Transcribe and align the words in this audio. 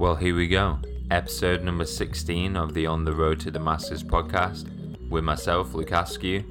Well, 0.00 0.16
here 0.16 0.34
we 0.34 0.48
go. 0.48 0.78
Episode 1.10 1.62
number 1.62 1.84
16 1.84 2.56
of 2.56 2.72
the 2.72 2.86
On 2.86 3.04
the 3.04 3.12
Road 3.12 3.38
to 3.40 3.50
Damascus 3.50 4.02
podcast 4.02 4.66
with 5.10 5.24
myself, 5.24 5.74
Luke 5.74 5.92
Askew, 5.92 6.42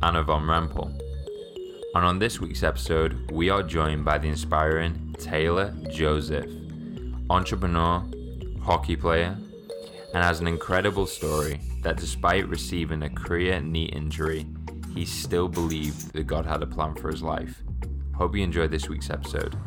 and 0.00 0.16
Yvonne 0.16 0.46
Rempel. 0.46 0.98
And 1.94 2.06
on 2.06 2.18
this 2.18 2.40
week's 2.40 2.62
episode, 2.62 3.30
we 3.30 3.50
are 3.50 3.62
joined 3.62 4.06
by 4.06 4.16
the 4.16 4.28
inspiring 4.28 5.14
Talor 5.18 5.92
Joseph, 5.92 6.50
entrepreneur, 7.28 8.02
hockey 8.62 8.96
player, 8.96 9.36
and 10.14 10.24
has 10.24 10.40
an 10.40 10.48
incredible 10.48 11.04
story 11.04 11.60
that 11.82 11.98
despite 11.98 12.48
receiving 12.48 13.02
a 13.02 13.10
career 13.10 13.60
knee 13.60 13.90
injury, 13.92 14.46
he 14.94 15.04
still 15.04 15.48
believed 15.48 16.14
that 16.14 16.26
God 16.26 16.46
had 16.46 16.62
a 16.62 16.66
plan 16.66 16.94
for 16.94 17.10
his 17.10 17.22
life. 17.22 17.62
Hope 18.14 18.34
you 18.34 18.42
enjoy 18.42 18.66
this 18.66 18.88
week's 18.88 19.10
episode. 19.10 19.58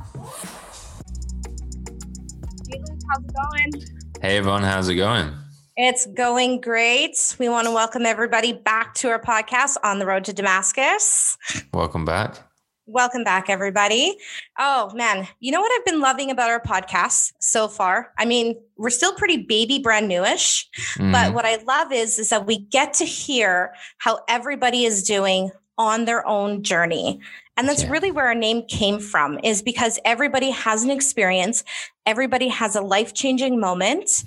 How's 3.11 3.23
it 3.25 3.33
going? 3.33 3.87
Hey 4.21 4.37
everyone, 4.37 4.63
how's 4.63 4.87
it 4.87 4.95
going? 4.95 5.33
It's 5.75 6.05
going 6.05 6.61
great. 6.61 7.35
We 7.39 7.49
want 7.49 7.67
to 7.67 7.73
welcome 7.73 8.05
everybody 8.05 8.53
back 8.53 8.93
to 8.95 9.09
our 9.09 9.19
podcast 9.21 9.75
on 9.83 9.99
the 9.99 10.05
road 10.05 10.23
to 10.25 10.33
Damascus. 10.33 11.37
Welcome 11.73 12.05
back. 12.05 12.37
Welcome 12.85 13.25
back, 13.25 13.49
everybody. 13.49 14.17
Oh 14.57 14.91
man, 14.93 15.27
you 15.41 15.51
know 15.51 15.59
what 15.59 15.71
I've 15.77 15.85
been 15.85 15.99
loving 15.99 16.31
about 16.31 16.49
our 16.49 16.61
podcast 16.61 17.33
so 17.39 17.67
far? 17.67 18.13
I 18.17 18.23
mean, 18.23 18.55
we're 18.77 18.89
still 18.89 19.13
pretty 19.13 19.37
baby 19.43 19.79
brand 19.79 20.07
newish, 20.07 20.69
Mhm. 20.97 21.11
but 21.11 21.33
what 21.33 21.45
I 21.45 21.57
love 21.67 21.91
is 21.91 22.17
is 22.17 22.29
that 22.29 22.45
we 22.45 22.59
get 22.59 22.93
to 22.95 23.05
hear 23.05 23.73
how 23.97 24.19
everybody 24.29 24.85
is 24.85 25.03
doing 25.03 25.51
on 25.77 26.05
their 26.05 26.25
own 26.27 26.63
journey. 26.63 27.19
And 27.57 27.67
that's 27.67 27.83
Yeah. 27.83 27.89
really 27.91 28.11
where 28.11 28.27
our 28.27 28.35
name 28.35 28.63
came 28.67 28.99
from 28.99 29.39
is 29.43 29.61
because 29.61 29.99
everybody 30.05 30.51
has 30.51 30.83
an 30.83 30.91
experience, 30.91 31.63
everybody 32.05 32.47
has 32.47 32.75
a 32.75 32.81
life-changing 32.81 33.59
moment, 33.59 34.23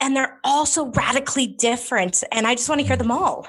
and 0.00 0.16
they're 0.16 0.38
also 0.44 0.86
radically 0.86 1.46
different. 1.46 2.24
And 2.32 2.46
I 2.46 2.54
just 2.54 2.68
want 2.68 2.80
to 2.80 2.86
hear 2.86 2.96
them 2.96 3.10
all. 3.10 3.46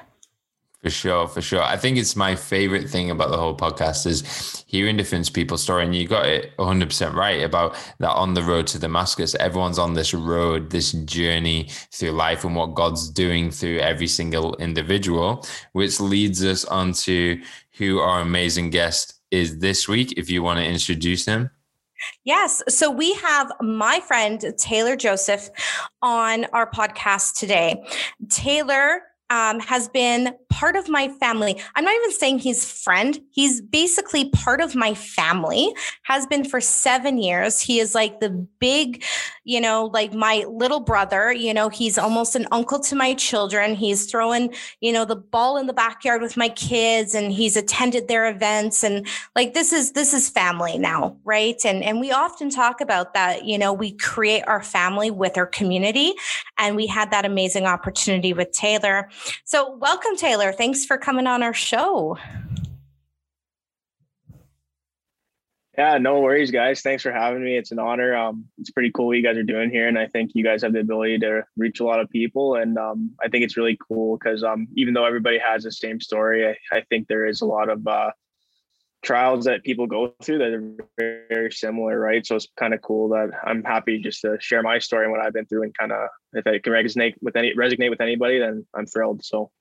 For 0.84 0.90
sure, 0.90 1.28
for 1.28 1.42
sure. 1.42 1.62
I 1.62 1.78
think 1.78 2.00
it's 2.00 2.16
my 2.16 2.36
favorite 2.36 2.90
thing 2.90 3.12
about 3.12 3.30
the 3.30 3.38
whole 3.38 3.56
podcast 3.56 4.08
is 4.08 4.64
hearing 4.66 4.98
different 4.98 5.32
people's 5.32 5.62
story. 5.62 5.86
And 5.86 5.94
you 5.94 6.08
got 6.08 6.26
it 6.26 6.58
100% 6.58 7.14
right 7.14 7.44
about 7.44 7.76
that 8.00 8.10
on 8.10 8.34
the 8.34 8.42
road 8.42 8.66
to 8.68 8.80
Damascus. 8.80 9.36
Everyone's 9.36 9.78
on 9.78 9.94
this 9.94 10.12
road, 10.12 10.72
this 10.72 10.94
journey 10.94 11.70
through 11.92 12.12
life 12.12 12.44
and 12.44 12.56
what 12.56 12.74
God's 12.74 13.10
doing 13.12 13.52
through 13.52 13.78
every 13.78 14.08
single 14.08 14.56
individual, 14.56 15.46
which 15.74 16.00
leads 16.00 16.44
us 16.44 16.66
on 16.66 16.94
to 16.94 17.40
who 17.78 18.00
our 18.00 18.22
amazing 18.22 18.72
guest 18.72 19.22
is 19.30 19.60
this 19.60 19.88
week. 19.88 20.14
If 20.18 20.32
you 20.32 20.42
want 20.42 20.58
to 20.60 20.66
introduce 20.66 21.26
him. 21.26 21.52
Yes. 22.24 22.64
So 22.68 22.90
we 22.90 23.14
have 23.14 23.52
my 23.62 24.00
friend 24.00 24.40
Talor 24.40 24.98
Joseph 24.98 25.52
on 26.02 26.46
our 26.46 26.68
podcast 26.68 27.38
today. 27.38 27.84
Talor 28.26 29.02
um, 29.32 29.62
has 29.62 29.88
been 29.88 30.36
part 30.50 30.76
of 30.76 30.90
my 30.90 31.08
family. 31.08 31.60
I'm 31.76 31.86
not 31.86 31.96
even 31.96 32.12
saying 32.12 32.40
he's 32.40 32.70
friend. 32.70 33.18
He's 33.32 33.62
basically 33.62 34.30
part 34.30 34.60
of 34.60 34.76
my 34.76 34.94
family. 34.94 35.74
Has 36.04 36.28
been 36.28 36.44
for 36.44 36.60
seven 36.60 37.18
years. 37.18 37.62
He 37.62 37.80
is 37.80 37.96
like 37.96 38.20
the 38.20 38.30
big, 38.60 39.04
you 39.46 39.62
know, 39.62 39.86
like 39.86 40.14
my 40.14 40.46
little 40.50 40.82
brother. 40.82 41.32
You 41.32 41.54
know, 41.54 41.70
he's 41.70 41.98
almost 41.98 42.36
an 42.36 42.46
uncle 42.52 42.82
to 42.82 42.96
my 42.96 43.14
children. 43.14 43.74
He's 43.74 44.06
throwing, 44.06 44.54
you 44.82 44.92
know, 44.92 45.06
the 45.06 45.16
ball 45.16 45.56
in 45.56 45.66
the 45.66 45.74
backyard 45.74 46.22
with 46.22 46.36
my 46.36 46.50
kids, 46.50 47.16
and 47.16 47.32
he's 47.32 47.56
attended 47.56 48.10
their 48.10 48.30
events. 48.30 48.84
And 48.84 49.08
like 49.34 49.54
this 49.54 49.72
is 49.72 49.94
this 49.94 50.14
is 50.14 50.30
family 50.30 50.78
now, 50.78 51.16
right? 51.24 51.60
And 51.64 51.86
and 51.86 52.02
we 52.02 52.12
often 52.12 52.50
talk 52.50 52.82
about 52.82 53.14
that. 53.14 53.46
You 53.46 53.58
know, 53.58 53.72
we 53.72 53.94
create 53.94 54.44
our 54.46 54.62
family 54.62 55.10
with 55.10 55.38
our 55.38 55.48
community, 55.48 56.16
and 56.58 56.76
we 56.76 56.86
had 56.86 57.12
that 57.12 57.24
amazing 57.24 57.66
opportunity 57.66 58.34
with 58.34 58.52
Talor. 58.52 59.06
So, 59.44 59.76
welcome, 59.78 60.16
Talor. 60.16 60.56
Thanks 60.56 60.86
for 60.86 60.98
coming 60.98 61.28
on 61.28 61.44
our 61.44 61.54
show. 61.54 62.18
Yeah, 65.78 65.98
no 65.98 66.20
worries, 66.20 66.52
guys. 66.52 66.82
Thanks 66.82 67.02
for 67.02 67.14
having 67.14 67.44
me. 67.44 67.58
It's 67.58 67.72
an 67.72 67.80
honor. 67.80 68.14
Um, 68.14 68.46
it's 68.58 68.70
pretty 68.70 68.92
cool 68.92 69.08
what 69.08 69.18
you 69.18 69.24
guys 69.24 69.38
are 69.38 69.44
doing 69.44 69.70
here, 69.70 69.88
and 69.88 69.98
I 69.98 70.06
think 70.06 70.32
you 70.34 70.44
guys 70.44 70.62
have 70.64 70.74
the 70.74 70.82
ability 70.82 71.20
to 71.20 71.44
reach 71.56 71.80
a 71.80 71.86
lot 71.86 72.02
of 72.02 72.10
people. 72.10 72.56
And 72.56 72.78
um, 72.78 73.12
I 73.24 73.30
think 73.30 73.46
it's 73.46 73.56
really 73.56 73.78
cool 73.88 74.18
because 74.18 74.44
um, 74.44 74.68
even 74.76 74.94
though 74.94 75.06
everybody 75.06 75.40
has 75.40 75.64
the 75.64 75.72
same 75.72 76.02
story, 76.02 76.46
I, 76.48 76.58
I 76.76 76.82
think 76.90 77.08
there 77.08 77.26
is 77.26 77.42
a 77.42 77.46
lot 77.46 77.70
of 77.70 77.88
uh, 77.88 78.12
trials 79.02 79.46
that 79.46 79.64
people 79.64 79.88
go 79.88 80.14
through 80.22 80.38
that 80.40 80.54
are 80.54 80.74
very, 80.98 81.24
very 81.30 81.52
similar, 81.52 82.00
right? 82.00 82.26
So 82.26 82.36
it's 82.36 82.48
kind 82.60 82.74
of 82.74 82.82
cool 82.82 83.10
that 83.10 83.32
I'm 83.46 83.64
happy 83.64 84.00
just 84.00 84.22
to 84.22 84.38
share 84.40 84.62
my 84.62 84.80
story 84.80 85.06
and 85.06 85.12
what 85.12 85.22
I've 85.22 85.34
been 85.34 85.46
through, 85.46 85.64
and 85.64 85.78
kind 85.78 85.92
of 85.92 86.10
if 86.34 86.46
I 86.46 86.60
can 86.60 86.74
resonate 86.74 87.16
with 87.22 87.36
any 87.36 87.54
resonate 87.56 87.90
with 87.90 88.02
anybody, 88.02 88.40
then 88.40 88.66
I'm 88.76 88.86
thrilled. 88.86 89.24
So 89.24 89.52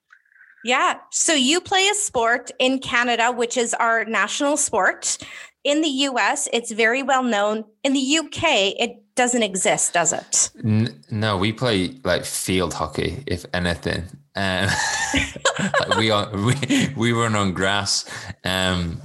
Yeah. 0.64 0.98
So, 1.10 1.32
you 1.32 1.60
play 1.60 1.88
a 1.88 1.94
sport 1.94 2.50
in 2.58 2.78
Canada, 2.80 3.32
which 3.32 3.56
is 3.56 3.74
our 3.74 4.04
national 4.04 4.56
sport. 4.56 5.18
In 5.64 5.82
the 5.82 5.88
US, 5.88 6.48
it's 6.52 6.70
very 6.70 7.02
well 7.02 7.22
known. 7.22 7.64
In 7.84 7.92
the 7.92 8.18
UK, 8.18 8.74
it 8.78 9.02
doesn't 9.14 9.42
exist, 9.42 9.92
does 9.92 10.12
it? 10.12 10.50
N- 10.64 10.98
no, 11.10 11.36
we 11.36 11.52
play 11.52 11.96
like 12.04 12.24
field 12.24 12.72
hockey, 12.72 13.22
if 13.26 13.44
anything. 13.52 14.04
Um, 14.36 14.68
like 15.58 15.98
we 15.98 16.10
are 16.10 16.30
we 16.46 16.94
we 16.96 17.12
run 17.12 17.34
on 17.34 17.52
grass 17.52 18.08
um, 18.44 19.00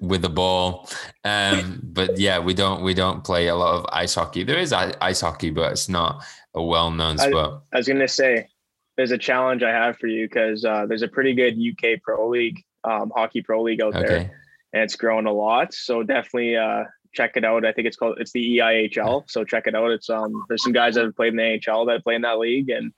with 0.00 0.22
the 0.22 0.28
ball, 0.28 0.88
um, 1.24 1.80
but 1.92 2.18
yeah, 2.18 2.38
we 2.38 2.54
don't 2.54 2.82
we 2.82 2.94
don't 2.94 3.24
play 3.24 3.48
a 3.48 3.54
lot 3.54 3.74
of 3.74 3.86
ice 3.92 4.14
hockey. 4.14 4.44
There 4.44 4.58
is 4.58 4.72
ice 4.72 5.20
hockey, 5.20 5.50
but 5.50 5.72
it's 5.72 5.88
not 5.88 6.24
a 6.54 6.62
well 6.62 6.90
known 6.90 7.18
sport. 7.18 7.62
I 7.72 7.78
was 7.78 7.86
going 7.86 8.00
to 8.00 8.08
say, 8.08 8.48
there's 8.96 9.12
a 9.12 9.18
challenge 9.18 9.62
I 9.62 9.70
have 9.70 9.96
for 9.98 10.06
you 10.06 10.28
because 10.28 10.64
uh, 10.64 10.86
there's 10.86 11.02
a 11.02 11.08
pretty 11.08 11.34
good 11.34 11.54
UK 11.56 12.00
Pro 12.02 12.28
League, 12.28 12.62
um, 12.84 13.12
hockey 13.14 13.42
Pro 13.42 13.62
League 13.62 13.80
out 13.80 13.92
there, 13.92 14.30
and 14.72 14.82
it's 14.82 14.96
growing 14.96 15.26
a 15.26 15.32
lot. 15.32 15.72
So 15.74 16.02
definitely 16.02 16.56
uh, 16.56 16.84
check 17.14 17.36
it 17.36 17.44
out. 17.44 17.64
I 17.64 17.72
think 17.72 17.86
it's 17.86 17.96
called 17.96 18.18
it's 18.20 18.32
the 18.32 18.58
EIHL. 18.58 19.28
So 19.28 19.44
check 19.44 19.66
it 19.66 19.74
out. 19.74 19.90
It's 19.90 20.10
um 20.10 20.44
there's 20.48 20.62
some 20.62 20.72
guys 20.72 20.94
that 20.94 21.04
have 21.04 21.16
played 21.16 21.32
in 21.32 21.36
the 21.36 21.60
AHL 21.68 21.86
that 21.86 22.04
play 22.04 22.14
in 22.14 22.22
that 22.22 22.38
league, 22.38 22.70
and 22.70 22.92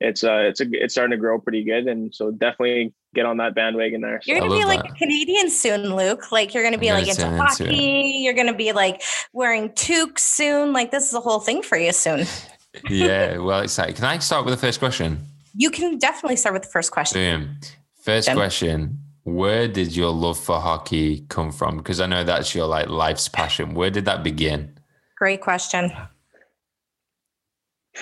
it's 0.00 0.24
uh 0.24 0.38
it's 0.38 0.60
a 0.60 0.66
it's 0.72 0.94
starting 0.94 1.12
to 1.12 1.16
grow 1.16 1.38
pretty 1.38 1.64
good. 1.64 1.86
And 1.86 2.14
so 2.14 2.30
definitely 2.30 2.94
get 3.14 3.26
on 3.26 3.38
that 3.38 3.54
bandwagon 3.54 4.00
there. 4.00 4.20
So, 4.22 4.32
You're 4.32 4.40
gonna 4.40 4.54
be 4.54 4.64
like 4.64 4.82
that. 4.82 4.92
a 4.92 4.94
Canadian 4.94 5.50
soon, 5.50 5.94
Luke. 5.96 6.30
Like 6.32 6.54
you're 6.54 6.62
gonna 6.62 6.78
be 6.78 6.90
I'm 6.90 6.96
like 6.96 7.04
gonna 7.04 7.10
into 7.10 7.22
turn 7.22 7.32
into 7.32 7.44
hockey. 7.44 8.20
You're 8.22 8.34
gonna 8.34 8.54
be 8.54 8.72
like 8.72 9.02
wearing 9.32 9.70
toques 9.70 10.24
soon. 10.24 10.72
Like 10.72 10.90
this 10.90 11.08
is 11.08 11.14
a 11.14 11.20
whole 11.20 11.40
thing 11.40 11.62
for 11.62 11.78
you 11.78 11.92
soon. 11.92 12.26
yeah, 12.90 13.38
well, 13.38 13.60
excited. 13.60 13.96
Can 13.96 14.04
I 14.04 14.18
start 14.18 14.44
with 14.44 14.54
the 14.54 14.60
first 14.60 14.78
question? 14.78 15.18
You 15.54 15.70
can 15.70 15.98
definitely 15.98 16.36
start 16.36 16.52
with 16.52 16.62
the 16.62 16.68
first 16.68 16.90
question. 16.90 17.46
Boom. 17.46 17.56
First 18.02 18.26
Done. 18.26 18.36
question. 18.36 18.98
Where 19.24 19.66
did 19.66 19.96
your 19.96 20.10
love 20.10 20.38
for 20.38 20.60
hockey 20.60 21.26
come 21.28 21.50
from? 21.50 21.78
Because 21.78 22.00
I 22.00 22.06
know 22.06 22.22
that's 22.22 22.54
your 22.54 22.66
like 22.66 22.88
life's 22.88 23.28
passion. 23.28 23.74
Where 23.74 23.90
did 23.90 24.04
that 24.04 24.22
begin? 24.22 24.78
Great 25.16 25.40
question. 25.40 25.90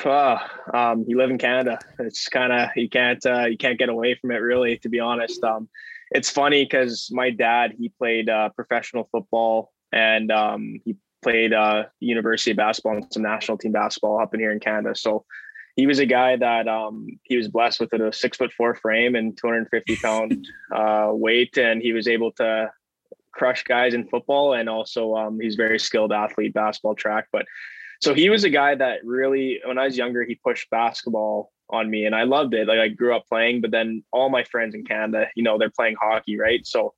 Ah, 0.05 0.51
um, 0.73 1.05
you 1.07 1.17
live 1.17 1.31
in 1.31 1.39
Canada. 1.39 1.79
It's 1.99 2.29
kind 2.29 2.53
of 2.53 2.71
you 2.77 2.89
can't 2.89 3.25
uh, 3.25 3.47
you 3.47 3.57
can't 3.57 3.79
get 3.79 3.89
away 3.89 4.15
from 4.15 4.31
it 4.33 4.37
really. 4.37 4.79
To 4.79 4.89
be 4.89 5.01
honest, 5.01 5.43
um, 5.45 5.69
it's 6.11 6.31
funny 6.31 6.65
because 6.65 7.11
my 7.13 7.31
dad 7.31 7.75
he 7.79 7.91
played 7.91 8.29
uh, 8.29 8.49
professional 8.51 9.09
football 9.13 9.73
and 9.93 10.31
um, 10.31 10.81
he 10.85 10.97
played 11.23 11.53
uh, 11.53 11.85
university 12.01 12.53
basketball 12.53 12.97
and 12.97 13.13
some 13.13 13.23
national 13.23 13.59
team 13.59 13.73
basketball 13.73 14.21
up 14.21 14.35
in 14.35 14.41
here 14.41 14.53
in 14.53 14.61
Canada. 14.61 14.95
So 14.95 15.25
he 15.77 15.87
was 15.87 15.99
a 15.99 16.07
guy 16.07 16.37
that 16.37 16.69
um, 16.69 17.07
he 17.23 17.37
was 17.37 17.49
blessed 17.49 17.81
with 17.81 17.93
a 17.93 18.13
six 18.13 18.37
foot 18.37 18.53
four 18.53 18.75
frame 18.75 19.15
and 19.15 19.37
250 19.37 19.97
pound 19.97 20.47
uh, 20.75 21.09
weight, 21.11 21.57
and 21.57 21.81
he 21.81 21.93
was 21.93 22.09
able 22.09 22.33
to 22.33 22.71
crush 23.33 23.65
guys 23.65 23.95
in 23.95 24.07
football 24.07 24.55
and 24.55 24.69
also 24.69 25.15
um, 25.17 25.41
he's 25.41 25.57
very 25.57 25.79
skilled 25.79 26.13
athlete 26.13 26.55
basketball 26.55 26.95
track 26.95 27.27
but 27.33 27.45
so 28.05 28.15
he 28.15 28.29
was 28.31 28.45
a 28.45 28.51
guy 28.51 28.75
that 28.75 29.05
really 29.05 29.61
when 29.65 29.79
i 29.79 29.85
was 29.85 29.97
younger 29.97 30.25
he 30.25 30.35
pushed 30.37 30.69
basketball 30.71 31.51
on 31.71 31.91
me 31.91 32.05
and 32.05 32.15
i 32.15 32.23
loved 32.25 32.55
it. 32.55 32.69
Like 32.69 32.79
i 32.79 32.89
grew 32.89 33.17
up 33.17 33.27
playing 33.29 33.61
but 33.61 33.71
then 33.71 34.05
all 34.13 34.29
my 34.29 34.45
friends 34.45 34.75
in 34.75 34.85
canada 34.85 35.27
you 35.35 35.43
know 35.43 35.59
they're 35.59 35.71
playing 35.71 35.97
hockey 36.01 36.39
right? 36.39 36.67
So 36.67 36.93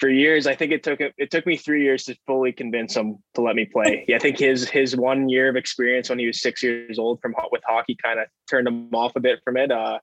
for 0.00 0.08
years 0.08 0.46
i 0.46 0.54
think 0.54 0.72
it 0.72 0.82
took 0.82 1.00
it 1.00 1.30
took 1.30 1.44
me 1.44 1.56
three 1.56 1.82
years 1.82 2.04
to 2.04 2.16
fully 2.26 2.52
convince 2.52 2.96
him 2.96 3.18
to 3.34 3.42
let 3.42 3.56
me 3.56 3.64
play. 3.64 4.04
Yeah, 4.08 4.16
i 4.16 4.18
think 4.18 4.38
his 4.38 4.68
his 4.68 4.96
one 4.96 5.28
year 5.28 5.48
of 5.48 5.56
experience 5.56 6.08
when 6.08 6.18
he 6.18 6.26
was 6.26 6.40
six 6.40 6.62
years 6.62 6.98
old 6.98 7.20
from 7.20 7.34
with 7.52 7.62
hockey 7.66 7.96
kind 8.02 8.18
of 8.20 8.26
turned 8.48 8.66
him 8.68 8.94
off 8.94 9.16
a 9.16 9.20
bit 9.20 9.40
from 9.44 9.56
it. 9.56 9.70
Uh 9.70 9.98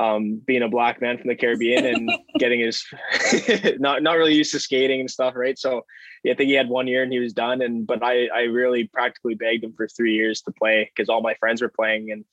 um, 0.00 0.40
being 0.46 0.62
a 0.62 0.68
black 0.68 1.02
man 1.02 1.18
from 1.18 1.28
the 1.28 1.36
Caribbean 1.36 1.84
and 1.84 2.10
getting 2.38 2.60
his 2.60 2.82
not 3.78 4.02
not 4.02 4.16
really 4.16 4.34
used 4.34 4.52
to 4.52 4.58
skating 4.58 5.00
and 5.00 5.10
stuff, 5.10 5.34
right? 5.36 5.58
So 5.58 5.84
yeah, 6.24 6.32
I 6.32 6.36
think 6.36 6.48
he 6.48 6.54
had 6.54 6.70
one 6.70 6.86
year 6.86 7.02
and 7.02 7.12
he 7.12 7.18
was 7.18 7.34
done. 7.34 7.60
And 7.60 7.86
but 7.86 8.02
I 8.02 8.28
I 8.28 8.42
really 8.44 8.88
practically 8.88 9.34
begged 9.34 9.62
him 9.62 9.74
for 9.76 9.86
three 9.86 10.14
years 10.14 10.40
to 10.42 10.52
play 10.52 10.90
because 10.90 11.10
all 11.10 11.20
my 11.20 11.34
friends 11.34 11.60
were 11.60 11.68
playing 11.68 12.10
and 12.10 12.24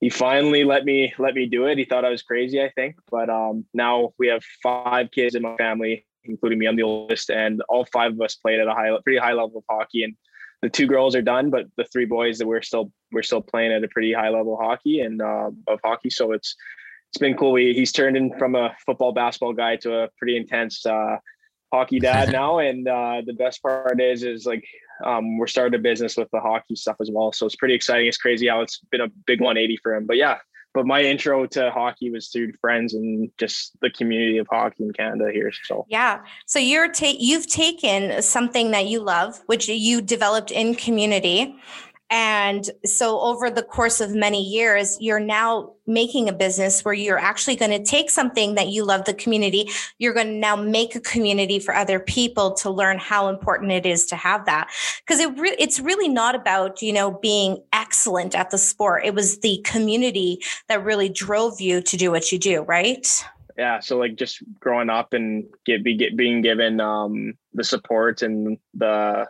he 0.00 0.08
finally 0.08 0.64
let 0.64 0.84
me 0.84 1.12
let 1.18 1.34
me 1.34 1.46
do 1.46 1.66
it. 1.66 1.76
He 1.76 1.84
thought 1.84 2.06
I 2.06 2.10
was 2.10 2.22
crazy, 2.22 2.62
I 2.62 2.70
think. 2.70 2.96
But 3.10 3.28
um 3.28 3.66
now 3.74 4.14
we 4.18 4.28
have 4.28 4.42
five 4.62 5.10
kids 5.10 5.34
in 5.34 5.42
my 5.42 5.56
family, 5.56 6.06
including 6.24 6.58
me. 6.58 6.66
I'm 6.66 6.76
the 6.76 6.82
oldest, 6.82 7.30
and 7.30 7.62
all 7.68 7.84
five 7.92 8.12
of 8.12 8.20
us 8.22 8.36
played 8.36 8.58
at 8.58 8.68
a 8.68 8.74
high 8.74 8.90
pretty 9.04 9.18
high 9.18 9.34
level 9.34 9.58
of 9.58 9.64
hockey. 9.70 10.04
And 10.04 10.16
the 10.62 10.70
two 10.70 10.86
girls 10.86 11.14
are 11.14 11.22
done, 11.22 11.50
but 11.50 11.66
the 11.76 11.84
three 11.84 12.06
boys 12.06 12.38
that 12.38 12.46
we're 12.46 12.62
still 12.62 12.90
we're 13.12 13.22
still 13.22 13.42
playing 13.42 13.72
at 13.72 13.84
a 13.84 13.88
pretty 13.88 14.14
high 14.14 14.30
level 14.30 14.56
hockey 14.56 15.00
and 15.00 15.20
uh, 15.20 15.50
of 15.66 15.78
hockey. 15.84 16.08
So 16.08 16.32
it's 16.32 16.56
it's 17.12 17.18
been 17.18 17.36
cool. 17.36 17.52
We, 17.52 17.74
he's 17.74 17.92
turned 17.92 18.16
in 18.16 18.32
from 18.38 18.54
a 18.54 18.74
football 18.86 19.12
basketball 19.12 19.52
guy 19.52 19.76
to 19.76 20.04
a 20.04 20.08
pretty 20.16 20.34
intense 20.34 20.86
uh, 20.86 21.16
hockey 21.70 22.00
dad 22.00 22.32
now. 22.32 22.58
And 22.58 22.88
uh, 22.88 23.20
the 23.26 23.34
best 23.34 23.60
part 23.60 24.00
is 24.00 24.22
is 24.22 24.46
like 24.46 24.64
um, 25.04 25.36
we're 25.36 25.46
starting 25.46 25.78
a 25.78 25.82
business 25.82 26.16
with 26.16 26.30
the 26.32 26.40
hockey 26.40 26.74
stuff 26.74 26.96
as 27.02 27.10
well. 27.12 27.30
So 27.30 27.44
it's 27.44 27.56
pretty 27.56 27.74
exciting. 27.74 28.06
It's 28.06 28.16
crazy 28.16 28.48
how 28.48 28.62
it's 28.62 28.80
been 28.90 29.02
a 29.02 29.08
big 29.26 29.42
180 29.42 29.78
for 29.82 29.94
him. 29.94 30.06
But 30.06 30.16
yeah, 30.16 30.38
but 30.72 30.86
my 30.86 31.02
intro 31.02 31.44
to 31.48 31.70
hockey 31.70 32.10
was 32.10 32.28
through 32.28 32.54
friends 32.62 32.94
and 32.94 33.30
just 33.36 33.78
the 33.82 33.90
community 33.90 34.38
of 34.38 34.46
hockey 34.50 34.84
in 34.84 34.92
Canada 34.94 35.30
here. 35.30 35.52
So 35.64 35.84
yeah, 35.90 36.20
so 36.46 36.58
you're 36.58 36.90
ta- 36.90 37.12
you've 37.18 37.46
taken 37.46 38.22
something 38.22 38.70
that 38.70 38.86
you 38.86 39.00
love, 39.00 39.42
which 39.46 39.68
you 39.68 40.00
developed 40.00 40.50
in 40.50 40.74
community, 40.76 41.54
and 42.12 42.70
so 42.84 43.18
over 43.22 43.48
the 43.48 43.62
course 43.62 44.02
of 44.02 44.14
many 44.14 44.42
years, 44.42 44.98
you're 45.00 45.18
now 45.18 45.72
making 45.86 46.28
a 46.28 46.32
business 46.34 46.84
where 46.84 46.92
you're 46.92 47.18
actually 47.18 47.56
going 47.56 47.70
to 47.70 47.82
take 47.82 48.10
something 48.10 48.54
that 48.56 48.68
you 48.68 48.84
love 48.84 49.06
the 49.06 49.14
community. 49.14 49.70
You're 49.98 50.12
going 50.12 50.26
to 50.26 50.34
now 50.34 50.54
make 50.54 50.94
a 50.94 51.00
community 51.00 51.58
for 51.58 51.74
other 51.74 51.98
people 51.98 52.52
to 52.56 52.68
learn 52.68 52.98
how 52.98 53.28
important 53.28 53.72
it 53.72 53.86
is 53.86 54.04
to 54.06 54.16
have 54.16 54.44
that. 54.44 54.70
Because 54.98 55.20
it 55.20 55.38
re- 55.38 55.56
it's 55.58 55.80
really 55.80 56.06
not 56.06 56.34
about, 56.34 56.82
you 56.82 56.92
know, 56.92 57.12
being 57.12 57.64
excellent 57.72 58.34
at 58.34 58.50
the 58.50 58.58
sport. 58.58 59.06
It 59.06 59.14
was 59.14 59.38
the 59.38 59.62
community 59.64 60.38
that 60.68 60.84
really 60.84 61.08
drove 61.08 61.62
you 61.62 61.80
to 61.80 61.96
do 61.96 62.10
what 62.10 62.30
you 62.30 62.38
do, 62.38 62.60
right? 62.60 63.24
yeah 63.58 63.80
so 63.80 63.98
like 63.98 64.16
just 64.16 64.42
growing 64.58 64.88
up 64.88 65.12
and 65.12 65.44
get, 65.66 65.84
be, 65.84 65.94
get 65.94 66.16
being 66.16 66.40
given 66.40 66.80
um 66.80 67.34
the 67.52 67.62
support 67.62 68.22
and 68.22 68.56
the 68.72 69.28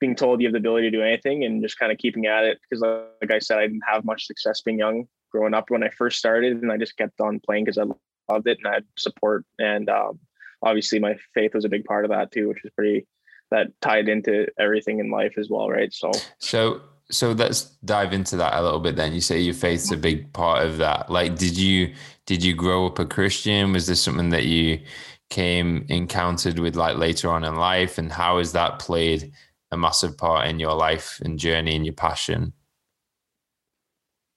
being 0.00 0.16
told 0.16 0.40
you 0.40 0.46
have 0.46 0.52
the 0.52 0.58
ability 0.58 0.90
to 0.90 0.96
do 0.96 1.02
anything 1.02 1.44
and 1.44 1.62
just 1.62 1.78
kind 1.78 1.92
of 1.92 1.98
keeping 1.98 2.26
at 2.26 2.44
it. 2.44 2.58
Because 2.62 2.82
like 3.20 3.30
I 3.30 3.38
said, 3.38 3.58
I 3.58 3.62
didn't 3.62 3.82
have 3.88 4.04
much 4.04 4.26
success 4.26 4.62
being 4.62 4.78
young 4.78 5.06
growing 5.30 5.54
up 5.54 5.70
when 5.70 5.84
I 5.84 5.90
first 5.90 6.18
started, 6.18 6.60
and 6.62 6.72
I 6.72 6.76
just 6.76 6.96
kept 6.96 7.20
on 7.20 7.40
playing 7.40 7.64
because 7.64 7.78
I 7.78 7.84
loved 8.32 8.48
it 8.48 8.58
and 8.58 8.66
I 8.66 8.74
had 8.74 8.84
support. 8.98 9.44
And 9.58 9.88
um, 9.88 10.18
obviously, 10.62 10.98
my 10.98 11.16
faith 11.34 11.54
was 11.54 11.64
a 11.64 11.68
big 11.68 11.84
part 11.84 12.04
of 12.04 12.10
that 12.10 12.32
too, 12.32 12.48
which 12.48 12.64
is 12.64 12.72
pretty 12.74 13.06
that 13.50 13.68
tied 13.80 14.08
into 14.08 14.46
everything 14.58 15.00
in 15.00 15.10
life 15.10 15.34
as 15.36 15.48
well, 15.50 15.68
right? 15.68 15.92
So, 15.92 16.12
so 16.38 16.80
so 17.10 17.32
let's 17.32 17.64
dive 17.84 18.12
into 18.12 18.36
that 18.36 18.54
a 18.54 18.62
little 18.62 18.78
bit 18.78 18.96
then 18.96 19.12
you 19.12 19.20
say 19.20 19.40
your 19.40 19.54
faith's 19.54 19.90
a 19.90 19.96
big 19.96 20.32
part 20.32 20.64
of 20.64 20.78
that 20.78 21.10
like 21.10 21.36
did 21.36 21.56
you 21.58 21.92
did 22.24 22.42
you 22.42 22.54
grow 22.54 22.86
up 22.86 22.98
a 22.98 23.04
christian 23.04 23.72
was 23.72 23.88
this 23.88 24.00
something 24.00 24.30
that 24.30 24.44
you 24.44 24.78
came 25.28 25.84
encountered 25.88 26.58
with 26.58 26.76
like 26.76 26.96
later 26.96 27.28
on 27.28 27.44
in 27.44 27.56
life 27.56 27.98
and 27.98 28.12
how 28.12 28.38
has 28.38 28.52
that 28.52 28.78
played 28.78 29.32
a 29.72 29.76
massive 29.76 30.16
part 30.16 30.48
in 30.48 30.58
your 30.58 30.74
life 30.74 31.20
and 31.24 31.38
journey 31.38 31.76
and 31.76 31.86
your 31.86 31.94
passion? 31.94 32.52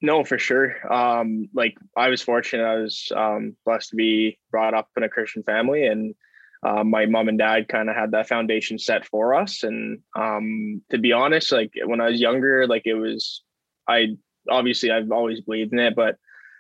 No, 0.01 0.24
for 0.25 0.38
sure. 0.38 0.75
Um, 0.94 1.47
like 1.53 1.77
I 1.95 2.09
was 2.09 2.21
fortunate. 2.21 2.65
I 2.65 2.75
was 2.75 3.12
um, 3.15 3.56
blessed 3.65 3.91
to 3.91 3.95
be 3.95 4.38
brought 4.51 4.74
up 4.74 4.89
in 4.97 5.03
a 5.03 5.09
Christian 5.09 5.44
family, 5.44 5.85
and 5.88 6.13
uh, 6.62 6.83
my 6.83 7.06
mom 7.06 7.30
and 7.30 7.38
dad 7.38 7.68
kind 7.69 7.89
of 7.89 7.95
had 7.95 8.12
that 8.12 8.27
foundation 8.27 8.77
set 8.77 9.06
for 9.06 9.33
us. 9.33 9.63
And 9.63 10.00
um, 10.18 10.81
to 10.91 10.97
be 10.97 11.13
honest, 11.13 11.51
like 11.51 11.71
when 11.86 12.01
I 12.01 12.09
was 12.09 12.19
younger, 12.19 12.68
like 12.68 12.83
it 12.86 12.95
was, 12.95 13.44
I 13.88 14.18
obviously 14.50 14.91
I've 14.91 15.12
always 15.12 15.41
believed 15.41 15.74
in 15.74 15.79
it, 15.79 15.95
but 15.95 16.18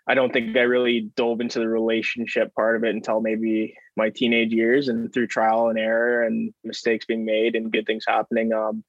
I 0.07 0.15
don't 0.15 0.33
think 0.33 0.55
I 0.57 0.61
really 0.61 1.11
dove 1.15 1.39
into 1.39 1.59
the 1.59 1.67
relationship 1.67 2.53
part 2.55 2.75
of 2.75 2.83
it 2.83 2.93
until 2.93 3.21
maybe 3.21 3.75
my 3.95 4.09
teenage 4.09 4.51
years 4.51 4.89
and 4.89 5.13
through 5.13 5.27
trial 5.27 5.69
and 5.69 5.79
error 5.79 6.23
and 6.23 6.53
mistakes 6.63 7.05
being 7.05 7.23
made 7.23 7.55
and 7.55 7.71
good 7.71 7.85
things 7.85 8.03
happening. 8.07 8.51
Um, 8.51 8.83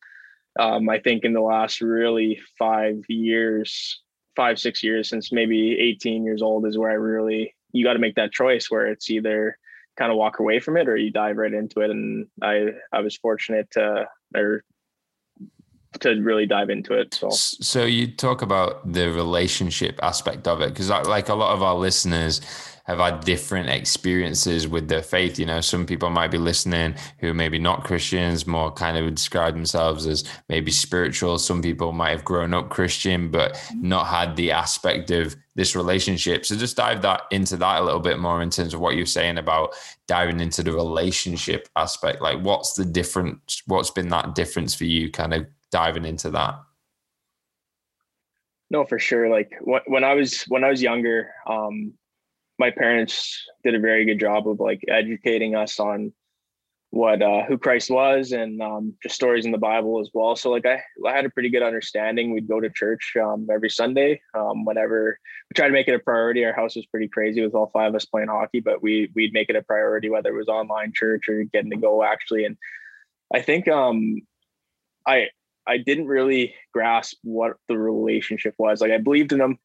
um, 0.58 0.88
I 0.88 0.98
think 0.98 1.24
in 1.24 1.32
the 1.32 1.40
last 1.40 1.80
really 1.80 2.40
five 2.58 3.04
years, 3.08 4.00
five, 4.34 4.58
six 4.58 4.82
years 4.82 5.08
since 5.08 5.32
maybe 5.32 5.78
18 5.78 6.24
years 6.24 6.42
old 6.42 6.66
is 6.66 6.78
where 6.78 6.90
I 6.90 6.94
really, 6.94 7.54
you 7.72 7.84
got 7.84 7.92
to 7.92 7.98
make 8.00 8.16
that 8.16 8.32
choice 8.32 8.70
where 8.70 8.86
it's 8.88 9.10
either 9.10 9.56
kind 9.96 10.10
of 10.10 10.18
walk 10.18 10.40
away 10.40 10.58
from 10.58 10.76
it 10.76 10.88
or 10.88 10.96
you 10.96 11.12
dive 11.12 11.36
right 11.36 11.54
into 11.54 11.80
it. 11.80 11.90
And 11.90 12.26
I, 12.42 12.70
I 12.92 13.00
was 13.00 13.16
fortunate 13.16 13.70
to, 13.72 14.06
or 14.34 14.64
to 16.00 16.20
really 16.20 16.46
dive 16.46 16.70
into 16.70 16.94
it. 16.94 17.14
So, 17.14 17.30
so 17.30 17.84
you 17.84 18.08
talk 18.08 18.42
about 18.42 18.92
the 18.92 19.10
relationship 19.10 19.98
aspect 20.02 20.46
of 20.48 20.60
it 20.60 20.70
because, 20.70 20.90
like 20.90 21.28
a 21.28 21.34
lot 21.34 21.54
of 21.54 21.62
our 21.62 21.74
listeners 21.74 22.40
have 22.84 22.98
had 22.98 23.24
different 23.24 23.70
experiences 23.70 24.68
with 24.68 24.88
their 24.88 25.02
faith. 25.02 25.38
You 25.38 25.46
know, 25.46 25.60
some 25.60 25.86
people 25.86 26.10
might 26.10 26.30
be 26.30 26.38
listening 26.38 26.94
who 27.18 27.32
maybe 27.32 27.58
not 27.58 27.84
Christians, 27.84 28.46
more 28.46 28.70
kind 28.70 28.96
of 28.96 29.14
describe 29.14 29.54
themselves 29.54 30.06
as 30.06 30.24
maybe 30.50 30.70
spiritual. 30.70 31.38
Some 31.38 31.62
people 31.62 31.92
might 31.92 32.10
have 32.10 32.24
grown 32.24 32.52
up 32.52 32.68
Christian, 32.68 33.30
but 33.30 33.58
not 33.74 34.06
had 34.06 34.36
the 34.36 34.52
aspect 34.52 35.10
of 35.10 35.34
this 35.54 35.74
relationship. 35.74 36.44
So 36.44 36.56
just 36.56 36.76
dive 36.76 37.00
that 37.02 37.22
into 37.30 37.56
that 37.56 37.80
a 37.80 37.84
little 37.84 38.00
bit 38.00 38.18
more 38.18 38.42
in 38.42 38.50
terms 38.50 38.74
of 38.74 38.80
what 38.80 38.96
you're 38.96 39.06
saying 39.06 39.38
about 39.38 39.74
diving 40.06 40.40
into 40.40 40.62
the 40.62 40.72
relationship 40.72 41.68
aspect. 41.76 42.20
Like 42.20 42.40
what's 42.40 42.74
the 42.74 42.84
difference? 42.84 43.62
What's 43.66 43.90
been 43.90 44.08
that 44.08 44.34
difference 44.34 44.74
for 44.74 44.84
you 44.84 45.10
kind 45.10 45.32
of 45.32 45.46
diving 45.74 46.04
into 46.04 46.30
that? 46.30 46.54
No, 48.70 48.84
for 48.84 49.00
sure. 49.00 49.28
Like 49.28 49.52
when 49.60 50.04
I 50.04 50.14
was 50.14 50.42
when 50.44 50.62
I 50.62 50.68
was 50.68 50.80
younger, 50.80 51.32
um, 51.48 51.94
my 52.60 52.70
parents 52.70 53.44
did 53.64 53.74
a 53.74 53.80
very 53.80 54.04
good 54.04 54.20
job 54.20 54.48
of 54.48 54.60
like 54.60 54.84
educating 54.86 55.56
us 55.56 55.80
on 55.80 56.12
what 56.90 57.20
uh, 57.22 57.42
who 57.42 57.58
Christ 57.58 57.90
was 57.90 58.30
and 58.30 58.62
um, 58.62 58.94
just 59.02 59.16
stories 59.16 59.46
in 59.46 59.50
the 59.50 59.58
Bible 59.58 60.00
as 60.00 60.10
well. 60.14 60.36
So 60.36 60.48
like 60.48 60.64
I, 60.64 60.80
I 61.04 61.10
had 61.10 61.24
a 61.24 61.30
pretty 61.30 61.50
good 61.50 61.64
understanding. 61.64 62.32
We'd 62.32 62.46
go 62.46 62.60
to 62.60 62.70
church 62.70 63.14
um, 63.20 63.48
every 63.52 63.68
Sunday. 63.68 64.20
Um, 64.32 64.64
whenever 64.64 65.18
we 65.50 65.54
tried 65.56 65.68
to 65.68 65.72
make 65.72 65.88
it 65.88 65.94
a 65.94 65.98
priority, 65.98 66.44
our 66.44 66.52
house 66.52 66.76
was 66.76 66.86
pretty 66.86 67.08
crazy 67.08 67.42
with 67.44 67.52
all 67.52 67.72
five 67.72 67.88
of 67.88 67.96
us 67.96 68.04
playing 68.04 68.28
hockey, 68.28 68.60
but 68.60 68.80
we 68.80 69.10
we'd 69.16 69.32
make 69.32 69.50
it 69.50 69.56
a 69.56 69.62
priority 69.62 70.08
whether 70.08 70.28
it 70.28 70.38
was 70.38 70.46
online 70.46 70.92
church 70.94 71.28
or 71.28 71.42
getting 71.42 71.72
to 71.72 71.76
go 71.76 72.04
actually. 72.04 72.44
And 72.44 72.56
I 73.34 73.42
think 73.42 73.66
um, 73.66 74.20
I 75.04 75.30
I 75.66 75.78
didn't 75.78 76.06
really 76.06 76.54
grasp 76.72 77.16
what 77.22 77.56
the 77.68 77.78
relationship 77.78 78.54
was. 78.58 78.80
Like 78.80 78.92
I 78.92 78.98
believed 78.98 79.32
in 79.32 79.38
them 79.38 79.58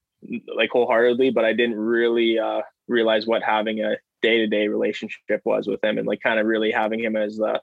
like 0.55 0.69
wholeheartedly, 0.71 1.31
but 1.31 1.45
I 1.45 1.53
didn't 1.53 1.77
really 1.77 2.39
uh, 2.39 2.61
realize 2.87 3.25
what 3.25 3.43
having 3.43 3.79
a 3.79 3.97
day-to-day 4.21 4.67
relationship 4.67 5.41
was 5.45 5.67
with 5.67 5.83
him 5.83 5.97
and 5.97 6.07
like 6.07 6.21
kind 6.21 6.39
of 6.39 6.45
really 6.45 6.71
having 6.71 6.99
him 6.99 7.15
as 7.15 7.37
the 7.37 7.61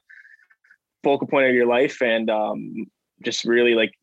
focal 1.03 1.27
point 1.27 1.47
of 1.47 1.53
your 1.53 1.67
life 1.67 2.01
and 2.01 2.29
um, 2.29 2.85
just 3.23 3.45
really 3.45 3.75
like 3.75 3.93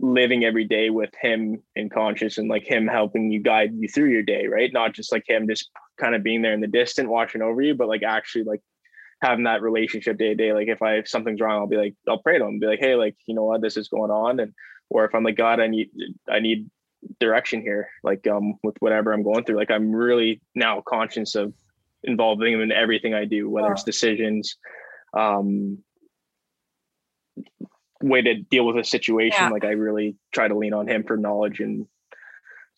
living 0.00 0.44
every 0.44 0.64
day 0.64 0.90
with 0.90 1.10
him 1.20 1.62
in 1.74 1.90
conscious 1.90 2.38
and 2.38 2.48
like 2.48 2.64
him 2.64 2.86
helping 2.86 3.30
you 3.30 3.40
guide 3.40 3.72
you 3.74 3.88
through 3.88 4.10
your 4.10 4.22
day, 4.22 4.46
right? 4.46 4.72
Not 4.72 4.94
just 4.94 5.12
like 5.12 5.24
him 5.26 5.48
just 5.48 5.68
kind 5.98 6.14
of 6.14 6.22
being 6.22 6.42
there 6.42 6.52
in 6.52 6.60
the 6.60 6.66
distant 6.66 7.08
watching 7.08 7.42
over 7.42 7.60
you, 7.60 7.74
but 7.74 7.88
like 7.88 8.02
actually 8.02 8.44
like 8.44 8.60
having 9.20 9.44
that 9.44 9.62
relationship 9.62 10.18
day 10.18 10.28
to 10.28 10.34
day. 10.34 10.52
Like 10.52 10.68
if 10.68 10.82
I 10.82 10.94
if 10.94 11.08
something's 11.08 11.40
wrong, 11.40 11.60
I'll 11.60 11.66
be 11.66 11.76
like, 11.76 11.94
I'll 12.08 12.22
pray 12.22 12.38
to 12.38 12.44
him, 12.44 12.58
be 12.58 12.66
like, 12.66 12.80
hey, 12.80 12.94
like 12.94 13.16
you 13.26 13.34
know 13.34 13.44
what, 13.44 13.60
this 13.60 13.76
is 13.76 13.88
going 13.88 14.10
on, 14.10 14.40
and 14.40 14.52
or 14.90 15.04
if 15.04 15.14
I'm 15.14 15.24
like 15.24 15.36
God, 15.36 15.60
I 15.60 15.66
need 15.66 15.90
I 16.30 16.40
need 16.40 16.70
direction 17.20 17.60
here, 17.60 17.88
like 18.02 18.26
um 18.26 18.54
with 18.62 18.76
whatever 18.80 19.12
I'm 19.12 19.22
going 19.22 19.44
through. 19.44 19.56
Like 19.56 19.70
I'm 19.70 19.92
really 19.92 20.40
now 20.54 20.82
conscious 20.86 21.34
of 21.34 21.52
involving 22.04 22.52
him 22.52 22.60
in 22.60 22.72
everything 22.72 23.14
I 23.14 23.24
do, 23.24 23.50
whether 23.50 23.72
it's 23.72 23.84
decisions, 23.84 24.56
um 25.14 25.78
way 28.00 28.22
to 28.22 28.34
deal 28.34 28.64
with 28.66 28.76
a 28.76 28.84
situation. 28.84 29.44
Yeah. 29.44 29.50
Like 29.50 29.64
I 29.64 29.70
really 29.70 30.16
try 30.32 30.48
to 30.48 30.56
lean 30.56 30.72
on 30.72 30.88
him 30.88 31.04
for 31.04 31.16
knowledge 31.16 31.60
and 31.60 31.86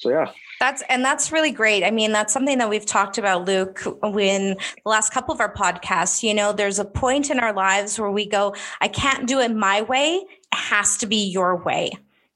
so 0.00 0.08
yeah. 0.08 0.32
That's 0.60 0.82
and 0.88 1.04
that's 1.04 1.30
really 1.30 1.52
great. 1.52 1.84
I 1.84 1.90
mean 1.90 2.12
that's 2.12 2.32
something 2.32 2.58
that 2.58 2.70
we've 2.70 2.86
talked 2.86 3.18
about 3.18 3.44
luke 3.46 3.82
in 4.02 4.56
the 4.56 4.88
last 4.88 5.12
couple 5.12 5.34
of 5.34 5.40
our 5.40 5.52
podcasts 5.52 6.22
you 6.22 6.32
know 6.32 6.52
there's 6.52 6.78
a 6.78 6.84
point 6.84 7.30
in 7.30 7.38
our 7.38 7.52
lives 7.52 7.98
where 7.98 8.10
we 8.10 8.26
go 8.26 8.54
i 8.80 8.88
can't 8.88 9.28
do 9.28 9.38
it 9.40 9.54
my 9.54 9.82
way. 9.82 10.24
It 10.52 10.56
has 10.56 10.96
to 10.98 11.06
be 11.06 11.28
your 11.28 11.62
way. 11.62 11.92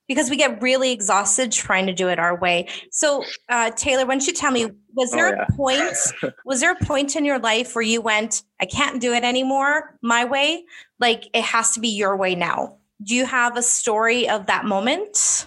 Because 0.06 0.28
we 0.28 0.36
get 0.36 0.60
really 0.60 0.92
exhausted 0.92 1.50
trying 1.50 1.86
to 1.86 1.94
do 1.94 2.08
it 2.10 2.18
our 2.18 2.38
way. 2.38 2.68
So 2.90 3.24
uh, 3.48 3.70
talor 3.70 4.06
why 4.06 4.16
don't 4.16 4.26
you 4.26 4.34
tell 4.34 4.50
me 4.50 4.66
was 4.92 5.14
oh, 5.14 5.16
there 5.16 5.28
oh, 5.28 5.36
yeah. 5.38 5.46
a 5.48 5.52
point 5.56 6.34
was 6.44 6.60
there 6.60 6.72
a 6.72 6.84
point 6.84 7.16
in 7.16 7.24
your 7.24 7.38
life 7.38 7.74
where 7.74 7.82
you 7.82 8.02
went 8.02 8.42
i 8.60 8.66
can't 8.66 9.00
do 9.00 9.14
it 9.14 9.24
anymore 9.24 9.96
my 10.02 10.26
way. 10.26 10.64
Like 11.00 11.24
it 11.32 11.44
has 11.44 11.72
to 11.72 11.80
be 11.80 11.88
your 11.88 12.16
way 12.18 12.34
now. 12.34 12.76
Do 13.02 13.14
you 13.14 13.24
have 13.24 13.56
a 13.56 13.62
story 13.62 14.28
of 14.28 14.44
that 14.46 14.66
moment 14.66 15.46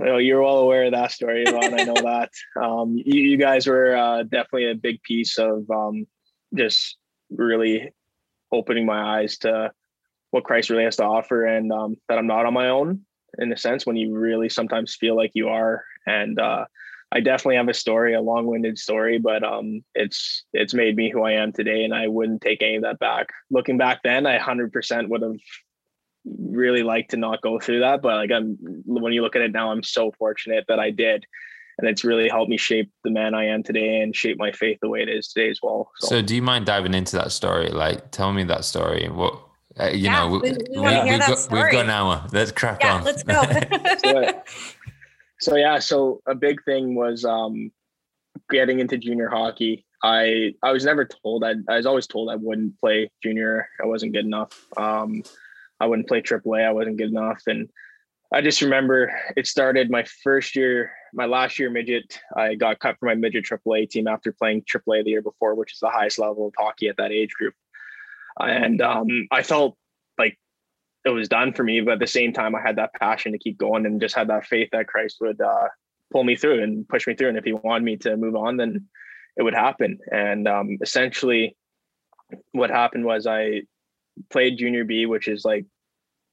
know, 0.00 0.18
you're 0.18 0.42
well 0.42 0.58
aware 0.58 0.84
of 0.84 0.92
that 0.92 1.12
story, 1.12 1.44
Yvonne. 1.46 1.78
I 1.78 1.84
know 1.84 1.94
that. 1.94 2.30
Um, 2.60 2.96
you, 2.96 3.22
you, 3.22 3.36
guys 3.36 3.66
were 3.66 3.96
uh, 3.96 4.22
definitely 4.22 4.70
a 4.70 4.74
big 4.74 5.02
piece 5.02 5.38
of 5.38 5.68
um, 5.70 6.06
just 6.54 6.96
really 7.30 7.92
opening 8.52 8.86
my 8.86 9.18
eyes 9.18 9.38
to 9.38 9.72
what 10.30 10.44
Christ 10.44 10.70
really 10.70 10.84
has 10.84 10.96
to 10.96 11.04
offer, 11.04 11.46
and 11.46 11.72
um, 11.72 11.96
that 12.08 12.18
I'm 12.18 12.26
not 12.26 12.46
on 12.46 12.54
my 12.54 12.68
own 12.68 13.02
in 13.38 13.52
a 13.52 13.56
sense 13.56 13.86
when 13.86 13.96
you 13.96 14.16
really 14.16 14.48
sometimes 14.48 14.94
feel 14.94 15.16
like 15.16 15.32
you 15.34 15.48
are. 15.48 15.84
And 16.06 16.38
uh, 16.38 16.64
I 17.12 17.20
definitely 17.20 17.56
have 17.56 17.68
a 17.68 17.74
story, 17.74 18.14
a 18.14 18.20
long-winded 18.20 18.78
story, 18.78 19.18
but 19.18 19.42
um, 19.44 19.84
it's 19.94 20.44
it's 20.52 20.74
made 20.74 20.96
me 20.96 21.10
who 21.10 21.22
I 21.22 21.32
am 21.32 21.52
today, 21.52 21.84
and 21.84 21.94
I 21.94 22.08
wouldn't 22.08 22.42
take 22.42 22.62
any 22.62 22.76
of 22.76 22.82
that 22.82 22.98
back. 22.98 23.28
Looking 23.50 23.78
back 23.78 24.00
then, 24.02 24.26
I 24.26 24.38
100% 24.38 25.08
would 25.08 25.22
have 25.22 25.36
really 26.26 26.82
like 26.82 27.08
to 27.08 27.16
not 27.16 27.40
go 27.42 27.58
through 27.58 27.80
that, 27.80 28.02
but 28.02 28.16
like 28.16 28.32
I'm 28.32 28.56
when 28.84 29.12
you 29.12 29.22
look 29.22 29.36
at 29.36 29.42
it 29.42 29.52
now, 29.52 29.70
I'm 29.70 29.82
so 29.82 30.12
fortunate 30.18 30.64
that 30.68 30.78
I 30.78 30.90
did. 30.90 31.26
And 31.78 31.86
it's 31.86 32.04
really 32.04 32.28
helped 32.30 32.48
me 32.48 32.56
shape 32.56 32.90
the 33.04 33.10
man 33.10 33.34
I 33.34 33.44
am 33.44 33.62
today 33.62 34.00
and 34.00 34.16
shape 34.16 34.38
my 34.38 34.50
faith 34.50 34.78
the 34.80 34.88
way 34.88 35.02
it 35.02 35.10
is 35.10 35.28
today 35.28 35.50
as 35.50 35.60
well. 35.62 35.90
So, 35.98 36.08
so 36.08 36.22
do 36.22 36.34
you 36.34 36.40
mind 36.40 36.64
diving 36.64 36.94
into 36.94 37.16
that 37.16 37.32
story? 37.32 37.68
Like, 37.68 38.10
tell 38.12 38.32
me 38.32 38.44
that 38.44 38.64
story. 38.64 39.10
What 39.10 39.38
uh, 39.78 39.88
you 39.88 40.04
yeah, 40.04 40.20
know, 40.20 40.28
we, 40.28 40.40
we, 40.40 40.80
we, 40.80 40.92
have 40.92 41.20
got, 41.20 41.52
we've 41.52 41.72
got 41.72 41.84
an 41.84 41.90
hour. 41.90 42.26
Let's 42.32 42.50
crack 42.50 42.78
yeah, 42.80 42.94
on. 42.94 43.04
Let's 43.04 43.22
go. 43.22 43.42
so, 43.98 44.42
so, 45.38 45.56
yeah, 45.56 45.78
so 45.78 46.22
a 46.26 46.34
big 46.34 46.64
thing 46.64 46.94
was 46.94 47.26
um, 47.26 47.70
getting 48.48 48.80
into 48.80 48.96
junior 48.96 49.28
hockey. 49.28 49.84
I 50.02 50.54
I 50.62 50.72
was 50.72 50.84
never 50.84 51.04
told 51.04 51.44
I, 51.44 51.54
I 51.68 51.76
was 51.76 51.86
always 51.86 52.06
told 52.06 52.30
I 52.30 52.36
wouldn't 52.36 52.78
play 52.80 53.10
junior. 53.22 53.68
I 53.82 53.86
wasn't 53.86 54.12
good 54.12 54.24
enough. 54.24 54.66
Um, 54.78 55.22
I 55.80 55.86
wouldn't 55.86 56.08
play 56.08 56.22
AAA. 56.22 56.66
I 56.66 56.72
wasn't 56.72 56.98
good 56.98 57.10
enough. 57.10 57.42
And 57.46 57.68
I 58.32 58.40
just 58.40 58.62
remember 58.62 59.12
it 59.36 59.46
started 59.46 59.90
my 59.90 60.04
first 60.24 60.56
year, 60.56 60.92
my 61.12 61.26
last 61.26 61.58
year 61.58 61.70
midget. 61.70 62.18
I 62.36 62.54
got 62.54 62.80
cut 62.80 62.98
from 62.98 63.08
my 63.08 63.14
midget 63.14 63.44
AAA 63.44 63.90
team 63.90 64.08
after 64.08 64.32
playing 64.32 64.62
AAA 64.62 65.04
the 65.04 65.10
year 65.10 65.22
before, 65.22 65.54
which 65.54 65.72
is 65.72 65.78
the 65.80 65.90
highest 65.90 66.18
level 66.18 66.48
of 66.48 66.54
hockey 66.58 66.88
at 66.88 66.96
that 66.96 67.12
age 67.12 67.32
group. 67.32 67.54
And 68.38 68.82
um, 68.82 69.28
I 69.30 69.42
felt 69.42 69.76
like 70.18 70.38
it 71.04 71.10
was 71.10 71.28
done 71.28 71.52
for 71.52 71.62
me, 71.62 71.80
but 71.80 71.92
at 71.92 71.98
the 72.00 72.06
same 72.06 72.32
time, 72.32 72.54
I 72.54 72.60
had 72.60 72.76
that 72.76 72.94
passion 72.94 73.32
to 73.32 73.38
keep 73.38 73.58
going 73.58 73.86
and 73.86 74.00
just 74.00 74.14
had 74.14 74.28
that 74.28 74.46
faith 74.46 74.68
that 74.72 74.88
Christ 74.88 75.18
would 75.20 75.40
uh, 75.40 75.68
pull 76.12 76.24
me 76.24 76.36
through 76.36 76.62
and 76.62 76.88
push 76.88 77.06
me 77.06 77.14
through. 77.14 77.28
And 77.28 77.38
if 77.38 77.44
He 77.44 77.52
wanted 77.52 77.84
me 77.84 77.96
to 77.98 78.16
move 78.16 78.34
on, 78.34 78.56
then 78.56 78.86
it 79.36 79.42
would 79.42 79.54
happen. 79.54 79.98
And 80.10 80.48
um, 80.48 80.78
essentially, 80.82 81.56
what 82.52 82.70
happened 82.70 83.04
was 83.04 83.26
I 83.26 83.62
played 84.30 84.58
junior 84.58 84.84
B, 84.84 85.06
which 85.06 85.28
is 85.28 85.44
like 85.44 85.66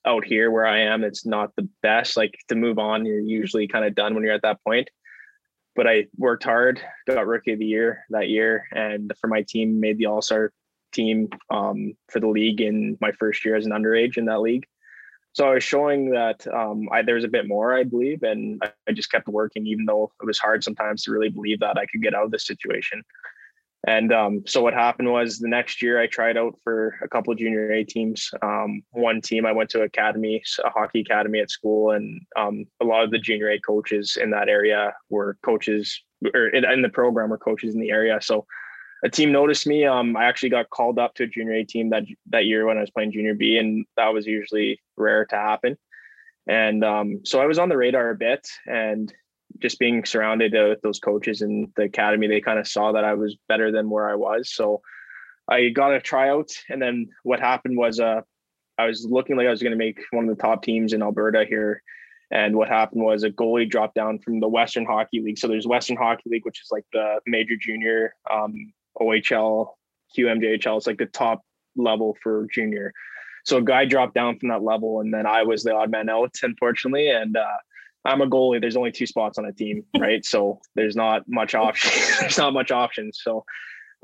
out 0.06 0.26
here 0.26 0.52
where 0.52 0.66
I 0.66 0.80
am, 0.82 1.04
it's 1.04 1.26
not 1.26 1.56
the 1.56 1.68
best. 1.82 2.18
Like 2.18 2.36
to 2.50 2.56
move 2.56 2.80
on, 2.80 3.06
you're 3.06 3.20
usually 3.20 3.68
kind 3.68 3.86
of 3.86 3.96
done 3.96 4.14
when 4.14 4.24
you're 4.24 4.34
at 4.34 4.42
that 4.42 4.64
point. 4.64 4.90
But 5.76 5.88
I 5.88 6.08
worked 6.18 6.44
hard, 6.44 6.82
got 7.08 7.26
rookie 7.26 7.54
of 7.54 7.60
the 7.60 7.66
year 7.66 8.06
that 8.12 8.30
year, 8.30 8.68
and 8.72 9.12
for 9.20 9.28
my 9.28 9.42
team, 9.42 9.80
made 9.80 9.98
the 9.98 10.06
All 10.06 10.22
Star 10.22 10.52
team 10.94 11.30
um, 11.50 11.94
for 12.10 12.20
the 12.20 12.28
league 12.28 12.62
in 12.62 12.98
my 13.02 13.12
first 13.14 13.44
year 13.44 13.56
as 13.56 13.66
an 13.66 13.72
underage 13.72 14.18
in 14.18 14.26
that 14.26 14.42
league. 14.42 14.66
So 15.34 15.48
I 15.48 15.56
was 15.56 15.64
showing 15.64 16.12
that 16.12 16.46
um, 16.54 16.88
I, 16.92 17.02
there 17.02 17.16
was 17.16 17.24
a 17.24 17.30
bit 17.30 17.48
more, 17.48 17.76
I 17.76 17.84
believe, 17.84 18.22
and 18.22 18.62
I, 18.64 18.72
I 18.88 18.92
just 18.92 19.12
kept 19.12 19.28
working, 19.28 19.66
even 19.66 19.86
though 19.86 20.12
it 20.22 20.26
was 20.26 20.38
hard 20.38 20.64
sometimes 20.64 21.04
to 21.04 21.12
really 21.12 21.30
believe 21.30 21.60
that 21.62 21.78
I 21.78 21.88
could 21.88 22.04
get 22.04 22.14
out 22.14 22.26
of 22.26 22.32
this 22.32 22.46
situation. 22.46 23.02
And 23.86 24.14
um, 24.14 24.44
so 24.48 24.62
what 24.62 24.74
happened 24.74 25.12
was 25.12 25.40
the 25.40 25.50
next 25.50 25.82
year 25.82 26.00
I 26.00 26.08
tried 26.08 26.38
out 26.38 26.58
for 26.64 26.96
a 27.04 27.10
couple 27.10 27.36
junior 27.36 27.72
A 27.74 27.84
teams. 27.84 28.32
Um, 28.42 28.82
one 28.92 29.20
team 29.20 29.46
I 29.46 29.52
went 29.52 29.70
to 29.72 29.82
academy, 29.82 30.42
a 30.64 30.70
hockey 30.70 31.02
academy 31.02 31.40
at 31.40 31.52
school, 31.52 31.92
and 31.92 32.22
um, 32.38 32.66
a 32.82 32.86
lot 32.86 33.04
of 33.04 33.12
the 33.12 33.20
junior 33.20 33.50
A 33.50 33.60
coaches 33.60 34.18
in 34.22 34.32
that 34.32 34.48
area 34.48 34.94
were 35.10 35.38
coaches, 35.44 36.02
or 36.34 36.48
in, 36.48 36.82
the 36.82 36.90
program 36.90 37.30
were 37.30 37.38
coaches 37.38 37.76
in 37.76 37.82
the 37.82 37.92
area. 37.92 38.20
So 38.22 38.46
a 39.04 39.10
team 39.10 39.34
noticed 39.34 39.68
me. 39.68 39.86
Um, 39.86 40.16
I 40.16 40.26
actually 40.26 40.50
got 40.50 40.70
called 40.70 40.98
up 40.98 41.16
to 41.16 41.24
a 41.24 41.28
junior 41.28 41.56
A 41.56 41.66
team 41.66 41.90
that 41.90 42.04
that 42.30 42.46
year 42.46 42.66
when 42.66 42.78
I 42.78 42.82
was 42.82 42.92
playing 42.92 43.12
junior 43.12 43.34
B, 43.34 43.58
and 43.58 43.86
that 43.98 44.14
was 44.14 44.26
usually 44.26 44.82
rare 44.96 45.26
to 45.26 45.36
happen. 45.36 45.78
And 46.48 46.86
um, 46.86 47.20
so 47.26 47.42
I 47.42 47.48
was 47.48 47.60
on 47.60 47.68
the 47.68 47.78
radar 47.78 48.12
a 48.12 48.16
bit, 48.16 48.48
and 48.66 49.14
just 49.64 49.80
being 49.80 50.04
surrounded 50.04 50.54
uh, 50.54 50.68
with 50.70 50.82
those 50.82 51.00
coaches 51.00 51.42
in 51.42 51.72
the 51.78 51.84
academy, 51.84 52.28
they 52.28 52.42
kind 52.42 52.60
of 52.60 52.68
saw 52.68 52.92
that 52.92 53.06
I 53.06 53.14
was 53.14 53.38
better 53.48 53.72
than 53.72 53.90
where 53.90 54.10
I 54.10 54.16
was. 54.16 54.54
So 54.54 54.82
I 55.50 55.70
got 55.70 55.94
a 55.94 56.02
tryout, 56.02 56.52
and 56.70 56.82
then 56.82 57.10
what 57.24 57.40
happened 57.40 57.78
was 57.78 58.00
uh, 58.00 58.22
I 58.78 58.86
was 58.86 59.08
looking 59.10 59.38
like 59.38 59.48
I 59.48 59.52
was 59.52 59.64
going 59.64 59.72
to 59.72 59.78
make 59.78 60.02
one 60.12 60.28
of 60.28 60.36
the 60.36 60.42
top 60.42 60.64
teams 60.64 60.92
in 60.92 61.02
Alberta 61.02 61.46
here. 61.48 61.82
And 62.30 62.58
what 62.58 62.68
happened 62.68 63.04
was 63.04 63.24
a 63.24 63.30
goalie 63.30 63.70
dropped 63.70 63.96
down 63.96 64.20
from 64.20 64.42
the 64.42 64.48
Western 64.50 64.86
Hockey 64.86 65.22
League. 65.22 65.38
So 65.38 65.48
there's 65.48 65.68
Western 65.68 65.96
Hockey 65.96 66.24
League, 66.26 66.46
which 66.46 66.62
is 66.62 66.70
like 66.70 66.86
the 66.92 67.20
major 67.26 67.56
junior 67.56 68.16
um, 68.30 68.74
OHL, 69.00 69.68
QMJHL. 70.18 70.78
It's 70.78 70.88
like 70.88 70.98
the 70.98 71.06
top 71.06 71.42
level 71.78 72.18
for 72.22 72.48
junior. 72.54 72.92
So 73.46 73.58
a 73.58 73.62
guy 73.62 73.86
dropped 73.86 74.16
down 74.16 74.40
from 74.40 74.50
that 74.50 74.64
level, 74.64 75.00
and 75.00 75.14
then 75.14 75.26
I 75.26 75.44
was 75.44 75.64
the 75.64 75.74
odd 75.74 75.92
man 75.92 76.10
out, 76.10 76.36
unfortunately. 76.42 77.10
And 77.10 77.38
uh, 77.38 77.58
I'm 78.06 78.22
a 78.22 78.28
goalie. 78.28 78.60
There's 78.60 78.76
only 78.76 78.92
two 78.92 79.06
spots 79.06 79.38
on 79.38 79.46
a 79.46 79.54
team, 79.54 79.86
right? 79.98 80.26
so 80.26 80.60
there's 80.76 80.96
not 80.96 81.24
much 81.28 81.56
option. 81.56 81.92
there's 82.20 82.38
not 82.38 82.54
much 82.54 82.72
options. 82.72 83.20
So 83.22 83.46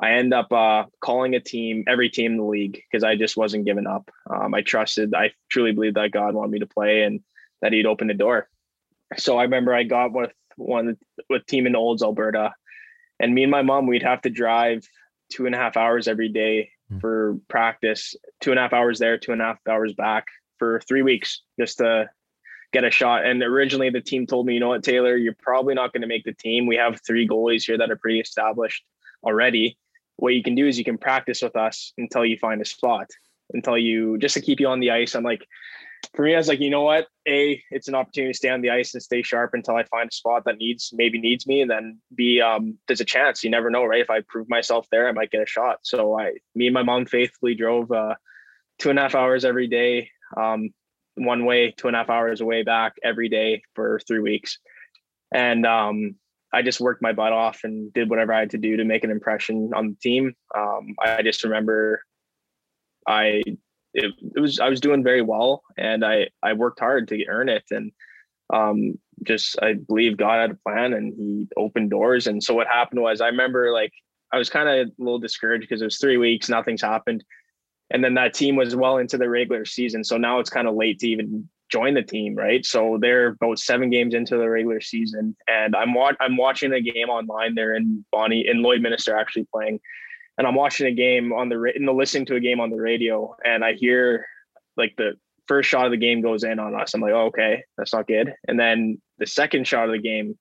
I 0.01 0.13
end 0.13 0.33
up 0.33 0.51
uh, 0.51 0.85
calling 1.01 1.35
a 1.35 1.39
team, 1.39 1.83
every 1.87 2.09
team 2.09 2.33
in 2.33 2.37
the 2.37 2.43
league, 2.43 2.81
because 2.89 3.03
I 3.03 3.15
just 3.15 3.35
wasn't 3.35 3.65
giving 3.65 3.87
up. 3.87 4.09
Um, 4.29 4.53
I 4.53 4.61
trusted, 4.61 5.13
I 5.13 5.31
truly 5.49 5.73
believed 5.73 5.97
that 5.97 6.11
God 6.11 6.33
wanted 6.33 6.51
me 6.51 6.59
to 6.59 6.67
play 6.67 7.03
and 7.03 7.21
that 7.61 7.73
He'd 7.73 7.85
open 7.85 8.07
the 8.07 8.13
door. 8.13 8.47
So 9.17 9.37
I 9.37 9.43
remember 9.43 9.73
I 9.73 9.83
got 9.83 10.13
with 10.13 10.31
one 10.55 10.97
with 11.29 11.45
team 11.47 11.65
in 11.67 11.75
Olds, 11.75 12.03
Alberta, 12.03 12.53
and 13.19 13.33
me 13.33 13.43
and 13.43 13.51
my 13.51 13.61
mom, 13.61 13.87
we'd 13.87 14.03
have 14.03 14.21
to 14.21 14.29
drive 14.29 14.87
two 15.29 15.45
and 15.45 15.55
a 15.55 15.57
half 15.57 15.77
hours 15.77 16.07
every 16.07 16.29
day 16.29 16.71
hmm. 16.89 16.99
for 16.99 17.37
practice, 17.47 18.15
two 18.39 18.51
and 18.51 18.59
a 18.59 18.61
half 18.61 18.73
hours 18.73 18.99
there, 18.99 19.17
two 19.17 19.31
and 19.31 19.41
a 19.41 19.45
half 19.45 19.57
hours 19.67 19.93
back 19.93 20.25
for 20.57 20.81
three 20.87 21.01
weeks 21.01 21.41
just 21.59 21.79
to 21.79 22.09
get 22.71 22.83
a 22.83 22.91
shot. 22.91 23.25
And 23.25 23.41
originally 23.41 23.89
the 23.89 24.01
team 24.01 24.25
told 24.27 24.45
me, 24.45 24.53
you 24.53 24.59
know 24.59 24.69
what, 24.69 24.83
Talor, 24.83 25.21
you're 25.21 25.35
probably 25.39 25.73
not 25.73 25.93
going 25.93 26.01
to 26.01 26.07
make 26.07 26.23
the 26.23 26.33
team. 26.33 26.67
We 26.67 26.75
have 26.75 27.01
three 27.05 27.27
goalies 27.27 27.63
here 27.63 27.77
that 27.77 27.91
are 27.91 27.95
pretty 27.95 28.19
established 28.19 28.83
already. 29.23 29.77
What 30.17 30.33
you 30.33 30.43
can 30.43 30.55
do 30.55 30.67
is 30.67 30.77
you 30.77 30.83
can 30.83 30.97
practice 30.97 31.41
with 31.41 31.55
us 31.55 31.93
until 31.97 32.25
you 32.25 32.37
find 32.37 32.61
a 32.61 32.65
spot, 32.65 33.07
until 33.53 33.77
you 33.77 34.17
just 34.17 34.33
to 34.35 34.41
keep 34.41 34.59
you 34.59 34.67
on 34.67 34.79
the 34.79 34.91
ice. 34.91 35.15
I'm 35.15 35.23
like, 35.23 35.47
for 36.13 36.23
me, 36.23 36.33
I 36.33 36.37
was 36.37 36.47
like, 36.47 36.59
you 36.59 36.69
know 36.69 36.83
what? 36.83 37.07
A, 37.27 37.61
it's 37.71 37.87
an 37.87 37.95
opportunity 37.95 38.33
to 38.33 38.37
stay 38.37 38.49
on 38.49 38.61
the 38.61 38.69
ice 38.69 38.93
and 38.93 39.03
stay 39.03 39.21
sharp 39.21 39.51
until 39.53 39.75
I 39.75 39.83
find 39.83 40.09
a 40.09 40.13
spot 40.13 40.43
that 40.45 40.57
needs 40.57 40.91
maybe 40.93 41.19
needs 41.19 41.45
me. 41.45 41.61
And 41.61 41.69
then 41.69 41.99
B, 42.15 42.41
um, 42.41 42.77
there's 42.87 43.01
a 43.01 43.05
chance. 43.05 43.43
You 43.43 43.49
never 43.49 43.69
know, 43.69 43.85
right? 43.85 44.01
If 44.01 44.09
I 44.09 44.21
prove 44.21 44.49
myself 44.49 44.87
there, 44.91 45.07
I 45.07 45.11
might 45.11 45.31
get 45.31 45.41
a 45.41 45.45
shot. 45.45 45.79
So 45.83 46.19
I 46.19 46.33
me 46.55 46.67
and 46.67 46.73
my 46.73 46.83
mom 46.83 47.05
faithfully 47.05 47.55
drove 47.55 47.91
uh 47.91 48.15
two 48.77 48.89
and 48.89 48.97
a 48.97 49.01
half 49.01 49.15
hours 49.15 49.43
every 49.43 49.67
day. 49.67 50.09
Um, 50.37 50.69
one 51.19 51.45
way, 51.45 51.71
two 51.71 51.87
and 51.87 51.95
a 51.95 51.99
half 51.99 52.09
hours 52.09 52.41
away 52.41 52.63
back 52.63 52.93
every 53.03 53.29
day 53.29 53.61
for 53.75 53.99
three 54.07 54.19
weeks. 54.19 54.57
And 55.33 55.65
um, 55.65 56.15
I 56.51 56.61
just 56.61 56.79
worked 56.79 57.01
my 57.01 57.13
butt 57.13 57.33
off 57.33 57.61
and 57.63 57.93
did 57.93 58.09
whatever 58.09 58.33
I 58.33 58.39
had 58.39 58.49
to 58.51 58.57
do 58.57 58.77
to 58.77 58.83
make 58.83 59.03
an 59.03 59.11
impression 59.11 59.71
on 59.75 59.89
the 59.89 59.95
team. 59.95 60.33
Um, 60.55 60.95
I 61.03 61.21
just 61.21 61.43
remember 61.43 62.01
I 63.07 63.43
it, 63.93 64.13
it, 64.35 64.39
was 64.39 64.59
I 64.59 64.69
was 64.69 64.79
doing 64.79 65.03
very 65.03 65.21
well 65.21 65.63
and 65.77 66.05
I 66.05 66.27
I 66.43 66.53
worked 66.53 66.79
hard 66.79 67.07
to 67.09 67.27
earn 67.27 67.49
it 67.49 67.63
and 67.71 67.91
um, 68.51 68.99
just 69.23 69.57
I 69.61 69.73
believe 69.73 70.17
God 70.17 70.39
had 70.39 70.51
a 70.51 70.55
plan 70.55 70.93
and 70.93 71.13
he 71.13 71.47
opened 71.57 71.91
doors 71.91 72.27
and 72.27 72.43
so 72.43 72.53
what 72.53 72.67
happened 72.67 73.01
was 73.01 73.21
I 73.21 73.27
remember 73.27 73.71
like 73.71 73.93
I 74.31 74.37
was 74.37 74.49
kind 74.49 74.69
of 74.69 74.87
a 74.87 74.91
little 74.99 75.19
discouraged 75.19 75.61
because 75.61 75.81
it 75.81 75.85
was 75.85 75.97
three 75.97 76.17
weeks 76.17 76.49
nothing's 76.49 76.81
happened 76.81 77.23
and 77.91 78.03
then 78.03 78.13
that 78.15 78.33
team 78.33 78.55
was 78.55 78.75
well 78.75 78.97
into 78.97 79.17
the 79.17 79.29
regular 79.29 79.65
season. 79.65 80.03
So 80.03 80.17
now 80.17 80.39
it's 80.39 80.49
kind 80.49 80.67
of 80.67 80.75
late 80.75 80.99
to 80.99 81.07
even 81.07 81.49
join 81.69 81.93
the 81.93 82.01
team, 82.01 82.35
right? 82.35 82.65
So 82.65 82.97
they're 82.99 83.27
about 83.27 83.59
seven 83.59 83.89
games 83.89 84.13
into 84.13 84.37
the 84.37 84.49
regular 84.49 84.81
season, 84.81 85.35
and 85.47 85.75
I'm 85.75 85.93
wa- 85.93 86.13
I'm 86.19 86.37
watching 86.37 86.73
a 86.73 86.81
game 86.81 87.09
online. 87.09 87.55
They're 87.55 87.75
in 87.75 88.05
Bonnie 88.11 88.47
and 88.47 88.61
Lloyd 88.61 88.81
Lloydminster 88.81 89.19
actually 89.19 89.47
playing, 89.53 89.79
and 90.37 90.47
I'm 90.47 90.55
watching 90.55 90.87
a 90.87 90.91
game 90.91 91.31
on 91.31 91.49
the 91.49 91.59
ra- 91.59 91.71
and 91.75 91.85
listening 91.87 92.25
to 92.27 92.35
a 92.35 92.39
game 92.39 92.59
on 92.59 92.69
the 92.69 92.81
radio, 92.81 93.35
and 93.43 93.63
I 93.63 93.73
hear 93.73 94.25
like 94.77 94.95
the 94.97 95.13
first 95.47 95.69
shot 95.69 95.85
of 95.85 95.91
the 95.91 95.97
game 95.97 96.21
goes 96.21 96.43
in 96.43 96.59
on 96.59 96.79
us. 96.79 96.93
I'm 96.93 97.01
like, 97.01 97.13
oh, 97.13 97.27
okay, 97.27 97.63
that's 97.77 97.93
not 97.93 98.07
good. 98.07 98.33
And 98.47 98.59
then 98.59 99.01
the 99.17 99.25
second 99.25 99.67
shot 99.67 99.85
of 99.85 99.91
the 99.91 99.99
game 99.99 100.37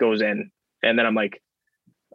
goes 0.00 0.22
in, 0.22 0.50
and 0.82 0.98
then 0.98 1.06
I'm 1.06 1.14
like, 1.14 1.42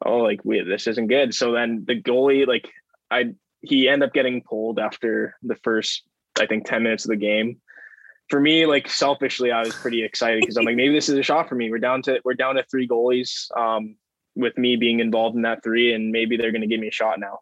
oh, 0.05 0.19
like 0.19 0.41
we 0.43 0.61
this 0.61 0.87
isn't 0.87 1.07
good. 1.07 1.33
So 1.33 1.51
then 1.51 1.83
the 1.87 2.01
goalie, 2.01 2.47
like 2.47 2.69
I 3.09 3.33
he 3.61 3.87
ended 3.87 4.09
up 4.09 4.13
getting 4.13 4.41
pulled 4.41 4.79
after 4.79 5.35
the 5.43 5.55
first, 5.63 6.03
I 6.39 6.45
think, 6.45 6.65
10 6.65 6.83
minutes 6.83 7.05
of 7.05 7.09
the 7.09 7.15
game. 7.15 7.61
For 8.29 8.39
me, 8.39 8.65
like 8.65 8.87
selfishly, 8.87 9.51
I 9.51 9.61
was 9.61 9.75
pretty 9.75 10.03
excited 10.03 10.41
because 10.41 10.57
I'm 10.57 10.63
like, 10.63 10.77
maybe 10.77 10.93
this 10.93 11.09
is 11.09 11.17
a 11.17 11.23
shot 11.23 11.49
for 11.49 11.55
me. 11.55 11.69
We're 11.69 11.79
down 11.79 12.01
to 12.03 12.21
we're 12.23 12.33
down 12.33 12.55
to 12.55 12.63
three 12.63 12.87
goalies. 12.87 13.45
Um, 13.57 13.97
with 14.35 14.57
me 14.57 14.75
being 14.75 14.99
involved 14.99 15.35
in 15.35 15.41
that 15.43 15.63
three, 15.63 15.93
and 15.93 16.11
maybe 16.11 16.37
they're 16.37 16.51
going 16.51 16.61
to 16.61 16.67
give 16.67 16.79
me 16.79 16.87
a 16.87 16.91
shot 16.91 17.19
now. 17.19 17.39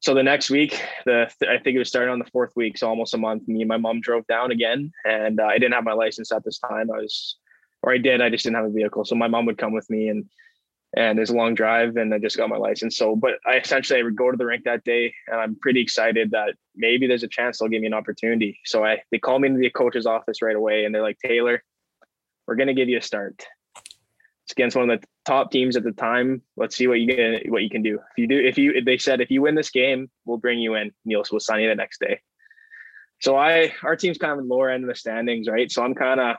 So 0.00 0.14
the 0.14 0.22
next 0.22 0.50
week, 0.50 0.80
the 1.04 1.30
I 1.42 1.58
think 1.58 1.74
it 1.74 1.78
was 1.78 1.88
starting 1.88 2.12
on 2.12 2.18
the 2.18 2.30
fourth 2.30 2.52
week, 2.54 2.78
so 2.78 2.88
almost 2.88 3.14
a 3.14 3.18
month. 3.18 3.48
Me 3.48 3.62
and 3.62 3.68
my 3.68 3.76
mom 3.76 4.00
drove 4.00 4.26
down 4.26 4.50
again, 4.50 4.92
and 5.04 5.40
uh, 5.40 5.44
I 5.44 5.58
didn't 5.58 5.72
have 5.72 5.84
my 5.84 5.94
license 5.94 6.32
at 6.32 6.44
this 6.44 6.58
time. 6.58 6.90
I 6.90 6.98
was, 6.98 7.36
or 7.82 7.92
I 7.92 7.98
did, 7.98 8.20
I 8.20 8.30
just 8.30 8.44
didn't 8.44 8.56
have 8.56 8.66
a 8.66 8.70
vehicle. 8.70 9.04
So 9.04 9.14
my 9.14 9.28
mom 9.28 9.46
would 9.46 9.58
come 9.58 9.72
with 9.72 9.88
me, 9.88 10.08
and 10.08 10.26
and 10.94 11.18
it's 11.18 11.30
a 11.30 11.34
long 11.34 11.54
drive 11.54 11.96
and 11.96 12.12
I 12.14 12.18
just 12.18 12.36
got 12.36 12.48
my 12.48 12.56
license. 12.56 12.96
So, 12.96 13.16
but 13.16 13.34
I 13.46 13.56
essentially 13.56 14.00
I 14.00 14.02
would 14.02 14.16
go 14.16 14.30
to 14.30 14.36
the 14.36 14.46
rink 14.46 14.64
that 14.64 14.84
day 14.84 15.14
and 15.26 15.40
I'm 15.40 15.56
pretty 15.56 15.80
excited 15.80 16.30
that 16.30 16.54
maybe 16.74 17.06
there's 17.06 17.22
a 17.22 17.28
chance 17.28 17.58
they'll 17.58 17.68
give 17.68 17.80
me 17.80 17.86
an 17.86 17.94
opportunity. 17.94 18.58
So 18.64 18.84
I, 18.84 19.02
they 19.10 19.18
call 19.18 19.38
me 19.38 19.48
into 19.48 19.60
the 19.60 19.70
coach's 19.70 20.06
office 20.06 20.42
right 20.42 20.56
away 20.56 20.84
and 20.84 20.94
they're 20.94 21.02
like, 21.02 21.18
Talor, 21.24 21.58
we're 22.46 22.54
going 22.54 22.68
to 22.68 22.74
give 22.74 22.88
you 22.88 22.98
a 22.98 23.02
start. 23.02 23.44
It's 24.44 24.52
against 24.52 24.76
one 24.76 24.88
of 24.88 25.00
the 25.00 25.06
top 25.24 25.50
teams 25.50 25.76
at 25.76 25.82
the 25.82 25.90
time. 25.92 26.40
Let's 26.56 26.76
see 26.76 26.86
what 26.86 27.00
you 27.00 27.06
get, 27.08 27.50
what 27.50 27.64
you 27.64 27.70
can 27.70 27.82
do. 27.82 27.96
If 27.96 28.18
you 28.18 28.28
do, 28.28 28.38
if 28.38 28.56
you, 28.56 28.80
they 28.80 28.96
said, 28.96 29.20
if 29.20 29.30
you 29.30 29.42
win 29.42 29.56
this 29.56 29.70
game, 29.70 30.08
we'll 30.24 30.38
bring 30.38 30.60
you 30.60 30.76
in. 30.76 30.92
Niels 31.04 31.32
will 31.32 31.40
sign 31.40 31.62
you 31.62 31.68
the 31.68 31.74
next 31.74 32.00
day. 32.00 32.20
so 33.20 33.36
I 33.36 33.74
our 33.82 33.96
team's 33.96 34.18
kind 34.18 34.38
of 34.38 34.46
lower 34.46 34.70
end 34.70 34.84
of 34.84 34.88
the 34.88 34.94
standings, 34.94 35.48
right? 35.48 35.70
So 35.70 35.82
I'm 35.82 35.94
kind 35.94 36.20
of 36.20 36.36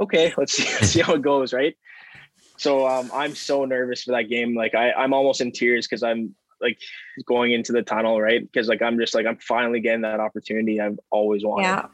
okay. 0.00 0.32
Let's 0.36 0.52
see, 0.52 0.64
let's 0.74 0.90
see 0.90 1.00
how 1.00 1.14
it 1.14 1.22
goes, 1.22 1.52
right? 1.52 1.74
So 2.56 2.86
um, 2.86 3.10
I'm 3.12 3.34
so 3.34 3.64
nervous 3.64 4.04
for 4.04 4.12
that 4.12 4.28
game. 4.28 4.54
Like 4.54 4.74
I, 4.74 4.92
I'm 4.92 5.12
almost 5.12 5.40
in 5.40 5.52
tears 5.52 5.86
because 5.86 6.02
I'm 6.02 6.34
like 6.60 6.78
going 7.26 7.52
into 7.52 7.72
the 7.72 7.82
tunnel, 7.82 8.20
right? 8.20 8.40
Because 8.40 8.68
like 8.68 8.82
I'm 8.82 8.98
just 8.98 9.14
like 9.14 9.26
I'm 9.26 9.38
finally 9.38 9.80
getting 9.80 10.02
that 10.02 10.20
opportunity 10.20 10.80
I've 10.80 10.98
always 11.10 11.44
wanted, 11.44 11.64
yeah. 11.64 11.86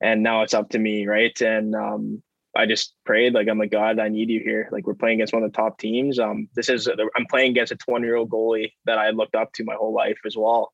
and 0.00 0.22
now 0.22 0.42
it's 0.42 0.54
up 0.54 0.70
to 0.70 0.78
me, 0.78 1.06
right? 1.06 1.38
And 1.40 1.74
um, 1.74 2.22
I 2.56 2.66
just 2.66 2.94
prayed 3.04 3.34
like 3.34 3.48
I'm 3.48 3.58
like 3.58 3.70
God, 3.70 3.98
I 3.98 4.08
need 4.08 4.30
you 4.30 4.40
here. 4.40 4.68
Like 4.72 4.86
we're 4.86 4.94
playing 4.94 5.16
against 5.16 5.32
one 5.32 5.42
of 5.42 5.52
the 5.52 5.56
top 5.56 5.78
teams. 5.78 6.18
Um, 6.18 6.48
this 6.54 6.68
is 6.68 6.88
I'm 6.88 7.26
playing 7.30 7.52
against 7.52 7.72
a 7.72 7.76
20 7.76 8.04
year 8.04 8.16
old 8.16 8.30
goalie 8.30 8.72
that 8.86 8.98
I 8.98 9.10
looked 9.10 9.34
up 9.34 9.52
to 9.54 9.64
my 9.64 9.74
whole 9.74 9.94
life 9.94 10.18
as 10.26 10.36
well, 10.36 10.72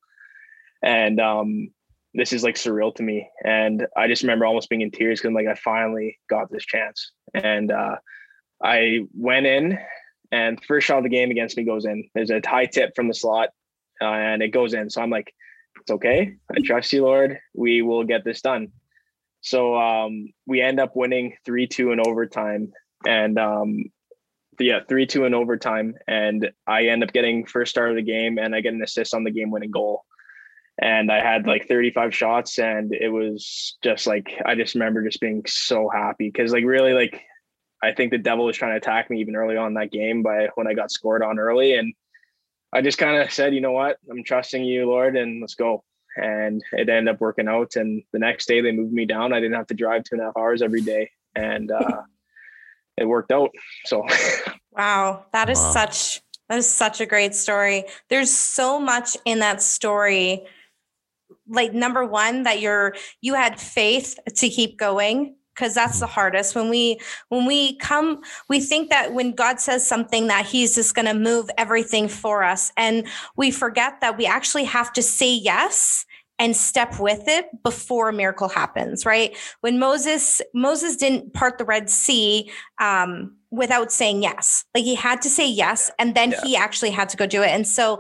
and 0.82 1.20
um, 1.20 1.68
this 2.14 2.32
is 2.32 2.42
like 2.42 2.54
surreal 2.54 2.94
to 2.94 3.02
me. 3.02 3.28
And 3.44 3.86
I 3.96 4.08
just 4.08 4.22
remember 4.22 4.46
almost 4.46 4.70
being 4.70 4.80
in 4.80 4.90
tears 4.90 5.20
because 5.20 5.28
I'm 5.28 5.34
like 5.34 5.46
I 5.46 5.54
finally 5.54 6.18
got 6.28 6.50
this 6.50 6.64
chance, 6.64 7.12
and 7.34 7.70
uh, 7.70 7.96
I 8.62 9.00
went 9.14 9.46
in, 9.46 9.78
and 10.32 10.62
first 10.64 10.86
shot 10.86 10.98
of 10.98 11.04
the 11.04 11.10
game 11.10 11.30
against 11.30 11.56
me 11.56 11.64
goes 11.64 11.84
in. 11.84 12.08
There's 12.14 12.30
a 12.30 12.40
high 12.44 12.66
tip 12.66 12.92
from 12.96 13.08
the 13.08 13.14
slot, 13.14 13.50
uh, 14.00 14.06
and 14.06 14.42
it 14.42 14.48
goes 14.48 14.74
in. 14.74 14.90
So 14.90 15.02
I'm 15.02 15.10
like, 15.10 15.32
it's 15.80 15.90
okay. 15.90 16.34
I 16.50 16.60
trust 16.64 16.92
you, 16.92 17.02
Lord. 17.02 17.38
We 17.54 17.82
will 17.82 18.04
get 18.04 18.24
this 18.24 18.40
done. 18.40 18.72
So 19.40 19.76
um, 19.76 20.32
we 20.46 20.60
end 20.60 20.80
up 20.80 20.96
winning 20.96 21.36
three 21.44 21.66
two 21.66 21.92
in 21.92 22.00
overtime, 22.00 22.72
and 23.06 23.38
um, 23.38 23.84
yeah, 24.58 24.80
three 24.88 25.06
two 25.06 25.24
in 25.24 25.34
overtime, 25.34 25.94
and 26.08 26.50
I 26.66 26.86
end 26.86 27.04
up 27.04 27.12
getting 27.12 27.46
first 27.46 27.70
start 27.70 27.90
of 27.90 27.96
the 27.96 28.02
game, 28.02 28.38
and 28.38 28.54
I 28.54 28.60
get 28.60 28.74
an 28.74 28.82
assist 28.82 29.14
on 29.14 29.24
the 29.24 29.30
game 29.30 29.50
winning 29.50 29.70
goal. 29.70 30.04
And 30.78 31.10
I 31.10 31.22
had 31.22 31.46
like 31.46 31.68
35 31.68 32.14
shots, 32.14 32.58
and 32.58 32.92
it 32.92 33.08
was 33.08 33.78
just 33.82 34.06
like 34.06 34.34
I 34.44 34.54
just 34.54 34.74
remember 34.74 35.04
just 35.04 35.20
being 35.20 35.42
so 35.46 35.88
happy 35.88 36.28
because 36.28 36.52
like 36.52 36.64
really 36.64 36.92
like 36.92 37.22
I 37.86 37.94
think 37.94 38.10
the 38.10 38.18
devil 38.18 38.44
was 38.44 38.56
trying 38.56 38.72
to 38.72 38.78
attack 38.78 39.10
me 39.10 39.20
even 39.20 39.36
early 39.36 39.56
on 39.56 39.74
that 39.74 39.92
game 39.92 40.22
by 40.22 40.48
when 40.54 40.66
I 40.66 40.74
got 40.74 40.90
scored 40.90 41.22
on 41.22 41.38
early, 41.38 41.74
and 41.74 41.94
I 42.72 42.82
just 42.82 42.98
kind 42.98 43.22
of 43.22 43.32
said, 43.32 43.54
you 43.54 43.60
know 43.60 43.72
what, 43.72 43.98
I'm 44.10 44.24
trusting 44.24 44.64
you, 44.64 44.86
Lord, 44.86 45.16
and 45.16 45.40
let's 45.40 45.54
go 45.54 45.84
and 46.16 46.62
it 46.72 46.88
ended 46.88 47.14
up 47.14 47.20
working 47.20 47.48
out. 47.48 47.76
And 47.76 48.02
the 48.12 48.18
next 48.18 48.46
day 48.46 48.60
they 48.60 48.72
moved 48.72 48.92
me 48.92 49.04
down. 49.04 49.32
I 49.32 49.40
didn't 49.40 49.56
have 49.56 49.66
to 49.68 49.74
drive 49.74 50.04
two 50.04 50.14
and 50.14 50.22
a 50.22 50.24
half 50.26 50.36
hours 50.36 50.62
every 50.62 50.80
day, 50.80 51.10
and 51.34 51.70
uh, 51.70 52.02
it 52.96 53.06
worked 53.06 53.32
out. 53.32 53.50
So, 53.84 54.04
wow, 54.72 55.26
that 55.32 55.50
is 55.50 55.58
wow. 55.58 55.72
such 55.72 56.22
that 56.48 56.58
is 56.58 56.68
such 56.68 57.00
a 57.00 57.06
great 57.06 57.34
story. 57.34 57.84
There's 58.08 58.30
so 58.30 58.80
much 58.80 59.16
in 59.24 59.40
that 59.40 59.62
story. 59.62 60.46
Like 61.48 61.72
number 61.72 62.04
one, 62.04 62.44
that 62.44 62.60
you're 62.60 62.94
you 63.20 63.34
had 63.34 63.60
faith 63.60 64.18
to 64.26 64.48
keep 64.48 64.78
going 64.78 65.36
because 65.56 65.74
that's 65.74 66.00
the 66.00 66.06
hardest. 66.06 66.54
When 66.54 66.68
we 66.68 67.00
when 67.28 67.46
we 67.46 67.76
come 67.78 68.20
we 68.48 68.60
think 68.60 68.90
that 68.90 69.12
when 69.12 69.32
god 69.32 69.60
says 69.60 69.86
something 69.86 70.26
that 70.26 70.46
he's 70.46 70.74
just 70.74 70.94
going 70.94 71.06
to 71.06 71.14
move 71.14 71.48
everything 71.58 72.08
for 72.08 72.42
us 72.42 72.72
and 72.76 73.06
we 73.36 73.50
forget 73.50 74.00
that 74.00 74.16
we 74.16 74.26
actually 74.26 74.64
have 74.64 74.92
to 74.92 75.02
say 75.02 75.32
yes 75.32 76.04
and 76.38 76.54
step 76.54 77.00
with 77.00 77.22
it 77.26 77.46
before 77.62 78.10
a 78.10 78.12
miracle 78.12 78.48
happens 78.48 79.06
right? 79.06 79.36
When 79.60 79.78
moses 79.78 80.42
moses 80.54 80.96
didn't 80.96 81.32
part 81.32 81.58
the 81.58 81.64
red 81.64 81.90
sea 81.90 82.50
um, 82.80 83.36
without 83.56 83.90
saying 83.90 84.22
yes 84.22 84.64
like 84.74 84.84
he 84.84 84.94
had 84.94 85.20
to 85.22 85.28
say 85.28 85.48
yes 85.48 85.90
and 85.98 86.14
then 86.14 86.30
yeah. 86.30 86.40
he 86.44 86.56
actually 86.56 86.90
had 86.90 87.08
to 87.08 87.16
go 87.16 87.26
do 87.26 87.42
it 87.42 87.48
and 87.48 87.66
so 87.66 87.94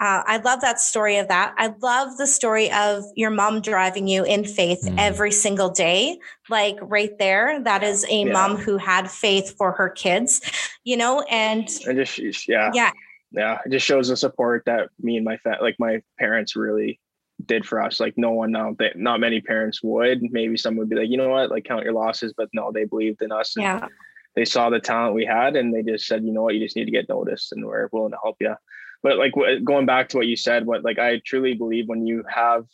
uh, 0.00 0.22
i 0.26 0.36
love 0.44 0.60
that 0.60 0.80
story 0.80 1.16
of 1.16 1.28
that 1.28 1.54
i 1.58 1.72
love 1.80 2.16
the 2.18 2.26
story 2.26 2.70
of 2.72 3.02
your 3.16 3.30
mom 3.30 3.60
driving 3.60 4.06
you 4.06 4.24
in 4.24 4.44
faith 4.44 4.82
mm. 4.84 4.94
every 4.98 5.32
single 5.32 5.70
day 5.70 6.18
like 6.48 6.76
right 6.82 7.18
there 7.18 7.62
that 7.62 7.82
is 7.82 8.04
a 8.10 8.24
yeah. 8.24 8.32
mom 8.32 8.56
who 8.56 8.76
had 8.76 9.10
faith 9.10 9.56
for 9.56 9.72
her 9.72 9.88
kids 9.88 10.40
you 10.84 10.96
know 10.96 11.20
and 11.30 11.68
and 11.86 11.96
just 11.96 12.46
yeah 12.48 12.70
yeah 12.74 12.90
yeah 13.32 13.58
it 13.64 13.70
just 13.70 13.86
shows 13.86 14.08
the 14.08 14.16
support 14.16 14.62
that 14.66 14.88
me 15.00 15.16
and 15.16 15.24
my 15.24 15.36
fa- 15.38 15.58
like 15.60 15.76
my 15.78 16.02
parents 16.18 16.56
really 16.56 17.00
did 17.46 17.66
for 17.66 17.82
us. 17.82 18.00
Like 18.00 18.14
no 18.16 18.32
one, 18.32 18.52
no, 18.52 18.74
they, 18.78 18.92
not 18.94 19.20
many 19.20 19.40
parents 19.40 19.82
would. 19.82 20.22
Maybe 20.30 20.56
some 20.56 20.76
would 20.76 20.88
be 20.88 20.96
like, 20.96 21.08
you 21.08 21.16
know 21.16 21.30
what, 21.30 21.50
like 21.50 21.64
count 21.64 21.84
your 21.84 21.92
losses, 21.92 22.34
but 22.36 22.48
no, 22.52 22.70
they 22.72 22.84
believed 22.84 23.22
in 23.22 23.32
us. 23.32 23.54
Yeah. 23.56 23.86
They 24.36 24.44
saw 24.44 24.70
the 24.70 24.80
talent 24.80 25.14
we 25.14 25.24
had, 25.24 25.56
and 25.56 25.74
they 25.74 25.82
just 25.82 26.06
said, 26.06 26.24
you 26.24 26.32
know 26.32 26.42
what, 26.42 26.54
you 26.54 26.60
just 26.60 26.76
need 26.76 26.84
to 26.84 26.90
get 26.90 27.08
noticed, 27.08 27.52
and 27.52 27.64
we're 27.64 27.88
willing 27.92 28.12
to 28.12 28.18
help 28.22 28.36
you. 28.40 28.54
But 29.02 29.18
like 29.18 29.32
going 29.64 29.86
back 29.86 30.10
to 30.10 30.18
what 30.18 30.26
you 30.26 30.36
said, 30.36 30.66
what 30.66 30.84
like 30.84 30.98
I 30.98 31.20
truly 31.24 31.54
believe 31.54 31.88
when 31.88 32.06
you 32.06 32.22
have 32.28 32.66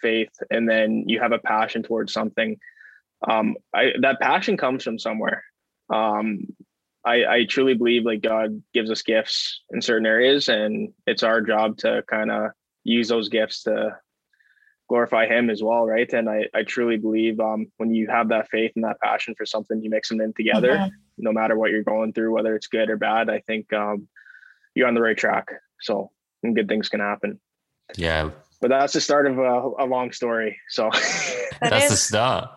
faith 0.00 0.30
and 0.50 0.68
then 0.68 1.04
you 1.06 1.20
have 1.20 1.32
a 1.32 1.38
passion 1.38 1.82
towards 1.82 2.12
something, 2.12 2.58
um, 3.28 3.56
I 3.74 3.92
that 4.00 4.20
passion 4.20 4.56
comes 4.56 4.84
from 4.84 4.98
somewhere. 4.98 5.42
Um, 5.92 6.46
I, 7.04 7.24
I 7.24 7.44
truly 7.48 7.74
believe 7.74 8.04
like 8.04 8.22
God 8.22 8.62
gives 8.74 8.90
us 8.90 9.02
gifts 9.02 9.62
in 9.70 9.82
certain 9.82 10.06
areas, 10.06 10.48
and 10.48 10.92
it's 11.06 11.22
our 11.22 11.40
job 11.40 11.78
to 11.78 12.04
kind 12.08 12.30
of 12.30 12.50
use 12.84 13.08
those 13.08 13.28
gifts 13.28 13.64
to 13.64 13.96
glorify 14.88 15.26
him 15.26 15.50
as 15.50 15.62
well 15.62 15.86
right 15.86 16.12
and 16.12 16.28
i 16.28 16.44
i 16.54 16.62
truly 16.62 16.96
believe 16.96 17.38
um 17.40 17.66
when 17.76 17.94
you 17.94 18.06
have 18.08 18.28
that 18.28 18.48
faith 18.48 18.72
and 18.74 18.84
that 18.84 19.00
passion 19.00 19.34
for 19.36 19.44
something 19.44 19.82
you 19.82 19.90
mix 19.90 20.08
them 20.08 20.20
in 20.20 20.32
together 20.32 20.76
mm-hmm. 20.76 20.94
no 21.18 21.32
matter 21.32 21.56
what 21.56 21.70
you're 21.70 21.82
going 21.82 22.12
through 22.12 22.32
whether 22.32 22.56
it's 22.56 22.66
good 22.66 22.90
or 22.90 22.96
bad 22.96 23.28
i 23.28 23.38
think 23.40 23.72
um 23.72 24.08
you're 24.74 24.88
on 24.88 24.94
the 24.94 25.00
right 25.00 25.18
track 25.18 25.48
so 25.80 26.10
good 26.54 26.68
things 26.68 26.88
can 26.88 27.00
happen 27.00 27.38
yeah 27.96 28.30
but 28.60 28.68
that's 28.68 28.94
the 28.94 29.00
start 29.00 29.26
of 29.26 29.38
a, 29.38 29.70
a 29.78 29.86
long 29.86 30.10
story 30.10 30.58
so 30.68 30.88
that 30.92 31.70
that's 31.70 31.84
is, 31.84 31.90
the 31.90 31.96
start 31.96 32.50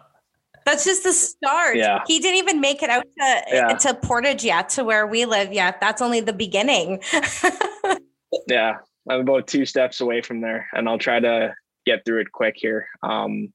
that's 0.66 0.86
just 0.86 1.04
the 1.04 1.14
start. 1.14 1.76
Yeah. 1.76 2.04
He 2.06 2.20
didn't 2.20 2.38
even 2.38 2.62
make 2.62 2.84
it 2.84 2.90
out 2.90 3.04
to, 3.04 3.44
yeah. 3.52 3.76
to 3.78 3.94
Portage 3.96 4.44
yet, 4.44 4.70
to 4.70 4.84
where 4.84 5.08
we 5.08 5.26
live 5.26 5.52
yet. 5.52 5.82
That's 5.82 6.02
only 6.02 6.20
the 6.20 6.34
beginning. 6.34 7.02
yeah. 8.48 8.78
I'm 9.10 9.22
about 9.22 9.48
two 9.48 9.66
steps 9.66 10.02
away 10.02 10.22
from 10.22 10.42
there, 10.42 10.68
and 10.74 10.88
I'll 10.88 11.00
try 11.00 11.20
to 11.20 11.56
get 11.86 12.06
through 12.06 12.22
it 12.22 12.32
quick 12.32 12.56
here. 12.58 12.88
Um, 13.04 13.54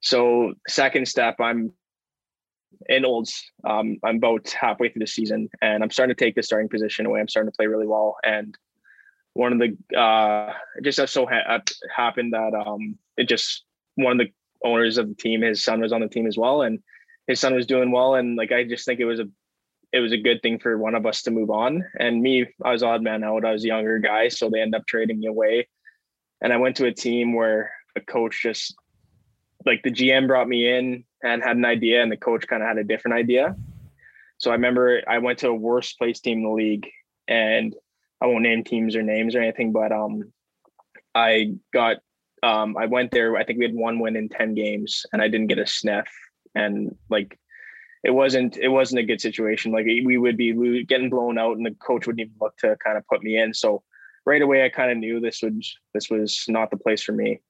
so 0.00 0.54
second 0.68 1.06
step, 1.06 1.36
I'm 1.40 1.72
in 2.88 3.04
Olds. 3.04 3.42
Um, 3.64 3.98
I'm 4.04 4.16
about 4.16 4.48
halfway 4.50 4.88
through 4.88 5.00
the 5.00 5.06
season, 5.06 5.48
and 5.60 5.82
I'm 5.82 5.90
starting 5.90 6.14
to 6.14 6.24
take 6.24 6.34
the 6.34 6.42
starting 6.42 6.68
position 6.68 7.06
away. 7.06 7.20
I'm 7.20 7.28
starting 7.28 7.50
to 7.50 7.56
play 7.56 7.66
really 7.66 7.86
well, 7.86 8.16
and 8.24 8.56
one 9.34 9.52
of 9.52 9.58
the 9.58 9.98
uh, 9.98 10.52
it 10.76 10.82
just 10.82 11.12
so 11.12 11.26
ha- 11.26 11.60
happened 11.94 12.32
that 12.32 12.54
um, 12.54 12.98
it 13.16 13.28
just 13.28 13.64
one 13.94 14.20
of 14.20 14.26
the 14.26 14.32
owners 14.64 14.98
of 14.98 15.08
the 15.08 15.14
team, 15.14 15.42
his 15.42 15.62
son 15.62 15.80
was 15.80 15.92
on 15.92 16.00
the 16.00 16.08
team 16.08 16.26
as 16.26 16.36
well, 16.36 16.62
and 16.62 16.80
his 17.26 17.40
son 17.40 17.54
was 17.54 17.66
doing 17.66 17.90
well, 17.90 18.14
and 18.14 18.36
like 18.36 18.52
I 18.52 18.64
just 18.64 18.84
think 18.84 19.00
it 19.00 19.04
was 19.04 19.20
a 19.20 19.28
it 19.92 20.00
was 20.00 20.12
a 20.12 20.18
good 20.18 20.40
thing 20.42 20.58
for 20.58 20.78
one 20.78 20.94
of 20.94 21.04
us 21.04 21.22
to 21.22 21.30
move 21.30 21.50
on. 21.50 21.84
And 21.98 22.22
me, 22.22 22.46
I 22.64 22.70
was 22.72 22.82
odd 22.82 23.02
man 23.02 23.24
out. 23.24 23.44
I 23.44 23.52
was 23.52 23.64
a 23.64 23.68
younger 23.68 23.98
guy, 23.98 24.28
so 24.28 24.48
they 24.48 24.60
end 24.60 24.74
up 24.74 24.86
trading 24.86 25.18
me 25.18 25.26
away. 25.26 25.68
And 26.40 26.52
I 26.52 26.56
went 26.56 26.76
to 26.76 26.86
a 26.86 26.92
team 26.92 27.34
where 27.34 27.72
a 27.96 28.00
coach 28.00 28.42
just 28.42 28.74
like 29.66 29.82
the 29.82 29.90
GM 29.90 30.26
brought 30.26 30.48
me 30.48 30.68
in 30.68 31.04
and 31.22 31.42
had 31.42 31.56
an 31.56 31.64
idea, 31.64 32.02
and 32.02 32.10
the 32.10 32.16
coach 32.16 32.46
kind 32.46 32.62
of 32.62 32.68
had 32.68 32.78
a 32.78 32.84
different 32.84 33.16
idea. 33.16 33.56
So 34.38 34.50
I 34.50 34.54
remember 34.54 35.02
I 35.06 35.18
went 35.18 35.38
to 35.40 35.48
a 35.48 35.54
worst 35.54 35.98
place 35.98 36.20
team 36.20 36.38
in 36.38 36.44
the 36.44 36.50
league, 36.50 36.88
and 37.28 37.74
I 38.20 38.26
won't 38.26 38.42
name 38.42 38.64
teams 38.64 38.96
or 38.96 39.02
names 39.02 39.34
or 39.34 39.42
anything, 39.42 39.72
but 39.72 39.92
um, 39.92 40.32
I 41.14 41.54
got 41.72 41.98
um, 42.42 42.76
I 42.76 42.86
went 42.86 43.10
there. 43.10 43.36
I 43.36 43.44
think 43.44 43.58
we 43.58 43.66
had 43.66 43.74
one 43.74 43.98
win 43.98 44.16
in 44.16 44.28
ten 44.28 44.54
games, 44.54 45.04
and 45.12 45.20
I 45.20 45.28
didn't 45.28 45.48
get 45.48 45.58
a 45.58 45.66
sniff. 45.66 46.08
And 46.54 46.96
like 47.10 47.38
it 48.02 48.10
wasn't 48.10 48.56
it 48.56 48.68
wasn't 48.68 49.00
a 49.00 49.06
good 49.06 49.20
situation. 49.20 49.72
Like 49.72 49.84
we 49.84 50.16
would 50.16 50.36
be 50.36 50.84
getting 50.84 51.10
blown 51.10 51.38
out, 51.38 51.56
and 51.56 51.66
the 51.66 51.74
coach 51.74 52.06
wouldn't 52.06 52.20
even 52.20 52.34
look 52.40 52.56
to 52.58 52.76
kind 52.82 52.96
of 52.96 53.06
put 53.06 53.22
me 53.22 53.38
in. 53.38 53.52
So 53.52 53.82
right 54.26 54.42
away, 54.42 54.64
I 54.64 54.68
kind 54.68 54.90
of 54.90 54.98
knew 54.98 55.20
this 55.20 55.42
would 55.42 55.62
this 55.94 56.10
was 56.10 56.44
not 56.48 56.70
the 56.70 56.76
place 56.76 57.02
for 57.02 57.12
me. 57.12 57.40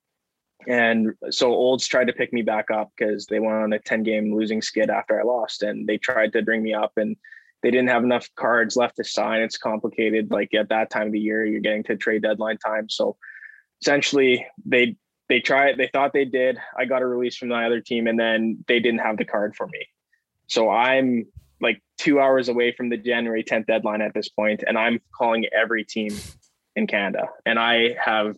And 0.69 1.15
so 1.31 1.53
Olds 1.53 1.87
tried 1.87 2.09
to 2.09 2.13
pick 2.13 2.33
me 2.33 2.43
back 2.43 2.71
up 2.71 2.91
because 2.97 3.27
they 3.27 3.41
went 3.41 3.55
on 3.55 3.73
a 3.73 3.79
10 3.79 4.03
game 4.03 4.35
losing 4.35 4.61
skid 4.61 4.91
after 4.91 5.19
I 5.19 5.25
lost, 5.25 5.63
and 5.63 5.87
they 5.87 5.97
tried 5.97 6.33
to 6.35 6.43
bring 6.43 6.63
me 6.63 6.75
up, 6.75 6.93
and 6.97 7.17
they 7.63 7.71
didn't 7.71 7.89
have 7.89 8.05
enough 8.05 8.29
cards 8.37 8.77
left 8.77 8.97
to 8.97 9.05
sign. 9.05 9.41
It's 9.41 9.57
complicated. 9.59 10.31
Like 10.31 10.53
at 10.55 10.69
that 10.69 10.91
time 10.91 11.07
of 11.07 11.13
the 11.13 11.21
year, 11.21 11.47
you're 11.47 11.61
getting 11.61 11.85
to 11.85 11.97
trade 11.97 12.23
deadline 12.23 12.59
time, 12.59 12.89
so 12.89 13.17
essentially 13.81 14.47
they 14.67 14.97
they 15.29 15.41
tried 15.41 15.79
they 15.79 15.89
thought 15.91 16.13
they 16.13 16.27
did 16.27 16.59
i 16.77 16.85
got 16.85 17.01
a 17.01 17.07
release 17.07 17.37
from 17.37 17.49
the 17.49 17.55
other 17.55 17.81
team 17.81 18.07
and 18.09 18.19
then 18.19 18.63
they 18.69 18.79
didn't 18.79 19.01
have 19.01 19.17
the 19.17 19.25
card 19.25 19.57
for 19.57 19.67
me 19.69 19.87
so 20.51 20.69
I'm 20.69 21.27
like 21.61 21.81
two 21.97 22.19
hours 22.19 22.49
away 22.49 22.73
from 22.73 22.89
the 22.89 22.97
January 22.97 23.45
10th 23.45 23.67
deadline 23.67 24.03
at 24.03 24.13
this 24.15 24.29
point, 24.29 24.65
and 24.67 24.77
I'm 24.77 25.01
calling 25.17 25.47
every 25.57 25.85
team 25.85 26.11
in 26.77 26.87
Canada. 26.87 27.29
And 27.45 27.59
I 27.59 27.97
have, 28.03 28.37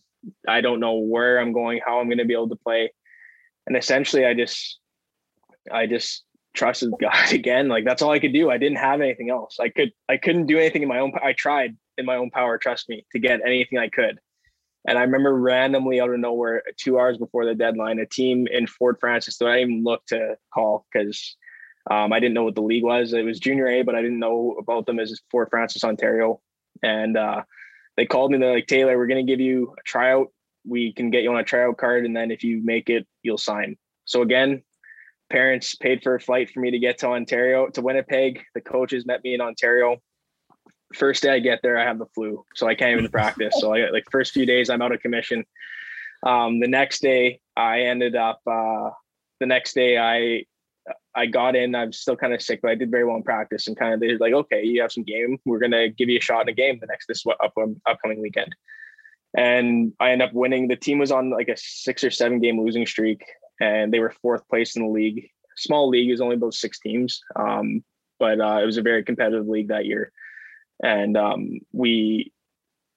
I 0.49 0.61
don't 0.61 0.81
know 0.81 0.99
where 0.99 1.39
I'm 1.39 1.53
going, 1.53 1.81
how 1.85 2.01
I'm 2.01 2.09
going 2.09 2.19
to 2.19 2.25
be 2.25 2.35
able 2.35 2.49
to 2.49 2.57
play. 2.57 2.93
And 3.67 3.77
essentially, 3.77 4.25
I 4.25 4.35
just, 4.35 4.79
I 5.73 5.87
just 5.87 6.25
trusted 6.55 6.93
God 7.01 7.33
again. 7.33 7.69
Like 7.69 7.85
that's 7.85 8.03
all 8.03 8.11
I 8.11 8.19
could 8.19 8.33
do. 8.33 8.51
I 8.51 8.59
didn't 8.59 8.79
have 8.79 9.01
anything 9.01 9.31
else. 9.31 9.59
I 9.61 9.69
could, 9.69 9.93
I 10.09 10.17
couldn't 10.17 10.47
do 10.47 10.59
anything 10.59 10.83
in 10.83 10.89
my 10.89 10.99
own. 10.99 11.13
I 11.23 11.33
tried 11.33 11.77
in 11.99 12.07
my 12.07 12.17
own 12.17 12.31
power, 12.31 12.59
trust 12.59 12.89
me, 12.89 13.07
to 13.13 13.19
get 13.19 13.41
anything 13.45 13.79
I 13.79 13.89
could. 13.89 14.19
And 14.87 14.99
I 14.99 15.03
remember 15.03 15.35
randomly 15.35 16.01
out 16.01 16.11
of 16.11 16.19
nowhere, 16.19 16.63
two 16.77 16.99
hours 16.99 17.17
before 17.17 17.47
the 17.47 17.55
deadline, 17.55 18.01
a 18.01 18.07
team 18.07 18.49
in 18.49 18.67
Fort 18.67 18.99
Frances 18.99 19.39
that 19.39 19.47
I 19.47 19.61
even 19.61 19.85
look 19.85 20.05
to 20.07 20.37
call 20.53 20.87
because 20.93 21.37
um, 21.91 22.13
I 22.13 22.19
didn't 22.19 22.35
know 22.35 22.45
what 22.45 22.57
the 22.57 22.63
league 22.63 22.83
was. 22.83 23.13
It 23.13 23.25
was 23.25 23.39
junior 23.39 23.69
A, 23.69 23.83
but 23.83 23.95
I 23.95 24.03
didn't 24.03 24.19
know 24.19 24.57
about 24.59 24.87
them 24.87 24.99
as 24.99 25.21
Fort 25.31 25.51
Frances, 25.51 25.85
Ontario. 25.85 26.41
And 26.83 27.17
uh, 27.17 27.43
they 27.97 28.07
called 28.07 28.31
me. 28.31 28.39
They're 28.39 28.55
like, 28.55 28.67
Talor, 28.67 28.97
we're 28.97 29.07
going 29.07 29.25
to 29.25 29.31
give 29.31 29.41
you 29.41 29.75
a 29.79 29.83
tryout. 29.83 30.29
We 30.67 30.93
can 30.93 31.11
get 31.11 31.23
you 31.23 31.31
on 31.31 31.39
a 31.39 31.45
tryout 31.45 31.77
card. 31.77 32.05
And 32.05 32.17
then 32.17 32.31
if 32.31 32.45
you 32.45 32.63
make 32.65 32.89
it, 32.89 33.07
you'll 33.23 33.39
sign. 33.39 33.77
So 34.05 34.23
again, 34.23 34.63
parents 35.31 35.75
paid 35.75 36.03
for 36.03 36.15
a 36.15 36.21
flight 36.21 36.51
for 36.51 36.61
me 36.61 36.71
to 36.71 36.79
get 36.79 36.99
to 36.99 37.09
Ontario, 37.09 37.69
to 37.69 37.83
Winnipeg. 37.83 38.43
The 38.55 38.61
coaches 38.61 39.07
met 39.07 39.23
me 39.25 39.35
in 39.35 39.41
Ontario. 39.41 39.97
First 40.95 41.23
day 41.23 41.31
I 41.31 41.39
get 41.39 41.61
there, 41.63 41.79
I 41.79 41.85
have 41.85 41.99
the 41.99 42.07
flu. 42.15 42.45
So 42.55 42.69
I 42.69 42.75
can't 42.75 42.99
even 42.99 43.11
practice. 43.11 43.55
So 43.59 43.73
I 43.73 43.81
got 43.81 43.93
like 43.93 44.05
first 44.11 44.33
few 44.33 44.47
days, 44.47 44.71
I'm 44.71 44.83
out 44.83 44.93
of 44.93 45.01
commission. 45.01 45.45
Um, 46.25 46.61
the 46.61 46.69
next 46.69 47.03
day, 47.03 47.41
I 47.57 47.83
ended 47.83 48.15
up, 48.15 48.41
uh, 48.47 48.91
the 49.41 49.47
next 49.47 49.75
day, 49.75 49.99
I 49.99 50.45
I 51.15 51.27
got 51.27 51.57
in. 51.57 51.75
I'm 51.75 51.93
still 51.93 52.17
kind 52.17 52.33
of 52.33 52.43
sick, 52.43 52.61
but 52.63 52.71
I 52.71 52.75
did 52.75 52.91
very 52.91 53.05
well 53.05 53.17
in 53.17 53.23
practice. 53.23 53.67
And 53.67 53.77
kind 53.77 53.95
of 53.95 54.01
they're 54.01 54.19
like, 54.19 54.33
okay, 54.33 54.63
you 54.65 54.81
have 54.81 54.93
some 54.93 55.05
game. 55.05 55.39
We're 55.45 55.59
gonna 55.59 55.89
give 55.89 56.09
you 56.09 56.19
a 56.19 56.23
shot 56.23 56.43
in 56.43 56.49
a 56.49 56.53
game 56.55 56.79
the 56.81 56.87
next 56.87 57.07
this 57.07 57.25
up, 57.27 57.55
upcoming 57.87 58.21
weekend. 58.21 58.55
And 59.37 59.93
I 60.01 60.11
end 60.11 60.23
up 60.23 60.33
winning. 60.33 60.69
The 60.69 60.77
team 60.77 60.99
was 60.99 61.13
on 61.13 61.31
like 61.31 61.49
a 61.49 61.57
six 61.57 62.05
or 62.05 62.11
seven 62.11 62.41
game 62.41 62.61
losing 62.61 62.87
streak, 62.87 63.23
and 63.61 63.93
they 63.93 64.01
were 64.01 64.15
fourth 64.23 64.47
place 64.49 64.77
in 64.77 64.83
the 64.83 64.89
league. 64.89 65.29
Small 65.57 65.89
league 65.89 66.11
is 66.11 66.21
only 66.21 66.37
about 66.37 66.55
six 66.55 66.79
teams, 66.81 67.21
um, 67.37 67.85
but 68.19 68.41
uh, 68.41 68.61
it 68.63 68.67
was 68.67 68.79
a 68.79 68.83
very 68.83 69.05
competitive 69.05 69.47
league 69.47 69.69
that 69.69 69.87
year. 69.87 70.13
And 70.83 71.17
um, 71.17 71.61
we, 71.73 72.33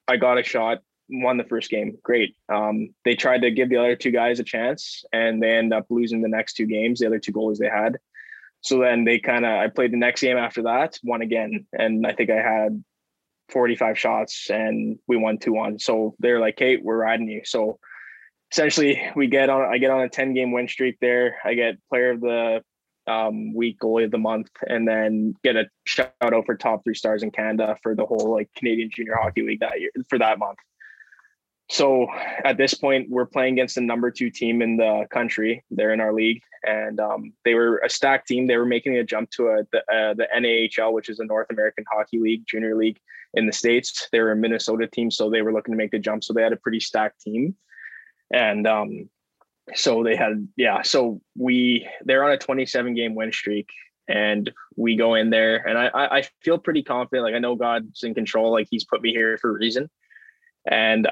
I 0.08 0.16
got 0.16 0.38
a 0.38 0.42
shot 0.42 0.78
won 1.08 1.36
the 1.36 1.44
first 1.44 1.70
game. 1.70 1.98
Great. 2.02 2.36
Um, 2.52 2.90
they 3.04 3.14
tried 3.14 3.42
to 3.42 3.50
give 3.50 3.68
the 3.68 3.76
other 3.76 3.96
two 3.96 4.10
guys 4.10 4.40
a 4.40 4.44
chance 4.44 5.04
and 5.12 5.42
they 5.42 5.56
end 5.56 5.72
up 5.72 5.86
losing 5.90 6.22
the 6.22 6.28
next 6.28 6.54
two 6.54 6.66
games, 6.66 7.00
the 7.00 7.06
other 7.06 7.18
two 7.18 7.32
goalies 7.32 7.58
they 7.58 7.68
had. 7.68 7.98
So 8.62 8.80
then 8.80 9.04
they 9.04 9.18
kind 9.18 9.44
of, 9.44 9.52
I 9.52 9.68
played 9.68 9.92
the 9.92 9.98
next 9.98 10.22
game 10.22 10.36
after 10.36 10.62
that, 10.62 10.98
won 11.04 11.22
again. 11.22 11.66
And 11.72 12.06
I 12.06 12.12
think 12.12 12.30
I 12.30 12.42
had 12.42 12.82
45 13.50 13.98
shots 13.98 14.50
and 14.50 14.98
we 15.06 15.16
won 15.16 15.38
2 15.38 15.52
1. 15.52 15.78
So 15.78 16.14
they're 16.18 16.40
like, 16.40 16.56
hey, 16.58 16.76
we're 16.76 16.96
riding 16.96 17.28
you. 17.28 17.42
So 17.44 17.78
essentially, 18.50 19.00
we 19.14 19.28
get 19.28 19.50
on, 19.50 19.72
I 19.72 19.78
get 19.78 19.90
on 19.90 20.02
a 20.02 20.08
10 20.08 20.34
game 20.34 20.52
win 20.52 20.68
streak 20.68 20.98
there. 21.00 21.36
I 21.44 21.54
get 21.54 21.76
player 21.88 22.10
of 22.10 22.20
the 22.20 22.62
um, 23.06 23.54
week 23.54 23.78
goalie 23.78 24.04
of 24.04 24.10
the 24.10 24.18
month 24.18 24.50
and 24.66 24.86
then 24.86 25.34
get 25.44 25.56
a 25.56 25.66
shout 25.84 26.12
out 26.20 26.44
for 26.44 26.56
top 26.56 26.82
three 26.82 26.94
stars 26.94 27.22
in 27.22 27.30
Canada 27.30 27.76
for 27.82 27.94
the 27.94 28.04
whole 28.04 28.32
like 28.32 28.50
Canadian 28.56 28.90
junior 28.92 29.16
hockey 29.20 29.42
league 29.42 29.60
that 29.60 29.80
year 29.80 29.90
for 30.08 30.18
that 30.18 30.38
month. 30.38 30.58
So 31.68 32.06
at 32.44 32.56
this 32.56 32.74
point, 32.74 33.10
we're 33.10 33.26
playing 33.26 33.54
against 33.54 33.74
the 33.74 33.80
number 33.80 34.10
two 34.10 34.30
team 34.30 34.62
in 34.62 34.76
the 34.76 35.06
country. 35.10 35.64
They're 35.70 35.92
in 35.92 36.00
our 36.00 36.12
league, 36.12 36.42
and 36.62 37.00
um, 37.00 37.32
they 37.44 37.54
were 37.54 37.78
a 37.78 37.90
stacked 37.90 38.28
team. 38.28 38.46
They 38.46 38.56
were 38.56 38.66
making 38.66 38.96
a 38.96 39.04
jump 39.04 39.30
to 39.32 39.48
a, 39.48 39.62
the, 39.72 39.78
uh, 39.92 40.14
the 40.14 40.28
NAHL, 40.32 40.92
which 40.92 41.08
is 41.08 41.18
a 41.18 41.24
North 41.24 41.48
American 41.50 41.84
Hockey 41.90 42.20
League, 42.20 42.44
junior 42.46 42.76
league 42.76 43.00
in 43.34 43.46
the 43.46 43.52
states. 43.52 44.08
They 44.12 44.20
were 44.20 44.30
a 44.30 44.36
Minnesota 44.36 44.86
team, 44.86 45.10
so 45.10 45.28
they 45.28 45.42
were 45.42 45.52
looking 45.52 45.72
to 45.72 45.78
make 45.78 45.90
the 45.90 45.98
jump. 45.98 46.22
So 46.22 46.32
they 46.32 46.42
had 46.42 46.52
a 46.52 46.56
pretty 46.56 46.78
stacked 46.78 47.20
team, 47.20 47.56
and 48.32 48.64
um, 48.68 49.10
so 49.74 50.04
they 50.04 50.14
had 50.14 50.46
yeah. 50.56 50.82
So 50.82 51.20
we 51.36 51.88
they're 52.04 52.24
on 52.24 52.30
a 52.30 52.38
27 52.38 52.94
game 52.94 53.16
win 53.16 53.32
streak, 53.32 53.70
and 54.08 54.52
we 54.76 54.94
go 54.94 55.14
in 55.14 55.30
there, 55.30 55.66
and 55.66 55.76
I 55.76 55.90
I 55.92 56.22
feel 56.42 56.58
pretty 56.58 56.84
confident. 56.84 57.24
Like 57.24 57.34
I 57.34 57.40
know 57.40 57.56
God's 57.56 58.04
in 58.04 58.14
control. 58.14 58.52
Like 58.52 58.68
He's 58.70 58.84
put 58.84 59.02
me 59.02 59.10
here 59.10 59.36
for 59.38 59.50
a 59.50 59.54
reason. 59.54 59.90
And 60.68 61.08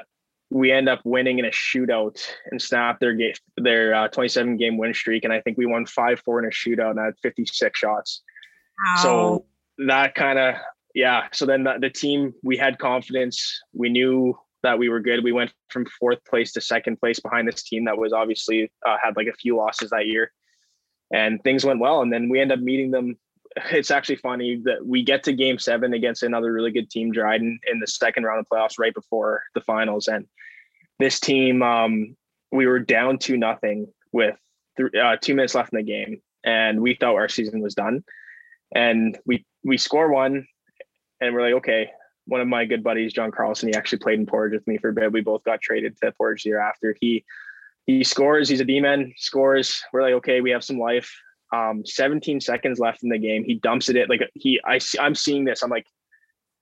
we 0.49 0.71
end 0.71 0.87
up 0.87 1.01
winning 1.03 1.39
in 1.39 1.45
a 1.45 1.49
shootout 1.49 2.21
and 2.51 2.61
snap 2.61 2.99
their 2.99 3.13
game, 3.13 3.33
their 3.57 3.93
uh, 3.93 4.07
27 4.09 4.57
game 4.57 4.77
win 4.77 4.93
streak. 4.93 5.23
And 5.23 5.33
I 5.33 5.41
think 5.41 5.57
we 5.57 5.65
won 5.65 5.85
five, 5.85 6.19
four 6.23 6.39
in 6.39 6.45
a 6.45 6.49
shootout 6.49 6.91
and 6.91 6.99
I 6.99 7.05
had 7.05 7.15
56 7.21 7.77
shots. 7.77 8.21
Wow. 8.85 8.95
So 9.01 9.45
that 9.87 10.15
kind 10.15 10.37
of, 10.37 10.55
yeah. 10.93 11.27
So 11.33 11.45
then 11.45 11.63
the, 11.63 11.77
the, 11.79 11.89
team, 11.89 12.33
we 12.43 12.57
had 12.57 12.77
confidence. 12.77 13.61
We 13.73 13.89
knew 13.89 14.37
that 14.63 14.77
we 14.77 14.89
were 14.89 14.99
good. 14.99 15.23
We 15.23 15.31
went 15.31 15.51
from 15.69 15.85
fourth 15.99 16.23
place 16.25 16.53
to 16.53 16.61
second 16.61 16.99
place 16.99 17.19
behind 17.19 17.47
this 17.47 17.63
team 17.63 17.85
that 17.85 17.97
was 17.97 18.13
obviously 18.13 18.71
uh, 18.85 18.97
had 19.03 19.17
like 19.17 19.27
a 19.27 19.33
few 19.33 19.57
losses 19.57 19.89
that 19.89 20.07
year 20.07 20.31
and 21.11 21.43
things 21.43 21.65
went 21.65 21.79
well. 21.79 22.01
And 22.01 22.11
then 22.11 22.29
we 22.29 22.39
end 22.39 22.51
up 22.51 22.59
meeting 22.59 22.91
them 22.91 23.17
it's 23.71 23.91
actually 23.91 24.17
funny 24.17 24.61
that 24.65 24.85
we 24.85 25.03
get 25.03 25.23
to 25.23 25.33
game 25.33 25.57
seven 25.57 25.93
against 25.93 26.23
another 26.23 26.51
really 26.51 26.71
good 26.71 26.89
team, 26.89 27.11
Dryden, 27.11 27.59
in 27.71 27.79
the 27.79 27.87
second 27.87 28.23
round 28.23 28.39
of 28.39 28.47
playoffs 28.51 28.79
right 28.79 28.93
before 28.93 29.43
the 29.53 29.61
finals. 29.61 30.07
And 30.07 30.27
this 30.99 31.19
team, 31.19 31.61
um, 31.61 32.15
we 32.51 32.67
were 32.67 32.79
down 32.79 33.17
to 33.19 33.37
nothing 33.37 33.87
with 34.11 34.35
th- 34.77 34.93
uh, 34.95 35.17
two 35.21 35.35
minutes 35.35 35.55
left 35.55 35.73
in 35.73 35.77
the 35.77 35.83
game, 35.83 36.21
and 36.43 36.81
we 36.81 36.95
thought 36.95 37.15
our 37.15 37.29
season 37.29 37.61
was 37.61 37.75
done. 37.75 38.03
And 38.73 39.17
we 39.25 39.45
we 39.63 39.77
score 39.77 40.11
one, 40.11 40.47
and 41.21 41.33
we're 41.33 41.41
like, 41.41 41.55
okay. 41.55 41.91
One 42.27 42.41
of 42.41 42.47
my 42.47 42.65
good 42.65 42.83
buddies, 42.83 43.13
John 43.13 43.29
Carlson, 43.29 43.69
he 43.69 43.75
actually 43.75 43.99
played 43.99 44.17
in 44.17 44.25
Portage 44.25 44.57
with 44.57 44.65
me 44.65 44.79
for 44.79 44.89
a 44.89 44.93
bit. 44.93 45.11
We 45.11 45.21
both 45.21 45.43
got 45.43 45.61
traded 45.61 45.95
to 45.97 46.11
Portage 46.13 46.41
the 46.41 46.49
year 46.49 46.59
after. 46.59 46.97
He 46.99 47.23
he 47.85 48.03
scores. 48.03 48.49
He's 48.49 48.61
a 48.61 48.65
D-man. 48.65 49.13
Scores. 49.15 49.83
We're 49.93 50.01
like, 50.01 50.15
okay, 50.15 50.41
we 50.41 50.49
have 50.49 50.63
some 50.63 50.79
life 50.79 51.15
um, 51.53 51.85
17 51.85 52.41
seconds 52.41 52.79
left 52.79 53.03
in 53.03 53.09
the 53.09 53.17
game. 53.17 53.43
He 53.43 53.55
dumps 53.55 53.89
it 53.89 53.95
in 53.95 54.07
like 54.09 54.21
he 54.33 54.59
I 54.65 54.79
I'm 54.99 55.15
seeing 55.15 55.45
this. 55.45 55.61
I'm 55.61 55.69
like, 55.69 55.87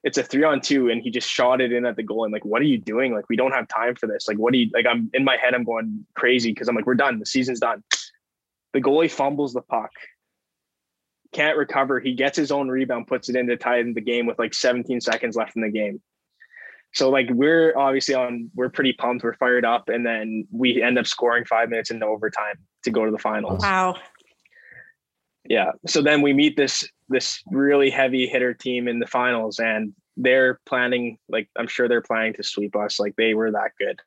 it's 0.04 0.17
a 0.17 0.24
three 0.24 0.43
on 0.43 0.62
two, 0.62 0.89
and 0.89 1.02
he 1.02 1.10
just 1.10 1.30
shot 1.30 1.62
it 1.62 1.72
in 1.72 1.86
at 1.86 1.96
the 1.96 2.04
goal. 2.04 2.26
And 2.26 2.34
like, 2.34 2.46
what 2.46 2.62
are 2.62 2.65
you 2.65 2.78
doing? 2.78 3.13
Like, 3.13 3.30
we 3.30 3.36
don't 3.36 3.54
have 3.54 3.67
time 3.67 3.96
for 3.96 4.08
this. 4.08 4.28
Like, 4.28 4.38
what 4.38 4.52
do 4.52 4.60
you 4.60 4.69
like? 4.74 4.86
I'm 4.86 5.10
in 5.13 5.24
my 5.24 5.38
head, 5.38 5.54
I'm 5.54 5.63
going 5.63 6.06
crazy 6.15 6.52
because 6.52 6.67
I'm 6.67 6.76
like, 6.76 6.86
we're 6.86 6.96
done. 6.96 7.19
The 7.19 7.26
season's 7.26 7.60
done. 7.60 7.84
The 8.74 8.82
goalie 8.82 9.10
fumbles 9.10 9.54
the 9.54 9.62
puck, 9.62 9.91
can't 11.32 11.58
recover. 11.58 12.00
He 12.00 12.13
gets 12.13 12.38
his 12.38 12.52
own 12.52 12.69
rebound, 12.69 13.08
puts 13.08 13.30
it 13.30 13.36
in 13.36 13.48
to 13.48 13.56
tie 13.56 13.80
in 13.80 13.93
the 13.93 14.02
game 14.02 14.26
with 14.26 14.39
like 14.39 14.54
17 14.54 15.00
seconds 15.00 15.36
left 15.36 15.56
in 15.56 15.62
the 15.62 15.69
game. 15.69 16.02
So 16.93 17.10
like 17.10 17.28
we're 17.30 17.76
obviously 17.78 18.13
on, 18.15 18.52
we're 18.56 18.69
pretty 18.69 18.93
pumped, 18.93 19.24
we're 19.24 19.36
fired 19.36 19.63
up, 19.65 19.89
and 19.89 20.06
then 20.06 20.48
we 20.52 20.82
end 20.82 21.00
up 21.00 21.08
scoring 21.08 21.46
five 21.46 21.69
minutes 21.69 21.91
into 21.91 22.06
overtime 22.06 22.56
to 22.84 22.91
go 22.91 23.06
to 23.06 23.12
the 23.12 23.17
finals. 23.17 23.62
Wow 23.62 23.96
yeah. 25.49 25.71
So 25.88 26.01
then 26.01 26.21
we 26.21 26.34
meet 26.34 26.56
this 26.56 26.88
this 27.10 27.43
really 27.51 27.89
heavy 27.89 28.27
hitter 28.27 28.53
team 28.53 28.88
in 28.88 28.99
the 28.99 29.08
finals 29.08 29.60
and 29.60 29.93
they're 30.15 30.60
planning 30.65 31.17
like 31.27 31.49
i'm 31.58 31.67
sure 31.67 31.88
they're 31.88 32.01
planning 32.01 32.34
to 32.34 32.43
sweep 32.43 32.75
us. 32.75 32.99
Like 32.99 33.15
they 33.15 33.34
were 33.34 33.51
that 33.51 33.71
good. 33.77 33.99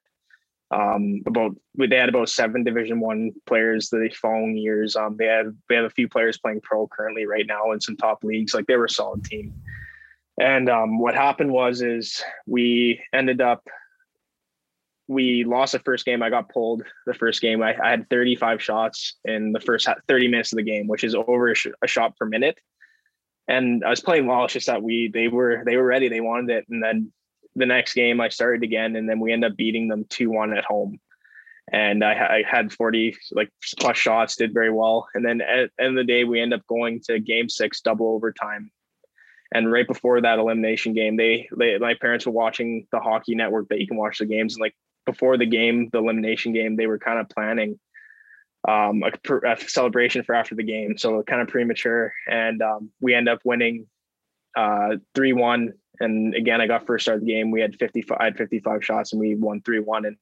Um 0.71 1.23
about 1.27 1.57
they 1.77 1.97
had 1.97 2.09
about 2.09 2.29
seven 2.29 2.65
division 2.65 3.01
one 3.01 3.33
players 3.47 3.91
the 3.91 4.11
following 4.15 4.57
years. 4.57 4.97
Um 4.97 5.17
they 5.17 5.27
had 5.27 5.57
they 5.69 5.77
have 5.77 5.85
a 5.85 5.91
few 5.91 6.09
players 6.09 6.39
playing 6.39 6.61
pro 6.63 6.87
currently 6.87 7.27
right 7.27 7.47
now 7.47 7.73
in 7.73 7.81
some 7.81 7.97
top 7.97 8.25
leagues. 8.25 8.55
Like 8.55 8.67
they 8.67 8.77
were 8.77 8.87
a 8.87 8.91
solid 8.91 9.25
team. 9.25 9.55
And 10.41 10.71
um 10.71 10.99
what 10.99 11.15
happened 11.15 11.53
was 11.53 11.83
is 11.83 12.23
we 12.47 13.03
ended 13.13 13.41
up 13.41 13.69
we 15.09 15.45
lost 15.45 15.73
the 15.73 15.79
first 15.79 16.05
game. 16.05 16.23
I 16.23 16.31
got 16.31 16.49
pulled 16.49 16.83
the 17.07 17.15
first 17.15 17.41
game. 17.41 17.63
I, 17.63 17.77
I 17.83 17.91
had 17.91 18.11
35 18.11 18.63
shots 18.63 19.17
in 19.25 19.53
the 19.53 19.61
first 19.61 19.89
30 20.09 20.29
minutes 20.29 20.53
of 20.53 20.57
the 20.57 20.63
game, 20.63 20.89
which 20.89 21.05
is 21.05 21.15
over 21.15 21.51
a, 21.51 21.55
sh- 21.55 21.69
a, 21.83 21.87
shot 21.87 22.17
per 22.17 22.27
minute. 22.27 22.59
And 23.47 23.85
I 23.85 23.91
was 23.91 24.01
playing 24.01 24.27
well. 24.27 24.45
It's 24.45 24.55
just 24.55 24.67
that 24.67 24.83
we 24.83 25.09
they 25.13 25.29
were 25.29 25.63
they 25.65 25.77
were 25.77 25.85
ready. 25.85 26.09
They 26.09 26.21
wanted 26.21 26.51
it. 26.51 26.65
And 26.69 26.83
then 26.83 27.13
the 27.55 27.67
next 27.67 27.95
game 27.95 28.21
I 28.21 28.29
started 28.29 28.65
again, 28.65 28.97
and 28.97 29.09
then 29.09 29.21
we 29.21 29.33
end 29.33 29.45
up 29.45 29.57
beating 29.57 29.87
them 29.87 30.05
two 30.09 30.31
one 30.31 30.57
at 30.57 30.65
home. 30.65 30.99
And 31.73 32.05
I, 32.05 32.39
I 32.39 32.45
had 32.49 32.73
40 32.73 33.17
like 33.33 33.51
plus 33.79 33.97
shots, 33.97 34.37
did 34.37 34.55
very 34.55 34.71
well. 34.71 35.09
And 35.15 35.25
then 35.25 35.41
at 35.41 35.71
the 35.79 35.85
end 35.85 35.99
of 35.99 36.07
the 36.07 36.13
day, 36.13 36.25
we 36.25 36.41
end 36.41 36.55
up 36.55 36.67
going 36.69 37.01
to 37.07 37.19
game 37.19 37.49
six, 37.49 37.81
double 37.81 38.09
overtime. 38.09 38.71
And 39.53 39.71
right 39.71 39.87
before 39.87 40.21
that 40.21 40.39
elimination 40.39 40.93
game, 40.93 41.17
they, 41.17 41.49
they 41.57 41.79
my 41.79 41.95
parents 41.95 42.27
were 42.27 42.33
watching 42.33 42.87
the 42.91 42.99
hockey 42.99 43.37
network 43.37 43.69
that 43.69 43.81
you 43.81 43.87
can 43.87 43.97
watch 43.97 44.19
the 44.19 44.27
games, 44.27 44.55
and 44.55 44.61
like 44.61 44.75
before 45.07 45.39
the 45.39 45.47
game, 45.47 45.89
the 45.93 45.99
elimination 45.99 46.53
game, 46.53 46.77
they 46.77 46.87
were 46.87 46.99
kind 46.99 47.19
of 47.19 47.29
planning 47.29 47.79
um, 48.69 49.03
a, 49.03 49.13
a, 49.49 49.57
celebration 49.69 50.25
for 50.25 50.35
after 50.35 50.55
the 50.55 50.65
game. 50.65 50.99
So 50.99 51.23
kind 51.23 51.41
of 51.41 51.49
premature. 51.49 52.13
And 52.29 52.61
um, 52.63 52.91
we 53.01 53.15
end 53.15 53.29
up 53.29 53.39
winning 53.45 53.87
uh, 54.57 54.97
3 55.15 55.33
1. 55.33 55.73
And 56.01 56.35
again, 56.35 56.61
I 56.61 56.67
got 56.67 56.87
first 56.87 57.05
start 57.05 57.19
of 57.19 57.25
the 57.25 57.33
game. 57.33 57.51
We 57.51 57.61
had 57.61 57.77
55, 57.77 58.19
I 58.21 58.25
had 58.25 58.37
55 58.37 58.85
shots 58.85 59.13
and 59.13 59.21
we 59.21 59.35
won 59.35 59.63
3 59.63 59.81
1. 59.81 60.05
And 60.05 60.17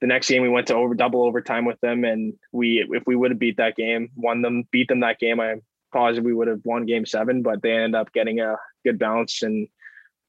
the 0.00 0.06
next 0.06 0.28
game 0.28 0.42
we 0.42 0.48
went 0.48 0.68
to 0.68 0.74
over 0.74 0.94
double 0.94 1.24
overtime 1.24 1.64
with 1.64 1.80
them. 1.80 2.04
And 2.04 2.34
we, 2.52 2.86
if 2.88 3.02
we 3.06 3.16
would 3.16 3.32
have 3.32 3.40
beat 3.40 3.56
that 3.56 3.76
game, 3.76 4.10
won 4.16 4.42
them, 4.42 4.64
beat 4.70 4.88
them 4.88 5.00
that 5.00 5.18
game, 5.18 5.40
I'm 5.40 5.62
positive 5.92 6.24
we 6.24 6.32
would 6.32 6.48
have 6.48 6.64
won 6.64 6.86
game 6.86 7.04
seven, 7.04 7.42
but 7.42 7.62
they 7.62 7.72
ended 7.72 7.94
up 7.94 8.12
getting 8.12 8.40
a 8.40 8.56
good 8.84 8.98
bounce 8.98 9.42
and 9.42 9.68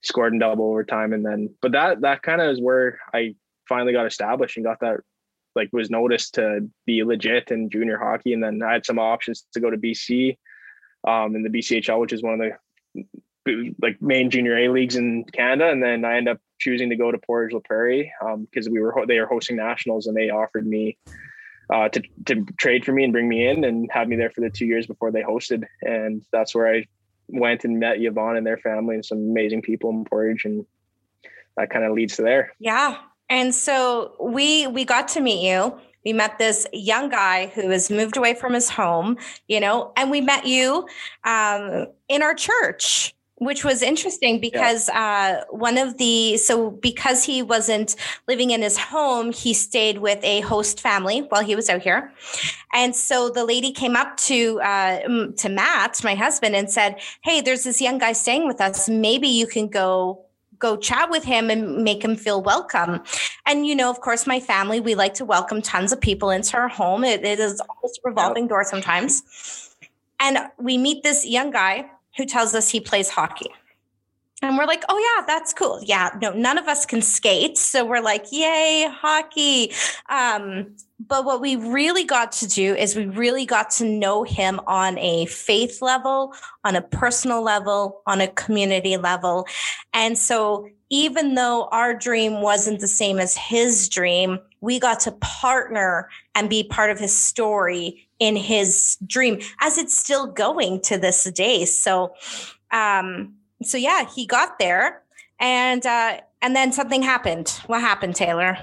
scored 0.02 0.34
in 0.34 0.40
double 0.40 0.66
overtime. 0.66 1.14
And 1.14 1.26
then, 1.26 1.56
but 1.62 1.72
that, 1.72 2.02
that 2.02 2.24
kind 2.24 2.42
of 2.42 2.52
is 2.52 2.62
where 2.62 3.00
I 3.14 3.36
finally 3.68 3.94
got 3.94 4.06
established 4.06 4.58
and 4.58 4.66
got 4.66 4.80
that 4.80 5.00
like 5.56 5.70
was 5.72 5.90
noticed 5.90 6.36
to 6.36 6.68
be 6.86 7.04
legit 7.04 7.52
in 7.52 7.70
junior 7.70 7.98
hockey. 7.98 8.34
And 8.34 8.44
then 8.44 8.62
I 8.64 8.74
had 8.74 8.86
some 8.86 9.00
options 9.00 9.46
to 9.54 9.60
go 9.60 9.70
to 9.70 9.78
BC 9.78 10.38
um, 11.08 11.36
in 11.36 11.44
the 11.44 11.50
BCHL, 11.50 12.00
which 12.00 12.14
is 12.14 12.24
one 12.24 12.42
of 12.42 12.52
the 13.46 13.74
like 13.82 14.02
main 14.02 14.32
junior 14.32 14.58
A 14.58 14.70
leagues 14.70 14.96
in 14.96 15.26
Canada. 15.26 15.70
And 15.70 15.84
then 15.84 16.06
I 16.06 16.18
ended 16.18 16.36
up 16.36 16.42
choosing 16.60 16.90
to 16.90 16.96
go 16.96 17.12
to 17.12 17.18
Portage 17.18 17.54
La 17.54 17.60
Prairie 17.60 18.12
because 18.20 18.68
um, 18.68 18.74
we 18.74 18.80
were 18.80 19.06
they 19.08 19.20
were 19.20 19.28
hosting 19.28 19.58
nationals 19.58 20.08
and 20.08 20.16
they 20.16 20.30
offered 20.30 20.66
me 20.66 20.98
uh, 21.72 21.90
to 21.90 22.02
to 22.26 22.46
trade 22.58 22.86
for 22.86 22.92
me 22.92 23.04
and 23.04 23.14
bring 23.14 23.28
me 23.28 23.48
in 23.48 23.64
and 23.64 23.90
have 23.92 24.08
me 24.08 24.16
there 24.16 24.30
for 24.30 24.42
the 24.42 24.50
two 24.50 24.66
years 24.66 24.88
before 24.88 25.12
they 25.12 25.22
hosted, 25.22 25.64
and 25.82 26.24
that's 26.32 26.54
where 26.54 26.74
I 26.74 26.86
went 27.28 27.64
and 27.64 27.80
met 27.80 28.02
Yvonne 28.02 28.38
and 28.38 28.46
their 28.46 28.58
family 28.58 28.96
and 28.96 29.06
some 29.06 29.18
amazing 29.18 29.62
people 29.62 29.90
in 29.90 30.06
Portage, 30.06 30.46
and 30.46 30.66
that 31.58 31.70
kind 31.70 31.86
of 31.86 31.94
leads 31.94 32.18
to 32.18 32.22
there. 32.22 32.54
Yeah, 32.60 32.98
and 33.34 33.54
so 33.54 34.14
we 34.20 34.68
we 34.68 34.86
got 34.86 35.08
to 35.10 35.20
meet 35.20 35.44
you. 35.50 35.76
We 36.06 36.14
met 36.14 36.38
this 36.38 36.68
young 36.72 37.10
guy 37.10 37.48
who 37.48 37.70
has 37.70 37.90
moved 37.90 38.16
away 38.16 38.36
from 38.36 38.54
his 38.54 38.70
home, 38.70 39.18
you 39.48 39.60
know, 39.60 39.92
and 39.98 40.12
we 40.12 40.22
met 40.22 40.46
you 40.46 40.86
um, 41.24 41.88
in 42.08 42.22
our 42.22 42.36
church 42.36 43.16
which 43.38 43.66
was 43.66 43.82
interesting 43.82 44.40
because 44.40 44.88
yeah. 44.88 45.44
uh, 45.44 45.46
one 45.50 45.78
of 45.78 45.98
the 45.98 46.38
so 46.38 46.70
because 46.70 47.24
he 47.24 47.42
wasn't 47.42 47.96
living 48.28 48.52
in 48.52 48.62
his 48.62 48.78
home 48.78 49.32
he 49.32 49.54
stayed 49.54 49.98
with 49.98 50.24
a 50.24 50.42
host 50.42 50.80
family 50.80 51.22
while 51.30 51.44
he 51.44 51.56
was 51.56 51.68
out 51.70 51.82
here 51.82 52.12
and 52.74 52.96
so 52.96 53.30
the 53.30 53.44
lady 53.44 53.72
came 53.72 53.96
up 53.96 54.16
to 54.18 54.62
uh, 54.62 55.00
to 55.36 55.50
matt 55.50 56.00
my 56.04 56.16
husband 56.16 56.56
and 56.56 56.70
said 56.70 56.96
hey 57.24 57.42
there's 57.42 57.64
this 57.64 57.82
young 57.82 57.98
guy 57.98 58.14
staying 58.14 58.48
with 58.48 58.62
us 58.62 58.88
maybe 58.88 59.28
you 59.28 59.48
can 59.48 59.68
go 59.68 60.24
go 60.64 60.78
chat 60.78 61.12
with 61.12 61.26
him 61.26 61.50
and 61.50 61.84
make 61.84 62.04
him 62.04 62.16
feel 62.16 62.42
welcome. 62.42 63.04
And, 63.46 63.68
you 63.68 63.76
know, 63.76 63.90
of 63.90 64.00
course, 64.00 64.26
my 64.26 64.40
family, 64.40 64.80
we 64.80 64.96
like 64.96 65.14
to 65.16 65.26
welcome 65.26 65.62
tons 65.62 65.92
of 65.92 66.00
people 66.00 66.30
into 66.30 66.56
our 66.58 66.70
home. 66.70 67.04
it, 67.04 67.24
it 67.26 67.40
is 67.40 67.62
almost 67.70 68.00
a 68.00 68.02
revolving 68.10 68.48
door 68.48 68.64
sometimes. 68.64 69.76
And 70.22 70.38
we 70.58 70.78
meet 70.78 71.04
this 71.04 71.26
young 71.26 71.52
guy 71.52 71.86
who 72.16 72.26
tells 72.26 72.56
us 72.56 72.70
he 72.70 72.80
plays 72.80 73.10
hockey. 73.10 73.50
And 74.44 74.58
we're 74.58 74.66
like, 74.66 74.84
oh, 74.90 74.98
yeah, 74.98 75.26
that's 75.26 75.54
cool. 75.54 75.80
Yeah, 75.84 76.10
no, 76.22 76.32
none 76.34 76.58
of 76.58 76.68
us 76.68 76.86
can 76.86 77.02
skate. 77.02 77.58
So 77.58 77.86
we're 77.86 78.02
like, 78.02 78.26
yay, 78.32 78.88
hockey. 78.92 79.72
Um, 80.10 80.76
but 81.00 81.26
what 81.26 81.42
we 81.42 81.56
really 81.56 82.04
got 82.04 82.32
to 82.34 82.48
do 82.48 82.76
is 82.76 82.96
we 82.96 83.06
really 83.06 83.46
got 83.46 83.70
to 83.72 83.86
know 83.86 84.24
him 84.24 84.60
on 84.68 84.98
a 85.00 85.26
faith 85.28 85.82
level, 85.82 86.34
on 86.64 86.76
a 86.76 86.82
personal 86.82 87.42
level, 87.42 88.02
on 88.06 88.22
a 88.22 88.28
community 88.28 88.98
level. 88.98 89.48
And 89.94 90.18
so 90.18 90.68
even 90.90 91.36
though 91.36 91.68
our 91.72 91.94
dream 91.94 92.42
wasn't 92.42 92.80
the 92.80 92.88
same 92.88 93.20
as 93.20 93.36
his 93.36 93.90
dream, 93.90 94.40
we 94.62 94.80
got 94.80 95.00
to 95.02 95.12
partner 95.14 96.10
and 96.36 96.50
be 96.50 96.64
part 96.64 96.92
of 96.92 97.00
his 97.00 97.18
story 97.18 98.08
in 98.20 98.36
his 98.36 98.98
dream 99.08 99.40
as 99.62 99.78
it's 99.78 99.98
still 99.98 100.28
going 100.28 100.82
to 100.82 100.98
this 100.98 101.24
day. 101.32 101.66
So, 101.66 102.14
um, 102.72 103.36
so 103.66 103.78
yeah, 103.78 104.08
he 104.10 104.26
got 104.26 104.60
there 104.60 105.04
and, 105.40 105.86
uh, 105.86 106.20
and 106.42 106.56
then 106.56 106.72
something 106.72 107.02
happened. 107.02 107.50
What 107.68 107.82
happened, 107.82 108.16
Talor? 108.16 108.58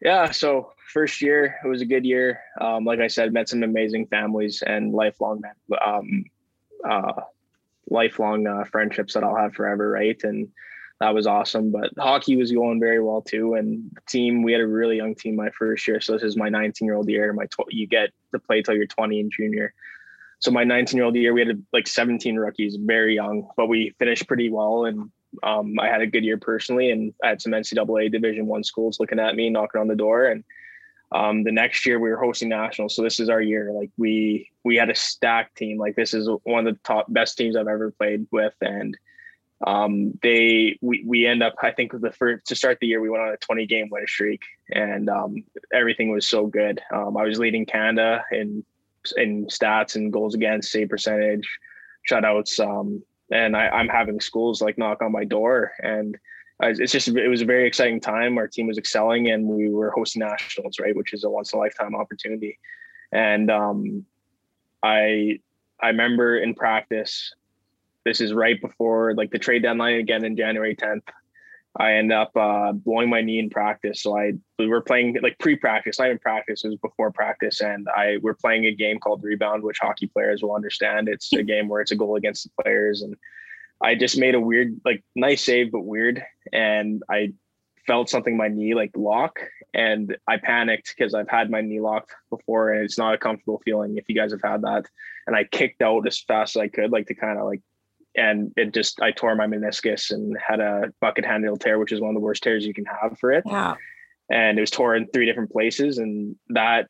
Yeah. 0.00 0.30
So 0.32 0.72
first 0.92 1.22
year, 1.22 1.56
it 1.64 1.68
was 1.68 1.80
a 1.80 1.86
good 1.86 2.04
year. 2.04 2.40
Um, 2.60 2.84
like 2.84 3.00
I 3.00 3.06
said, 3.06 3.32
met 3.32 3.48
some 3.48 3.62
amazing 3.62 4.06
families 4.06 4.62
and 4.66 4.92
lifelong, 4.92 5.42
um, 5.84 6.24
uh, 6.88 7.22
lifelong 7.88 8.46
uh, 8.46 8.64
friendships 8.64 9.14
that 9.14 9.22
I'll 9.22 9.36
have 9.36 9.54
forever. 9.54 9.90
Right. 9.90 10.20
And 10.24 10.48
that 11.02 11.14
was 11.14 11.26
awesome. 11.26 11.70
But 11.72 11.90
hockey 11.98 12.36
was 12.36 12.52
going 12.52 12.80
very 12.80 13.00
well 13.00 13.22
too. 13.22 13.54
And 13.54 13.96
team, 14.08 14.42
we 14.42 14.52
had 14.52 14.60
a 14.60 14.66
really 14.66 14.96
young 14.96 15.14
team 15.14 15.36
my 15.36 15.50
first 15.50 15.86
year. 15.86 16.00
So 16.00 16.12
this 16.12 16.22
is 16.22 16.36
my 16.36 16.48
19 16.48 16.86
year 16.86 16.94
old 16.94 17.08
year. 17.08 17.32
My 17.32 17.46
tw- 17.46 17.70
you 17.70 17.86
get 17.86 18.10
to 18.32 18.38
play 18.38 18.62
till 18.62 18.74
you're 18.74 18.86
20 18.86 19.20
in 19.20 19.30
junior. 19.30 19.74
So 20.42 20.50
my 20.50 20.64
19 20.64 20.96
year 20.96 21.04
old 21.04 21.14
year, 21.14 21.32
we 21.32 21.46
had 21.46 21.64
like 21.72 21.86
17 21.86 22.36
rookies, 22.36 22.76
very 22.76 23.14
young, 23.14 23.48
but 23.56 23.68
we 23.68 23.94
finished 24.00 24.26
pretty 24.26 24.50
well. 24.50 24.86
And 24.86 25.08
um, 25.44 25.78
I 25.78 25.86
had 25.86 26.02
a 26.02 26.06
good 26.06 26.24
year 26.24 26.36
personally, 26.36 26.90
and 26.90 27.14
I 27.22 27.28
had 27.28 27.40
some 27.40 27.52
NCAA 27.52 28.10
Division 28.10 28.46
One 28.46 28.64
schools 28.64 28.98
looking 28.98 29.20
at 29.20 29.36
me, 29.36 29.50
knocking 29.50 29.80
on 29.80 29.86
the 29.86 29.94
door, 29.94 30.26
and 30.26 30.42
um, 31.12 31.44
the 31.44 31.52
next 31.52 31.86
year 31.86 32.00
we 32.00 32.10
were 32.10 32.16
hosting 32.16 32.48
nationals. 32.48 32.96
So 32.96 33.02
this 33.02 33.20
is 33.20 33.28
our 33.28 33.40
year. 33.40 33.70
Like 33.72 33.90
we 33.96 34.50
we 34.64 34.74
had 34.74 34.90
a 34.90 34.96
stacked 34.96 35.56
team. 35.56 35.78
Like 35.78 35.94
this 35.94 36.12
is 36.12 36.28
one 36.42 36.66
of 36.66 36.74
the 36.74 36.80
top 36.82 37.06
best 37.08 37.38
teams 37.38 37.54
I've 37.54 37.68
ever 37.68 37.92
played 37.92 38.26
with, 38.32 38.54
and 38.60 38.98
um, 39.64 40.18
they 40.24 40.76
we 40.80 41.04
we 41.06 41.24
end 41.24 41.44
up 41.44 41.54
I 41.62 41.70
think 41.70 41.92
the 41.92 42.10
first 42.10 42.46
to 42.46 42.56
start 42.56 42.78
the 42.80 42.88
year 42.88 43.00
we 43.00 43.10
went 43.10 43.22
on 43.22 43.32
a 43.32 43.36
20 43.36 43.64
game 43.66 43.90
win 43.92 44.08
streak, 44.08 44.42
and 44.72 45.08
um, 45.08 45.44
everything 45.72 46.10
was 46.10 46.28
so 46.28 46.46
good. 46.48 46.82
Um, 46.92 47.16
I 47.16 47.22
was 47.22 47.38
leading 47.38 47.64
Canada 47.64 48.24
in 48.32 48.64
in 49.16 49.46
stats 49.46 49.96
and 49.96 50.12
goals 50.12 50.34
against, 50.34 50.70
save 50.70 50.88
percentage, 50.88 51.48
shutouts, 52.10 52.60
um, 52.60 53.02
and 53.30 53.56
I, 53.56 53.68
I'm 53.68 53.88
having 53.88 54.20
schools 54.20 54.60
like 54.60 54.78
knock 54.78 55.02
on 55.02 55.12
my 55.12 55.24
door 55.24 55.72
and 55.82 56.18
it's 56.62 56.92
just 56.92 57.08
it 57.08 57.28
was 57.28 57.42
a 57.42 57.46
very 57.46 57.66
exciting 57.66 58.00
time. 58.00 58.38
Our 58.38 58.46
team 58.46 58.66
was 58.66 58.78
excelling, 58.78 59.30
and 59.30 59.46
we 59.46 59.68
were 59.68 59.90
hosting 59.90 60.20
nationals, 60.20 60.78
right, 60.80 60.94
which 60.94 61.12
is 61.12 61.24
a 61.24 61.30
once 61.30 61.52
in 61.52 61.58
a 61.58 61.60
lifetime 61.60 61.94
opportunity. 61.94 62.58
And 63.10 63.50
um, 63.50 64.06
I 64.82 65.40
I 65.80 65.88
remember 65.88 66.38
in 66.38 66.54
practice, 66.54 67.34
this 68.04 68.20
is 68.20 68.32
right 68.32 68.60
before 68.60 69.14
like 69.14 69.30
the 69.30 69.38
trade 69.38 69.62
deadline 69.62 69.96
again 69.96 70.24
in 70.24 70.36
January 70.36 70.76
10th. 70.76 71.02
I 71.78 71.94
end 71.94 72.12
up 72.12 72.36
uh, 72.36 72.72
blowing 72.72 73.08
my 73.08 73.22
knee 73.22 73.38
in 73.38 73.48
practice. 73.48 74.02
So 74.02 74.16
I 74.18 74.34
we 74.58 74.68
were 74.68 74.82
playing 74.82 75.18
like 75.22 75.38
pre-practice, 75.38 75.98
not 75.98 76.06
even 76.06 76.18
practice. 76.18 76.64
It 76.64 76.68
was 76.68 76.78
before 76.78 77.10
practice, 77.10 77.60
and 77.60 77.88
I 77.96 78.18
we're 78.20 78.34
playing 78.34 78.66
a 78.66 78.74
game 78.74 78.98
called 78.98 79.24
rebound, 79.24 79.62
which 79.62 79.78
hockey 79.80 80.06
players 80.06 80.42
will 80.42 80.54
understand. 80.54 81.08
It's 81.08 81.32
a 81.32 81.42
game 81.42 81.68
where 81.68 81.80
it's 81.80 81.92
a 81.92 81.96
goal 81.96 82.16
against 82.16 82.44
the 82.44 82.62
players, 82.62 83.02
and 83.02 83.16
I 83.82 83.94
just 83.94 84.18
made 84.18 84.34
a 84.34 84.40
weird, 84.40 84.80
like 84.84 85.02
nice 85.16 85.44
save, 85.44 85.72
but 85.72 85.80
weird. 85.80 86.22
And 86.52 87.02
I 87.10 87.32
felt 87.86 88.08
something 88.08 88.36
my 88.36 88.48
knee 88.48 88.74
like 88.74 88.92
lock 88.94 89.40
and 89.74 90.16
I 90.28 90.36
panicked 90.36 90.94
because 90.96 91.14
I've 91.14 91.28
had 91.28 91.50
my 91.50 91.60
knee 91.60 91.80
locked 91.80 92.12
before 92.30 92.72
and 92.72 92.84
it's 92.84 92.98
not 92.98 93.14
a 93.14 93.18
comfortable 93.18 93.60
feeling 93.64 93.96
if 93.96 94.08
you 94.08 94.14
guys 94.14 94.30
have 94.30 94.42
had 94.42 94.62
that. 94.62 94.84
And 95.26 95.34
I 95.34 95.44
kicked 95.44 95.82
out 95.82 96.06
as 96.06 96.20
fast 96.20 96.56
as 96.56 96.60
I 96.60 96.68
could, 96.68 96.92
like 96.92 97.08
to 97.08 97.14
kind 97.14 97.38
of 97.38 97.46
like 97.46 97.60
and 98.14 98.52
it 98.56 98.74
just 98.74 99.00
I 99.00 99.10
tore 99.10 99.34
my 99.34 99.46
meniscus 99.46 100.10
and 100.10 100.36
had 100.44 100.60
a 100.60 100.92
bucket 101.00 101.24
handle 101.24 101.56
tear, 101.56 101.78
which 101.78 101.92
is 101.92 102.00
one 102.00 102.10
of 102.10 102.14
the 102.14 102.20
worst 102.20 102.42
tears 102.42 102.66
you 102.66 102.74
can 102.74 102.84
have 102.84 103.18
for 103.18 103.32
it. 103.32 103.44
Yeah. 103.46 103.74
And 104.30 104.58
it 104.58 104.60
was 104.60 104.70
torn 104.70 105.02
in 105.02 105.08
three 105.08 105.26
different 105.26 105.50
places. 105.50 105.98
And 105.98 106.36
that 106.50 106.88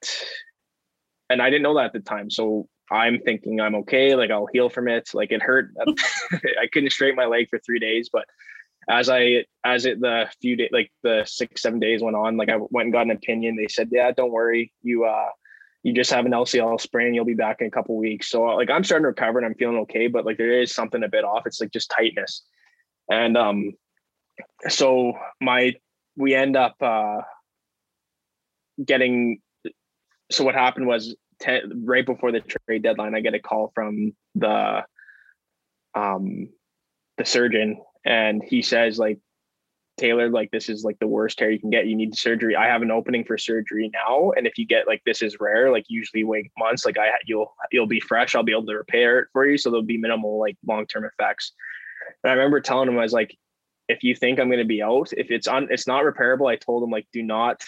and 1.30 1.40
I 1.40 1.50
didn't 1.50 1.62
know 1.62 1.76
that 1.76 1.86
at 1.86 1.92
the 1.92 2.00
time. 2.00 2.30
So 2.30 2.68
I'm 2.90 3.20
thinking 3.20 3.60
I'm 3.60 3.74
okay, 3.76 4.14
like 4.14 4.30
I'll 4.30 4.48
heal 4.52 4.68
from 4.68 4.88
it. 4.88 5.10
Like 5.14 5.32
it 5.32 5.42
hurt. 5.42 5.70
I 6.32 6.66
couldn't 6.72 6.90
straighten 6.90 7.16
my 7.16 7.26
leg 7.26 7.48
for 7.48 7.58
three 7.60 7.78
days, 7.78 8.10
but 8.12 8.26
as 8.88 9.08
I 9.08 9.44
as 9.64 9.86
it 9.86 10.00
the 10.00 10.28
few 10.40 10.56
days 10.56 10.70
like 10.72 10.90
the 11.02 11.22
six 11.24 11.62
seven 11.62 11.78
days 11.78 12.02
went 12.02 12.16
on, 12.16 12.36
like 12.36 12.48
I 12.48 12.56
went 12.56 12.86
and 12.86 12.92
got 12.92 13.06
an 13.06 13.12
opinion. 13.12 13.56
They 13.56 13.68
said, 13.68 13.88
yeah, 13.92 14.10
don't 14.10 14.32
worry, 14.32 14.72
you 14.82 15.04
uh 15.04 15.28
you 15.82 15.92
just 15.92 16.10
have 16.10 16.26
an 16.26 16.32
LCL 16.32 16.80
sprain, 16.80 17.12
you'll 17.12 17.24
be 17.24 17.34
back 17.34 17.60
in 17.60 17.66
a 17.66 17.70
couple 17.70 17.96
weeks. 17.96 18.30
So 18.30 18.42
like 18.42 18.70
I'm 18.70 18.84
starting 18.84 19.04
to 19.04 19.08
recover 19.08 19.38
and 19.38 19.46
I'm 19.46 19.54
feeling 19.54 19.78
okay, 19.78 20.06
but 20.06 20.24
like 20.24 20.38
there 20.38 20.60
is 20.60 20.74
something 20.74 21.02
a 21.02 21.08
bit 21.08 21.24
off. 21.24 21.42
It's 21.46 21.60
like 21.60 21.72
just 21.72 21.90
tightness, 21.90 22.42
and 23.10 23.36
um, 23.36 23.72
so 24.68 25.14
my 25.40 25.74
we 26.16 26.34
end 26.34 26.56
up 26.56 26.76
uh 26.80 27.22
getting. 28.84 29.40
So 30.30 30.44
what 30.44 30.54
happened 30.54 30.86
was 30.86 31.16
ten, 31.40 31.84
right 31.84 32.06
before 32.06 32.32
the 32.32 32.40
trade 32.40 32.82
deadline, 32.82 33.14
I 33.14 33.20
get 33.20 33.34
a 33.34 33.40
call 33.40 33.72
from 33.74 34.12
the 34.34 34.84
um 35.94 36.48
the 37.18 37.24
surgeon, 37.24 37.82
and 38.04 38.42
he 38.42 38.62
says 38.62 38.98
like 38.98 39.18
Talor, 40.00 40.32
like 40.32 40.50
this 40.50 40.68
is 40.68 40.84
like 40.84 40.98
the 40.98 41.06
worst 41.06 41.38
hair 41.38 41.50
you 41.50 41.60
can 41.60 41.70
get. 41.70 41.86
You 41.86 41.96
need 41.96 42.16
surgery. 42.16 42.56
I 42.56 42.66
have 42.66 42.82
an 42.82 42.90
opening 42.90 43.24
for 43.24 43.36
surgery 43.36 43.90
now, 43.92 44.32
and 44.36 44.46
if 44.46 44.56
you 44.56 44.66
get 44.66 44.86
like 44.86 45.02
this 45.04 45.22
is 45.22 45.38
rare, 45.38 45.70
like 45.70 45.84
usually 45.88 46.24
wait 46.24 46.50
months. 46.58 46.86
Like 46.86 46.98
I 46.98 47.10
you'll 47.26 47.54
you'll 47.70 47.86
be 47.86 48.00
fresh. 48.00 48.34
I'll 48.34 48.42
be 48.42 48.52
able 48.52 48.66
to 48.66 48.76
repair 48.76 49.20
it 49.20 49.28
for 49.32 49.46
you, 49.46 49.58
so 49.58 49.70
there'll 49.70 49.84
be 49.84 49.98
minimal 49.98 50.38
like 50.38 50.56
long 50.66 50.86
term 50.86 51.04
effects. 51.04 51.52
And 52.24 52.30
I 52.30 52.34
remember 52.34 52.60
telling 52.60 52.88
him 52.88 52.98
I 52.98 53.02
was 53.02 53.12
like, 53.12 53.36
if 53.88 54.02
you 54.02 54.14
think 54.14 54.40
I'm 54.40 54.48
going 54.48 54.58
to 54.58 54.64
be 54.64 54.82
out, 54.82 55.12
if 55.12 55.30
it's 55.30 55.46
on, 55.46 55.68
it's 55.70 55.86
not 55.86 56.04
repairable. 56.04 56.50
I 56.50 56.56
told 56.56 56.82
him 56.82 56.90
like, 56.90 57.06
do 57.12 57.22
not 57.22 57.62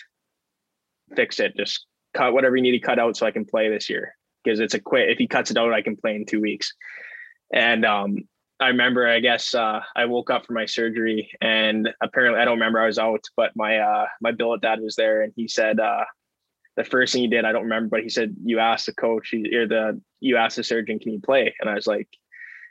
fix 1.15 1.41
it. 1.41 1.57
Just 1.57 1.87
cut 2.15 2.33
whatever 2.33 2.57
you 2.57 2.63
need 2.63 2.73
to 2.73 2.81
cut 2.81 2.99
out 2.99 3.17
so 3.17 3.27
I 3.27 3.31
can 3.31 3.45
play 3.45 3.69
this 3.69 3.91
year 3.91 4.17
because 4.43 4.61
it's 4.61 4.75
a 4.75 4.81
quit. 4.81 5.11
If 5.11 5.19
he 5.19 5.27
cuts 5.27 5.51
it 5.51 5.59
out, 5.59 5.73
I 5.73 5.83
can 5.83 5.97
play 5.97 6.17
in 6.17 6.27
two 6.27 6.41
weeks. 6.41 6.73
And 7.53 7.85
um, 7.85 8.19
I 8.61 8.69
remember, 8.69 9.07
I 9.07 9.21
guess 9.21 9.55
uh, 9.55 9.81
I 9.97 10.05
woke 10.07 10.31
up 10.31 10.47
from 10.47 10.55
my 10.55 10.67
surgery 10.67 11.31
and 11.41 11.93
apparently 12.01 12.41
I 12.41 12.45
don't 12.45 12.59
remember 12.59 12.81
I 12.81 12.87
was 12.87 12.99
out, 12.99 13.25
but 13.37 13.51
my 13.57 13.79
uh, 13.79 14.07
my 14.21 14.33
billet 14.33 14.61
dad 14.61 14.81
was 14.81 14.97
there 14.97 15.23
and 15.23 15.33
he 15.35 15.49
said 15.49 15.81
uh, 15.81 16.05
the 16.77 16.85
first 16.85 17.13
thing 17.13 17.23
he 17.23 17.29
did 17.29 17.45
I 17.45 17.53
don't 17.53 17.65
remember, 17.65 17.89
but 17.91 18.03
he 18.03 18.09
said 18.09 18.37
you 18.45 18.61
asked 18.61 18.87
the 18.87 18.95
coach 18.95 19.33
or 19.35 19.67
the 19.67 20.01
you 20.21 20.37
asked 20.37 20.57
the 20.57 20.65
surgeon 20.65 20.99
can 20.99 21.13
you 21.13 21.21
play 21.21 21.55
and 21.61 21.69
I 21.69 21.75
was 21.75 21.87
like 21.87 22.09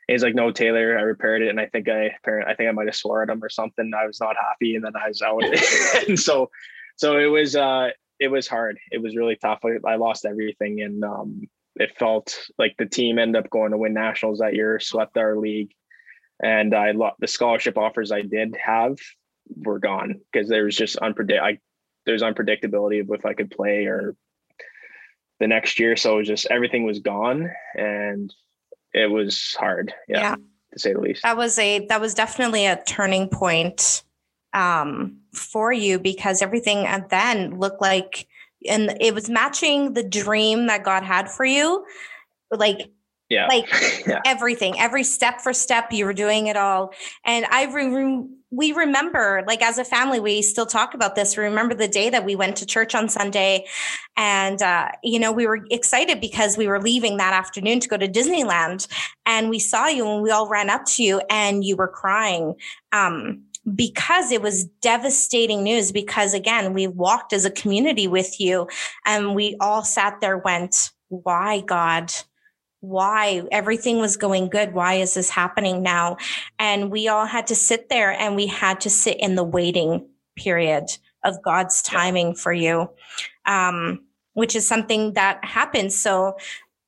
he's 0.07 0.23
like 0.23 0.35
no 0.35 0.51
Talor 0.51 0.97
I 0.97 1.01
repaired 1.01 1.41
it 1.41 1.49
and 1.49 1.59
I 1.59 1.67
think 1.67 1.89
I 1.89 2.15
apparently, 2.17 2.51
I 2.51 2.55
think 2.55 2.69
I 2.69 2.71
might 2.71 2.87
have 2.87 2.95
swore 2.95 3.23
at 3.23 3.29
him 3.29 3.43
or 3.43 3.49
something 3.49 3.91
I 3.93 4.07
was 4.07 4.19
not 4.19 4.35
happy 4.37 4.75
and 4.75 4.85
then 4.85 4.93
I 4.95 5.09
was 5.09 5.21
out 5.21 5.43
and 6.07 6.19
so 6.19 6.49
so 6.95 7.17
it 7.17 7.27
was 7.27 7.55
uh 7.55 7.89
it 8.23 8.31
was 8.31 8.47
hard. 8.47 8.79
It 8.91 9.01
was 9.01 9.15
really 9.15 9.35
tough. 9.35 9.59
I, 9.65 9.77
I 9.87 9.95
lost 9.95 10.25
everything, 10.25 10.81
and 10.81 11.03
um, 11.03 11.49
it 11.75 11.97
felt 11.97 12.37
like 12.57 12.75
the 12.77 12.85
team 12.85 13.17
ended 13.17 13.43
up 13.43 13.49
going 13.49 13.71
to 13.71 13.77
win 13.77 13.93
nationals 13.93 14.39
that 14.39 14.55
year, 14.55 14.79
swept 14.79 15.17
our 15.17 15.37
league, 15.37 15.71
and 16.41 16.73
I 16.73 16.93
the 17.19 17.27
scholarship 17.27 17.77
offers 17.77 18.11
I 18.11 18.21
did 18.21 18.55
have 18.63 18.97
were 19.55 19.79
gone 19.79 20.21
because 20.31 20.47
there 20.49 20.65
was 20.65 20.75
just 20.75 20.97
unpredict. 20.97 21.59
There's 22.05 22.21
unpredictability 22.21 23.01
of 23.01 23.09
if 23.11 23.25
I 23.25 23.33
could 23.33 23.49
play 23.49 23.85
or 23.85 24.15
the 25.39 25.47
next 25.47 25.79
year. 25.79 25.95
So 25.95 26.15
it 26.15 26.17
was 26.19 26.27
just 26.27 26.47
everything 26.49 26.85
was 26.85 26.99
gone, 26.99 27.49
and 27.75 28.33
it 28.93 29.09
was 29.09 29.55
hard. 29.59 29.93
Yeah, 30.07 30.19
yeah. 30.19 30.35
to 30.35 30.79
say 30.79 30.93
the 30.93 30.99
least. 30.99 31.23
That 31.23 31.37
was 31.37 31.57
a 31.57 31.85
that 31.87 32.01
was 32.01 32.13
definitely 32.13 32.65
a 32.65 32.81
turning 32.85 33.29
point 33.29 34.03
um, 34.53 35.17
for 35.33 35.71
you 35.71 35.99
because 35.99 36.41
everything 36.41 36.87
then 37.09 37.59
looked 37.59 37.81
like 37.81 38.27
and 38.67 38.97
it 38.99 39.13
was 39.13 39.29
matching 39.29 39.93
the 39.93 40.03
dream 40.03 40.67
that 40.67 40.83
God 40.83 41.03
had 41.03 41.29
for 41.29 41.45
you. 41.45 41.85
Like 42.51 42.91
yeah. 43.29 43.47
like 43.47 43.67
yeah. 44.07 44.21
everything, 44.25 44.79
every 44.79 45.03
step 45.03 45.41
for 45.41 45.53
step, 45.53 45.91
you 45.91 46.05
were 46.05 46.13
doing 46.13 46.47
it 46.47 46.57
all. 46.57 46.93
And 47.25 47.45
I 47.45 47.65
re- 47.65 48.27
we 48.51 48.71
remember, 48.71 49.43
like 49.47 49.63
as 49.63 49.79
a 49.79 49.83
family, 49.83 50.19
we 50.19 50.43
still 50.43 50.67
talk 50.67 50.93
about 50.93 51.15
this. 51.15 51.35
We 51.35 51.43
remember 51.43 51.73
the 51.73 51.87
day 51.87 52.11
that 52.11 52.23
we 52.23 52.35
went 52.35 52.55
to 52.57 52.67
church 52.67 52.93
on 52.93 53.09
Sunday, 53.09 53.65
and 54.15 54.61
uh, 54.61 54.89
you 55.03 55.19
know 55.19 55.31
we 55.31 55.47
were 55.47 55.65
excited 55.71 56.21
because 56.21 56.55
we 56.55 56.67
were 56.67 56.79
leaving 56.79 57.17
that 57.17 57.33
afternoon 57.33 57.79
to 57.79 57.89
go 57.89 57.97
to 57.97 58.07
Disneyland, 58.07 58.87
and 59.25 59.49
we 59.49 59.57
saw 59.57 59.87
you, 59.87 60.07
and 60.07 60.21
we 60.21 60.29
all 60.29 60.47
ran 60.47 60.69
up 60.69 60.85
to 60.85 61.03
you, 61.03 61.21
and 61.31 61.63
you 61.63 61.75
were 61.75 61.87
crying. 61.87 62.53
Um, 62.91 63.45
because 63.75 64.31
it 64.31 64.41
was 64.41 64.65
devastating 64.81 65.63
news 65.63 65.91
because 65.91 66.33
again 66.33 66.73
we 66.73 66.87
walked 66.87 67.31
as 67.31 67.45
a 67.45 67.51
community 67.51 68.07
with 68.07 68.39
you 68.39 68.67
and 69.05 69.35
we 69.35 69.55
all 69.61 69.83
sat 69.83 70.19
there 70.21 70.37
went 70.37 70.91
why 71.09 71.61
god? 71.61 72.11
Why? 72.79 73.43
Everything 73.51 73.99
was 73.99 74.17
going 74.17 74.49
good. 74.49 74.73
Why 74.73 74.95
is 74.95 75.13
this 75.13 75.29
happening 75.29 75.83
now? 75.83 76.17
And 76.59 76.91
we 76.91 77.07
all 77.07 77.25
had 77.25 77.47
to 77.47 77.55
sit 77.55 77.87
there 77.87 78.11
and 78.11 78.35
we 78.35 78.47
had 78.47 78.81
to 78.81 78.89
sit 78.89 79.17
in 79.21 79.35
the 79.35 79.43
waiting 79.43 80.05
period 80.35 80.85
of 81.23 81.41
god's 81.43 81.81
timing 81.83 82.33
for 82.33 82.51
you 82.51 82.89
um, 83.45 84.03
which 84.33 84.55
is 84.55 84.67
something 84.67 85.13
that 85.13 85.43
happens. 85.43 85.95
So 85.95 86.35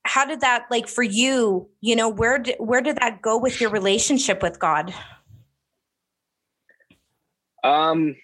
how 0.04 0.26
did 0.26 0.42
that 0.42 0.66
like 0.70 0.88
for 0.88 1.04
you 1.04 1.68
you 1.82 1.96
know 1.96 2.08
where 2.08 2.38
did 2.38 2.56
where 2.60 2.82
did 2.82 2.98
that 2.98 3.24
go 3.24 3.38
with 3.40 3.60
your 3.60 3.72
relationship 3.72 4.44
with 4.44 4.60
god 4.60 4.94
um, 7.66 8.16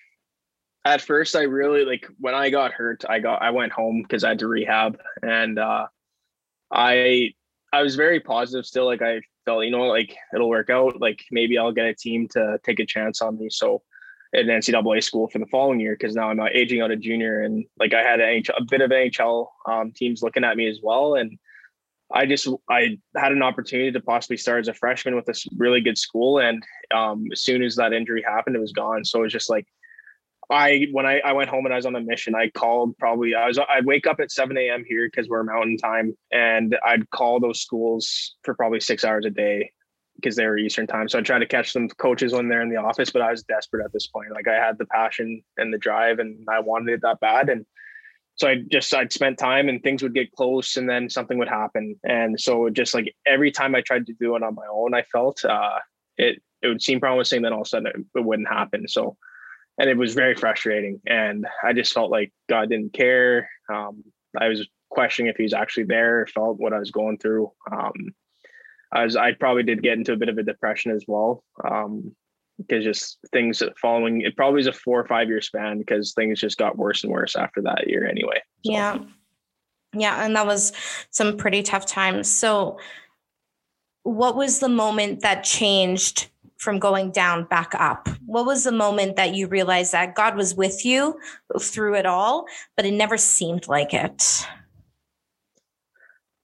at 0.86 1.02
first, 1.02 1.36
I 1.36 1.44
really 1.44 1.86
like 1.86 2.08
when 2.20 2.34
I 2.34 2.50
got 2.50 2.74
hurt. 2.74 3.04
I 3.08 3.20
got 3.20 3.42
I 3.42 3.52
went 3.52 3.72
home 3.72 4.02
because 4.02 4.24
I 4.24 4.30
had 4.30 4.40
to 4.40 4.48
rehab, 4.48 5.00
and 5.22 5.60
uh, 5.60 5.88
I 6.72 7.34
I 7.74 7.82
was 7.82 7.96
very 7.96 8.20
positive 8.20 8.66
still. 8.66 8.86
Like 8.86 9.02
I 9.02 9.22
felt, 9.46 9.66
you 9.66 9.72
know, 9.72 9.84
like 9.84 10.16
it'll 10.34 10.50
work 10.50 10.70
out. 10.70 11.00
Like 11.00 11.24
maybe 11.32 11.58
I'll 11.58 11.72
get 11.72 11.86
a 11.86 11.94
team 11.94 12.28
to 12.30 12.60
take 12.64 12.80
a 12.80 12.86
chance 12.86 13.22
on 13.22 13.38
me. 13.38 13.50
So 13.50 13.82
in 14.34 14.48
NCAA 14.48 15.04
school 15.04 15.28
for 15.28 15.40
the 15.40 15.46
following 15.48 15.80
year 15.80 15.96
because 16.00 16.16
now 16.16 16.30
I'm 16.30 16.40
aging 16.40 16.82
out 16.82 16.92
a 16.92 16.96
junior 16.96 17.42
and 17.42 17.66
like 17.80 17.94
I 17.94 18.02
had 18.02 18.22
a, 18.22 18.42
a 18.58 18.64
bit 18.64 18.82
of 18.82 18.90
NHL 18.90 19.48
um, 19.68 19.92
teams 19.92 20.24
looking 20.24 20.46
at 20.46 20.56
me 20.56 20.70
as 20.70 20.80
well 20.82 21.16
and 21.16 21.38
I 22.14 22.26
just 22.26 22.48
I 22.70 22.98
had 23.16 23.32
an 23.32 23.44
opportunity 23.44 23.92
to 23.92 24.02
possibly 24.02 24.38
start 24.38 24.62
as 24.62 24.68
a 24.68 24.74
freshman 24.74 25.16
with 25.16 25.26
this 25.26 25.48
really 25.58 25.82
good 25.82 25.98
school, 25.98 26.40
and 26.40 26.64
um, 26.94 27.26
as 27.32 27.42
soon 27.42 27.64
as 27.64 27.76
that 27.76 27.94
injury 27.94 28.24
happened, 28.24 28.56
it 28.56 28.60
was 28.60 28.74
gone. 28.74 29.06
So 29.06 29.20
it 29.20 29.24
was 29.24 29.34
just 29.34 29.50
like 29.50 29.68
I 30.50 30.88
when 30.92 31.06
I, 31.06 31.22
I 31.24 31.34
went 31.34 31.50
home 31.50 31.66
and 31.66 31.74
I 31.74 31.78
was 31.78 31.86
on 31.86 31.96
a 31.96 32.02
mission, 32.02 32.36
I 32.36 32.50
called 32.50 32.98
probably 32.98 33.34
I 33.34 33.48
was 33.48 33.58
I'd 33.58 33.86
wake 33.86 34.06
up 34.06 34.20
at 34.20 34.32
7 34.32 34.58
a.m. 34.58 34.84
here 34.86 35.08
because 35.08 35.30
we're 35.30 35.44
mountain 35.44 35.78
time, 35.78 36.16
and 36.32 36.78
I'd 36.86 37.10
call 37.12 37.40
those 37.40 37.62
schools 37.62 38.36
for 38.44 38.54
probably 38.54 38.82
six 38.82 39.06
hours 39.06 39.26
a 39.26 39.30
day 39.30 39.72
because 40.16 40.36
they 40.36 40.46
were 40.46 40.58
Eastern 40.58 40.88
time. 40.88 41.08
So 41.08 41.18
I 41.18 41.22
tried 41.22 41.40
to 41.40 41.48
catch 41.48 41.72
some 41.72 41.88
coaches 41.88 42.34
when 42.34 42.48
they're 42.48 42.62
in 42.62 42.70
the 42.70 42.76
office, 42.76 43.10
but 43.10 43.22
I 43.22 43.32
was 43.32 43.44
desperate 43.44 43.84
at 43.84 43.94
this 43.94 44.08
point. 44.08 44.32
Like 44.32 44.48
I 44.48 44.56
had 44.56 44.78
the 44.78 44.86
passion 44.86 45.42
and 45.58 45.74
the 45.74 45.78
drive, 45.78 46.20
and 46.20 46.46
I 46.50 46.60
wanted 46.60 46.94
it 46.94 47.02
that 47.02 47.22
bad, 47.22 47.50
and 47.50 47.66
so 48.42 48.48
I 48.48 48.56
just 48.72 48.92
I'd 48.92 49.14
spent 49.14 49.38
time 49.38 49.70
and 49.70 49.84
things 49.84 50.02
would 50.02 50.16
get 50.16 50.32
close 50.32 50.76
and 50.76 50.90
then 50.90 51.12
something 51.12 51.38
would 51.38 51.48
happen. 51.48 51.96
And 52.04 52.40
so 52.40 52.72
just 52.72 52.96
like 52.96 53.14
every 53.28 53.52
time 53.52 53.76
I 53.76 53.82
tried 53.82 54.08
to 54.08 54.14
do 54.14 54.36
it 54.36 54.42
on 54.42 54.56
my 54.56 54.66
own, 54.74 54.96
I 54.96 55.04
felt 55.04 55.46
uh, 55.46 55.78
it 56.18 56.42
it 56.64 56.68
would 56.68 56.82
seem 56.82 57.00
promising, 57.00 57.44
then 57.44 57.54
all 57.54 57.62
of 57.62 57.68
a 57.68 57.70
sudden 57.70 57.88
it, 57.88 57.96
it 58.16 58.26
wouldn't 58.26 58.48
happen. 58.48 58.88
So 58.88 59.16
and 59.78 59.92
it 59.92 59.96
was 59.96 60.16
very 60.16 60.34
frustrating. 60.34 61.00
And 61.06 61.46
I 61.64 61.74
just 61.74 61.94
felt 61.94 62.10
like 62.10 62.34
God 62.50 62.70
didn't 62.70 62.94
care. 62.94 63.48
Um, 63.72 64.04
I 64.36 64.48
was 64.48 64.68
questioning 64.90 65.30
if 65.30 65.38
he 65.38 65.44
was 65.44 65.54
actually 65.54 65.84
there, 65.84 66.26
felt 66.26 66.60
what 66.60 66.74
I 66.74 66.80
was 66.80 66.90
going 66.90 67.20
through. 67.20 67.52
Um, 67.72 67.94
I 68.92 69.04
I 69.04 69.34
probably 69.40 69.64
did 69.64 69.84
get 69.84 70.00
into 70.00 70.14
a 70.14 70.18
bit 70.18 70.30
of 70.30 70.40
a 70.40 70.44
depression 70.44 70.94
as 70.94 71.06
well. 71.08 71.44
Um, 71.64 72.16
because 72.68 72.84
just 72.84 73.18
things 73.32 73.62
following 73.82 74.22
it 74.22 74.36
probably 74.36 74.62
is 74.62 74.68
a 74.68 74.74
four 74.74 75.00
or 75.00 75.08
five 75.08 75.28
year 75.28 75.42
span 75.42 75.78
because 75.78 76.14
things 76.14 76.40
just 76.40 76.58
got 76.58 76.78
worse 76.78 77.04
and 77.04 77.12
worse 77.12 77.36
after 77.36 77.62
that 77.62 77.88
year 77.88 78.08
anyway. 78.08 78.42
So. 78.66 78.72
Yeah. 78.72 78.98
Yeah. 79.94 80.24
And 80.24 80.36
that 80.36 80.46
was 80.46 80.72
some 81.10 81.38
pretty 81.38 81.64
tough 81.64 81.86
times. 81.86 82.32
So, 82.32 82.80
what 84.04 84.36
was 84.36 84.60
the 84.60 84.70
moment 84.70 85.22
that 85.22 85.44
changed 85.44 86.30
from 86.58 86.80
going 86.80 87.12
down 87.12 87.44
back 87.46 87.74
up? 87.76 88.08
What 88.26 88.46
was 88.46 88.64
the 88.64 88.72
moment 88.72 89.16
that 89.16 89.36
you 89.36 89.48
realized 89.48 89.92
that 89.92 90.16
God 90.16 90.36
was 90.36 90.56
with 90.56 90.86
you 90.86 91.20
through 91.60 91.96
it 91.96 92.06
all, 92.06 92.46
but 92.76 92.86
it 92.86 92.94
never 92.94 93.18
seemed 93.18 93.68
like 93.68 93.94
it? 93.94 94.48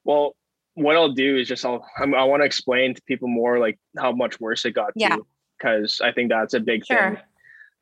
Well, 0.04 0.36
what 0.74 0.96
I'll 0.96 1.12
do 1.12 1.38
is 1.38 1.48
just 1.48 1.66
I'll 1.66 1.86
I 1.98 2.24
want 2.24 2.42
to 2.42 2.46
explain 2.46 2.94
to 2.94 3.02
people 3.04 3.28
more 3.28 3.60
like 3.60 3.80
how 3.98 4.12
much 4.12 4.40
worse 4.40 4.64
it 4.66 4.72
got. 4.72 4.92
Yeah. 4.96 5.18
Because 5.58 6.02
I 6.04 6.12
think 6.12 6.30
that's 6.30 6.54
a 6.54 6.60
big 6.60 6.86
sure. 6.86 6.98
thing. 6.98 7.18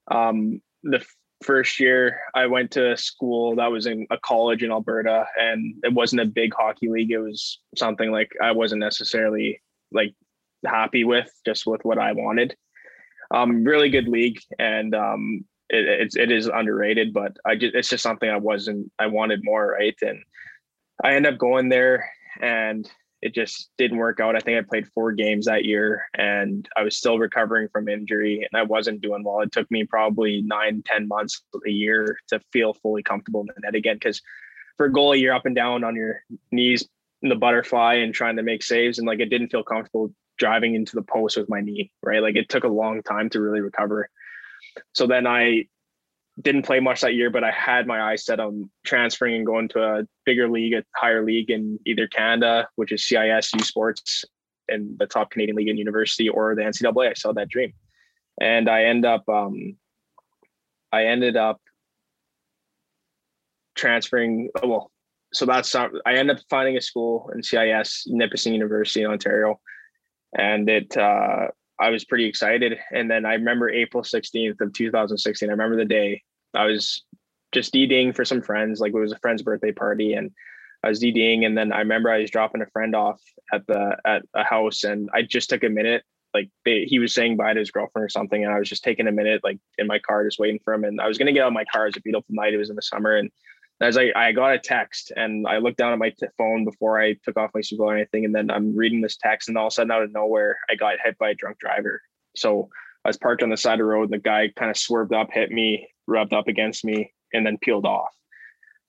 Um, 0.09 0.61
the 0.83 0.97
f- 0.97 1.15
first 1.43 1.79
year 1.79 2.19
I 2.33 2.47
went 2.47 2.71
to 2.71 2.95
school 2.97 3.55
that 3.55 3.71
was 3.71 3.85
in 3.85 4.07
a 4.11 4.17
college 4.17 4.63
in 4.63 4.71
Alberta, 4.71 5.25
and 5.39 5.75
it 5.83 5.93
wasn't 5.93 6.21
a 6.21 6.25
big 6.25 6.53
hockey 6.53 6.89
league. 6.89 7.11
It 7.11 7.19
was 7.19 7.59
something 7.75 8.11
like 8.11 8.31
I 8.41 8.51
wasn't 8.51 8.81
necessarily 8.81 9.61
like 9.91 10.13
happy 10.65 11.03
with, 11.03 11.31
just 11.45 11.65
with 11.65 11.83
what 11.83 11.97
I 11.97 12.11
wanted. 12.13 12.55
Um, 13.31 13.63
really 13.63 13.89
good 13.89 14.07
league, 14.07 14.39
and 14.59 14.93
um, 14.93 15.45
it, 15.69 15.85
it's 15.85 16.15
it 16.15 16.31
is 16.31 16.47
underrated, 16.47 17.13
but 17.13 17.35
I 17.45 17.55
just 17.55 17.75
it's 17.75 17.89
just 17.89 18.03
something 18.03 18.29
I 18.29 18.37
wasn't 18.37 18.91
I 18.99 19.07
wanted 19.07 19.41
more, 19.43 19.71
right? 19.71 19.95
And 20.01 20.23
I 21.03 21.15
end 21.15 21.25
up 21.25 21.37
going 21.37 21.69
there 21.69 22.09
and 22.41 22.89
it 23.25 23.33
just 23.33 23.71
didn't 23.79 23.97
work 23.97 24.19
out. 24.19 24.35
I 24.35 24.39
think 24.39 24.59
I 24.59 24.61
played 24.61 24.87
four 24.93 25.11
games 25.11 25.47
that 25.47 25.65
year 25.65 26.05
and 26.13 26.69
I 26.77 26.83
was 26.83 26.95
still 26.95 27.17
recovering 27.17 27.67
from 27.69 27.89
injury 27.89 28.35
and 28.35 28.61
I 28.61 28.61
wasn't 28.61 29.01
doing 29.01 29.23
well. 29.23 29.41
It 29.41 29.51
took 29.51 29.69
me 29.71 29.83
probably 29.83 30.43
nine, 30.43 30.83
ten 30.85 31.07
months, 31.07 31.41
a 31.65 31.71
year 31.71 32.19
to 32.27 32.39
feel 32.53 32.75
fully 32.75 33.01
comfortable 33.01 33.41
in 33.41 33.47
the 33.47 33.53
net 33.63 33.73
again. 33.73 33.97
Cause 33.99 34.21
for 34.77 34.85
a 34.85 34.91
goalie, 34.93 35.21
you're 35.21 35.33
up 35.33 35.47
and 35.47 35.55
down 35.55 35.83
on 35.83 35.95
your 35.95 36.21
knees 36.51 36.87
in 37.23 37.29
the 37.29 37.35
butterfly 37.35 37.95
and 37.95 38.13
trying 38.13 38.35
to 38.35 38.43
make 38.43 38.61
saves. 38.61 38.99
And 38.99 39.07
like 39.07 39.19
it 39.19 39.31
didn't 39.31 39.49
feel 39.49 39.63
comfortable 39.63 40.13
driving 40.37 40.75
into 40.75 40.95
the 40.95 41.01
post 41.01 41.35
with 41.35 41.49
my 41.49 41.61
knee, 41.61 41.91
right? 42.03 42.21
Like 42.21 42.35
it 42.35 42.47
took 42.47 42.63
a 42.63 42.67
long 42.67 43.01
time 43.01 43.31
to 43.31 43.41
really 43.41 43.61
recover. 43.61 44.07
So 44.93 45.07
then 45.07 45.25
I 45.25 45.65
didn't 46.41 46.63
play 46.63 46.79
much 46.79 47.01
that 47.01 47.13
year, 47.13 47.29
but 47.29 47.43
I 47.43 47.51
had 47.51 47.87
my 47.87 48.11
eyes 48.11 48.25
set 48.25 48.39
on 48.39 48.69
transferring 48.85 49.35
and 49.35 49.45
going 49.45 49.69
to 49.69 49.79
a 49.81 50.03
bigger 50.25 50.49
league, 50.49 50.73
a 50.73 50.83
higher 50.95 51.23
league 51.23 51.49
in 51.49 51.79
either 51.85 52.07
Canada, 52.07 52.67
which 52.75 52.91
is 52.91 53.05
CIS 53.05 53.53
U 53.53 53.59
Sports, 53.61 54.25
and 54.67 54.97
the 54.99 55.05
top 55.05 55.31
Canadian 55.31 55.55
league 55.55 55.69
in 55.69 55.77
university, 55.77 56.27
or 56.27 56.55
the 56.55 56.61
NCAA. 56.61 57.09
I 57.09 57.13
saw 57.13 57.31
that 57.33 57.49
dream, 57.49 57.73
and 58.41 58.69
I 58.69 58.83
end 58.83 59.05
up, 59.05 59.27
um, 59.29 59.77
I 60.91 61.05
ended 61.05 61.37
up 61.37 61.61
transferring. 63.75 64.49
Oh, 64.61 64.67
well, 64.67 64.91
so 65.33 65.45
that's 65.45 65.73
not, 65.73 65.91
I 66.05 66.15
ended 66.15 66.37
up 66.37 66.43
finding 66.49 66.75
a 66.75 66.81
school 66.81 67.29
in 67.33 67.43
CIS, 67.43 68.05
Nipissing 68.07 68.53
University 68.53 69.03
in 69.03 69.11
Ontario, 69.11 69.59
and 70.37 70.69
it 70.69 70.97
uh, 70.97 71.47
I 71.79 71.89
was 71.89 72.05
pretty 72.05 72.25
excited. 72.25 72.77
And 72.91 73.09
then 73.09 73.25
I 73.25 73.33
remember 73.33 73.69
April 73.69 74.03
16th 74.03 74.61
of 74.61 74.73
2016. 74.73 75.49
I 75.49 75.51
remember 75.51 75.75
the 75.75 75.85
day 75.85 76.21
I 76.53 76.65
was 76.65 77.03
just 77.51 77.73
DDing 77.73 78.15
for 78.15 78.25
some 78.25 78.41
friends, 78.41 78.79
like 78.79 78.93
it 78.93 78.99
was 78.99 79.11
a 79.11 79.19
friend's 79.19 79.41
birthday 79.41 79.71
party, 79.71 80.13
and 80.13 80.31
I 80.83 80.89
was 80.89 81.01
DDing. 81.01 81.45
And 81.45 81.57
then 81.57 81.71
I 81.71 81.79
remember 81.79 82.11
I 82.11 82.19
was 82.19 82.31
dropping 82.31 82.61
a 82.61 82.67
friend 82.67 82.95
off 82.95 83.21
at 83.53 83.65
the 83.67 83.97
at 84.05 84.23
a 84.33 84.43
house, 84.43 84.83
and 84.83 85.09
I 85.13 85.21
just 85.23 85.49
took 85.49 85.63
a 85.63 85.69
minute. 85.69 86.03
Like 86.33 86.49
they, 86.65 86.83
he 86.83 86.99
was 86.99 87.13
saying 87.13 87.37
bye 87.37 87.53
to 87.53 87.59
his 87.59 87.71
girlfriend 87.71 88.05
or 88.05 88.09
something, 88.09 88.43
and 88.43 88.53
I 88.53 88.59
was 88.59 88.69
just 88.69 88.83
taking 88.83 89.07
a 89.07 89.11
minute, 89.11 89.41
like 89.43 89.57
in 89.77 89.87
my 89.87 89.99
car, 89.99 90.25
just 90.25 90.39
waiting 90.39 90.59
for 90.63 90.73
him. 90.73 90.83
And 90.83 90.99
I 90.99 91.07
was 91.07 91.17
gonna 91.17 91.31
get 91.31 91.43
out 91.43 91.47
of 91.47 91.53
my 91.53 91.65
car. 91.65 91.83
It 91.83 91.89
was 91.89 91.97
a 91.97 92.01
beautiful 92.01 92.35
night. 92.35 92.53
It 92.53 92.57
was 92.57 92.69
in 92.69 92.75
the 92.75 92.81
summer, 92.81 93.15
and 93.15 93.31
as 93.81 93.97
I, 93.97 94.11
I 94.15 94.31
got 94.31 94.53
a 94.53 94.59
text 94.59 95.11
and 95.15 95.47
I 95.47 95.57
looked 95.57 95.77
down 95.77 95.91
at 95.91 95.99
my 95.99 96.09
t- 96.09 96.27
phone 96.37 96.63
before 96.63 96.99
I 96.99 97.13
took 97.23 97.37
off 97.37 97.51
my 97.53 97.59
seatbelt 97.59 97.79
or 97.79 97.95
anything. 97.95 98.25
And 98.25 98.33
then 98.33 98.49
I'm 98.49 98.75
reading 98.75 99.01
this 99.01 99.17
text 99.17 99.49
and 99.49 99.57
all 99.57 99.67
of 99.67 99.71
a 99.71 99.75
sudden 99.75 99.91
out 99.91 100.03
of 100.03 100.13
nowhere, 100.13 100.57
I 100.69 100.75
got 100.75 100.95
hit 101.03 101.17
by 101.17 101.31
a 101.31 101.35
drunk 101.35 101.59
driver. 101.59 102.01
So 102.35 102.69
I 103.03 103.09
was 103.09 103.17
parked 103.17 103.43
on 103.43 103.49
the 103.49 103.57
side 103.57 103.73
of 103.73 103.79
the 103.79 103.85
road. 103.85 104.03
And 104.03 104.13
the 104.13 104.17
guy 104.19 104.51
kind 104.55 104.71
of 104.71 104.77
swerved 104.77 105.13
up, 105.13 105.29
hit 105.31 105.51
me, 105.51 105.89
rubbed 106.07 106.33
up 106.33 106.47
against 106.47 106.85
me 106.85 107.13
and 107.33 107.45
then 107.45 107.57
peeled 107.57 107.85
off. 107.85 108.15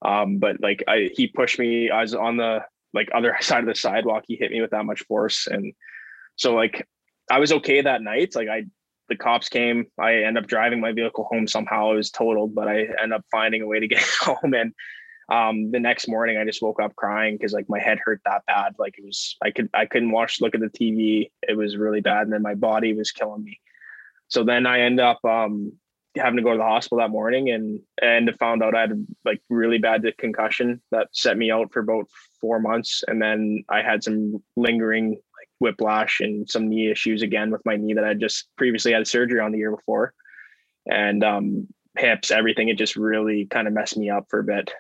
Um, 0.03 0.39
but 0.39 0.61
like 0.61 0.85
I, 0.87 1.11
he 1.13 1.27
pushed 1.27 1.59
me, 1.59 1.91
I 1.91 2.03
was 2.03 2.15
on 2.15 2.37
the 2.37 2.61
like 2.95 3.09
other 3.13 3.37
side 3.41 3.61
of 3.61 3.67
the 3.67 3.75
sidewalk. 3.75 4.25
He 4.27 4.37
hit 4.37 4.53
me 4.53 4.61
with 4.61 4.71
that 4.71 4.85
much 4.85 5.03
force. 5.03 5.49
And 5.49 5.73
so 6.37 6.55
like 6.55 6.87
I 7.29 7.41
was 7.41 7.51
okay 7.53 7.81
that 7.81 8.03
night. 8.03 8.37
Like 8.37 8.49
I, 8.49 8.67
the 9.09 9.17
cops 9.17 9.49
came. 9.49 9.87
I 9.99 10.23
end 10.23 10.39
up 10.39 10.47
driving 10.47 10.81
my 10.81 10.93
vehicle 10.93 11.25
home 11.25 11.47
somehow. 11.47 11.93
It 11.93 11.97
was 11.97 12.11
totaled, 12.11 12.55
but 12.55 12.69
I 12.69 12.89
end 13.03 13.13
up 13.13 13.25
finding 13.31 13.63
a 13.63 13.67
way 13.67 13.81
to 13.81 13.89
get 13.89 14.03
home. 14.21 14.55
And 14.55 14.73
um, 15.29 15.71
the 15.71 15.81
next 15.81 16.09
morning, 16.09 16.39
I 16.39 16.45
just 16.45 16.63
woke 16.63 16.81
up 16.81 16.95
crying 16.97 17.37
because 17.37 17.53
like 17.53 17.69
my 17.69 17.81
head 17.81 17.99
hurt 18.05 18.21
that 18.25 18.47
bad. 18.47 18.75
Like 18.79 18.97
it 18.99 19.05
was, 19.05 19.37
I 19.43 19.51
could, 19.51 19.69
I 19.75 19.87
couldn't 19.87 20.13
watch, 20.13 20.41
look 20.41 20.55
at 20.55 20.61
the 20.61 20.69
TV. 20.69 21.31
It 21.43 21.57
was 21.57 21.77
really 21.77 22.01
bad, 22.01 22.23
and 22.23 22.33
then 22.33 22.43
my 22.43 22.55
body 22.55 22.93
was 22.95 23.11
killing 23.11 23.45
me. 23.45 23.61
So 24.29 24.45
then 24.45 24.67
I 24.67 24.81
end 24.81 25.01
up 25.01 25.25
um, 25.25 25.73
having 26.17 26.37
to 26.37 26.43
go 26.43 26.53
to 26.53 26.59
the 26.59 26.65
hospital 26.65 26.99
that 26.99 27.11
morning, 27.11 27.51
and 27.51 27.81
and 28.01 28.31
found 28.39 28.63
out 28.63 28.75
I 28.75 28.83
had 28.83 29.07
like 29.25 29.43
really 29.49 29.79
bad 29.79 30.05
concussion 30.19 30.81
that 30.93 31.09
set 31.13 31.37
me 31.37 31.51
out 31.51 31.73
for 31.73 31.81
about 31.81 32.07
four 32.41 32.61
months, 32.61 33.03
and 33.07 33.21
then 33.21 33.65
I 33.69 33.83
had 33.83 34.05
some 34.05 34.43
lingering 34.57 35.19
whiplash 35.59 36.21
and 36.21 36.49
some 36.49 36.69
knee 36.69 36.91
issues 36.91 37.23
again 37.23 37.51
with 37.51 37.65
my 37.65 37.77
knee 37.77 37.95
that 37.95 38.05
I 38.05 38.15
just 38.15 38.49
previously 38.57 38.93
had 38.93 39.07
surgery 39.07 39.41
on 39.41 39.53
the 39.53 39.59
year 39.59 39.75
before. 39.75 40.13
And 40.91 41.25
um, 41.25 41.69
hips, 41.99 42.31
everything, 42.31 42.69
it 42.69 42.79
just 42.79 42.97
really 42.97 43.47
kind 43.47 43.67
of 43.67 43.75
messed 43.75 43.97
me 43.97 44.11
up 44.11 44.27
for 44.29 44.41
a 44.41 44.45
bit. 44.45 44.73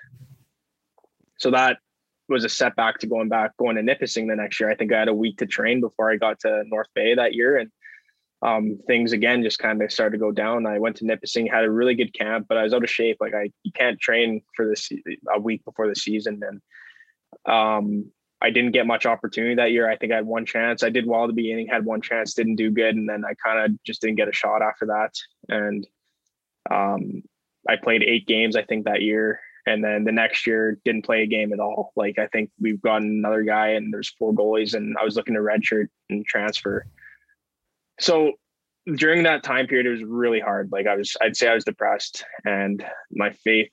So 1.39 1.51
that 1.51 1.79
was 2.29 2.45
a 2.45 2.49
setback 2.49 2.99
to 2.99 3.07
going 3.07 3.29
back, 3.29 3.57
going 3.57 3.77
to 3.77 3.83
Nipissing 3.83 4.27
the 4.27 4.37
next 4.37 4.59
year. 4.59 4.71
I 4.71 4.75
think 4.75 4.93
I 4.93 4.99
had 4.99 5.09
a 5.09 5.15
week 5.15 5.39
to 5.39 5.47
train 5.47 5.81
before 5.81 6.11
I 6.11 6.17
got 6.17 6.41
to 6.41 6.65
North 6.67 6.89
Bay 6.95 7.15
that 7.15 7.35
year. 7.35 7.57
And 7.57 7.71
um, 8.43 8.79
things 8.87 9.13
again 9.13 9.43
just 9.43 9.59
kind 9.59 9.83
of 9.83 9.91
started 9.91 10.19
to 10.19 10.21
go 10.21 10.33
down. 10.33 10.67
I 10.67 10.79
went 10.79 10.97
to 10.97 11.07
Nipissing, 11.07 11.47
had 11.47 11.65
a 11.65 11.71
really 11.71 11.95
good 11.95 12.13
camp, 12.13 12.47
but 12.49 12.59
I 12.59 12.65
was 12.65 12.75
out 12.75 12.85
of 12.85 12.91
shape. 12.91 13.17
Like 13.21 13.35
I, 13.35 13.51
you 13.63 13.73
can't 13.73 14.01
train 14.01 14.43
for 14.55 14.69
this 14.69 14.91
a 15.35 15.41
week 15.41 15.65
before 15.65 15.89
the 15.89 15.95
season. 15.95 16.43
And 16.43 16.61
um, 17.53 18.11
I 18.43 18.51
didn't 18.51 18.73
get 18.73 18.87
much 18.87 19.07
opportunity 19.07 19.55
that 19.55 19.73
year. 19.73 19.91
I 19.91 19.97
think 19.97 20.13
I 20.13 20.17
had 20.17 20.27
one 20.27 20.45
chance. 20.45 20.83
I 20.83 20.91
did 20.91 21.07
well 21.07 21.25
at 21.25 21.29
the 21.29 21.33
beginning, 21.33 21.69
had 21.69 21.85
one 21.85 22.03
chance, 22.03 22.35
didn't 22.35 22.57
do 22.57 22.71
good, 22.71 22.95
and 22.95 23.09
then 23.09 23.25
I 23.25 23.35
kind 23.35 23.65
of 23.65 23.83
just 23.85 24.03
didn't 24.03 24.17
get 24.17 24.29
a 24.29 24.33
shot 24.33 24.63
after 24.63 24.87
that. 24.87 25.15
And 25.49 25.87
um, 26.71 27.23
I 27.69 27.77
played 27.77 28.03
eight 28.03 28.27
games, 28.27 28.55
I 28.55 28.63
think, 28.63 28.85
that 28.85 29.03
year, 29.03 29.41
and 29.67 29.83
then 29.83 30.05
the 30.05 30.13
next 30.13 30.47
year 30.47 30.79
didn't 30.85 31.07
play 31.07 31.23
a 31.23 31.27
game 31.27 31.53
at 31.53 31.61
all. 31.61 31.93
Like 31.97 32.19
I 32.19 32.27
think 32.27 32.51
we've 32.61 32.81
got 32.81 33.03
another 33.03 33.43
guy, 33.43 33.69
and 33.69 33.93
there's 33.93 34.15
four 34.19 34.35
goalies, 34.35 34.75
and 34.75 34.97
I 35.01 35.05
was 35.05 35.17
looking 35.17 35.35
to 35.35 35.41
redshirt 35.41 35.89
and 36.11 36.27
transfer. 36.27 36.87
So 37.99 38.33
during 38.97 39.23
that 39.23 39.43
time 39.43 39.67
period, 39.67 39.87
it 39.87 39.91
was 39.91 40.05
really 40.05 40.41
hard. 40.41 40.71
Like 40.71 40.87
I 40.87 40.95
was, 40.95 41.17
I'd 41.23 41.37
say 41.37 41.49
I 41.49 41.55
was 41.55 41.65
depressed, 41.65 42.25
and 42.45 42.85
my 43.11 43.31
faith 43.31 43.71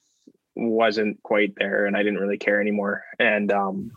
wasn't 0.55 1.21
quite 1.21 1.53
there, 1.57 1.85
and 1.85 1.97
I 1.97 2.03
didn't 2.03 2.19
really 2.19 2.37
care 2.37 2.61
anymore. 2.61 3.03
And 3.19 3.51
um, 3.51 3.91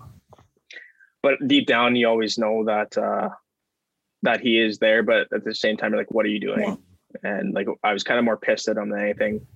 but 1.26 1.48
deep 1.48 1.66
down 1.66 1.96
you 1.96 2.06
always 2.06 2.38
know 2.38 2.64
that 2.66 2.96
uh 2.96 3.28
that 4.22 4.40
he 4.40 4.60
is 4.60 4.78
there 4.78 5.02
but 5.02 5.26
at 5.32 5.44
the 5.44 5.54
same 5.54 5.76
time 5.76 5.92
like 5.92 6.12
what 6.12 6.24
are 6.24 6.34
you 6.36 6.38
doing? 6.38 6.78
Yeah. 7.24 7.30
and 7.30 7.52
like 7.52 7.66
i 7.82 7.92
was 7.92 8.04
kind 8.04 8.18
of 8.20 8.24
more 8.24 8.36
pissed 8.36 8.68
at 8.68 8.76
him 8.76 8.90
than 8.90 9.00
anything. 9.00 9.46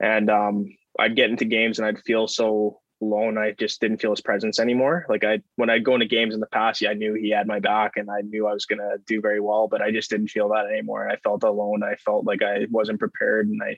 And 0.00 0.30
um 0.30 0.54
i'd 0.98 1.16
get 1.16 1.28
into 1.28 1.44
games 1.44 1.78
and 1.78 1.86
i'd 1.86 2.02
feel 2.08 2.26
so 2.28 2.80
alone 3.02 3.36
i 3.36 3.50
just 3.64 3.80
didn't 3.80 4.00
feel 4.00 4.12
his 4.12 4.22
presence 4.22 4.58
anymore. 4.58 5.04
Like 5.10 5.24
i 5.24 5.40
when 5.56 5.68
i'd 5.68 5.84
go 5.84 5.94
into 5.94 6.06
games 6.06 6.34
in 6.34 6.40
the 6.40 6.54
past 6.58 6.80
yeah, 6.80 6.90
i 6.90 6.94
knew 6.94 7.12
he 7.12 7.28
had 7.28 7.46
my 7.46 7.60
back 7.60 7.92
and 7.96 8.08
i 8.10 8.22
knew 8.22 8.46
i 8.46 8.54
was 8.54 8.64
going 8.64 8.78
to 8.78 8.96
do 9.06 9.20
very 9.20 9.40
well 9.48 9.68
but 9.68 9.82
i 9.82 9.90
just 9.90 10.08
didn't 10.08 10.28
feel 10.28 10.48
that 10.48 10.70
anymore. 10.72 11.10
I 11.10 11.16
felt 11.16 11.44
alone. 11.44 11.82
I 11.82 11.96
felt 11.96 12.24
like 12.24 12.42
i 12.42 12.66
wasn't 12.70 13.00
prepared 13.00 13.48
and 13.48 13.62
i 13.62 13.72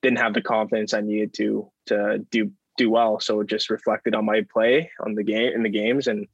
didn't 0.00 0.22
have 0.24 0.32
the 0.32 0.48
confidence 0.54 0.94
i 0.94 1.02
needed 1.02 1.34
to 1.34 1.70
to 1.88 2.24
do 2.30 2.50
do 2.78 2.88
well. 2.88 3.20
So 3.20 3.40
it 3.40 3.48
just 3.48 3.68
reflected 3.68 4.14
on 4.14 4.24
my 4.24 4.46
play 4.50 4.90
on 5.04 5.14
the 5.14 5.24
game 5.24 5.52
in 5.52 5.62
the 5.64 5.68
games 5.82 6.06
and 6.06 6.26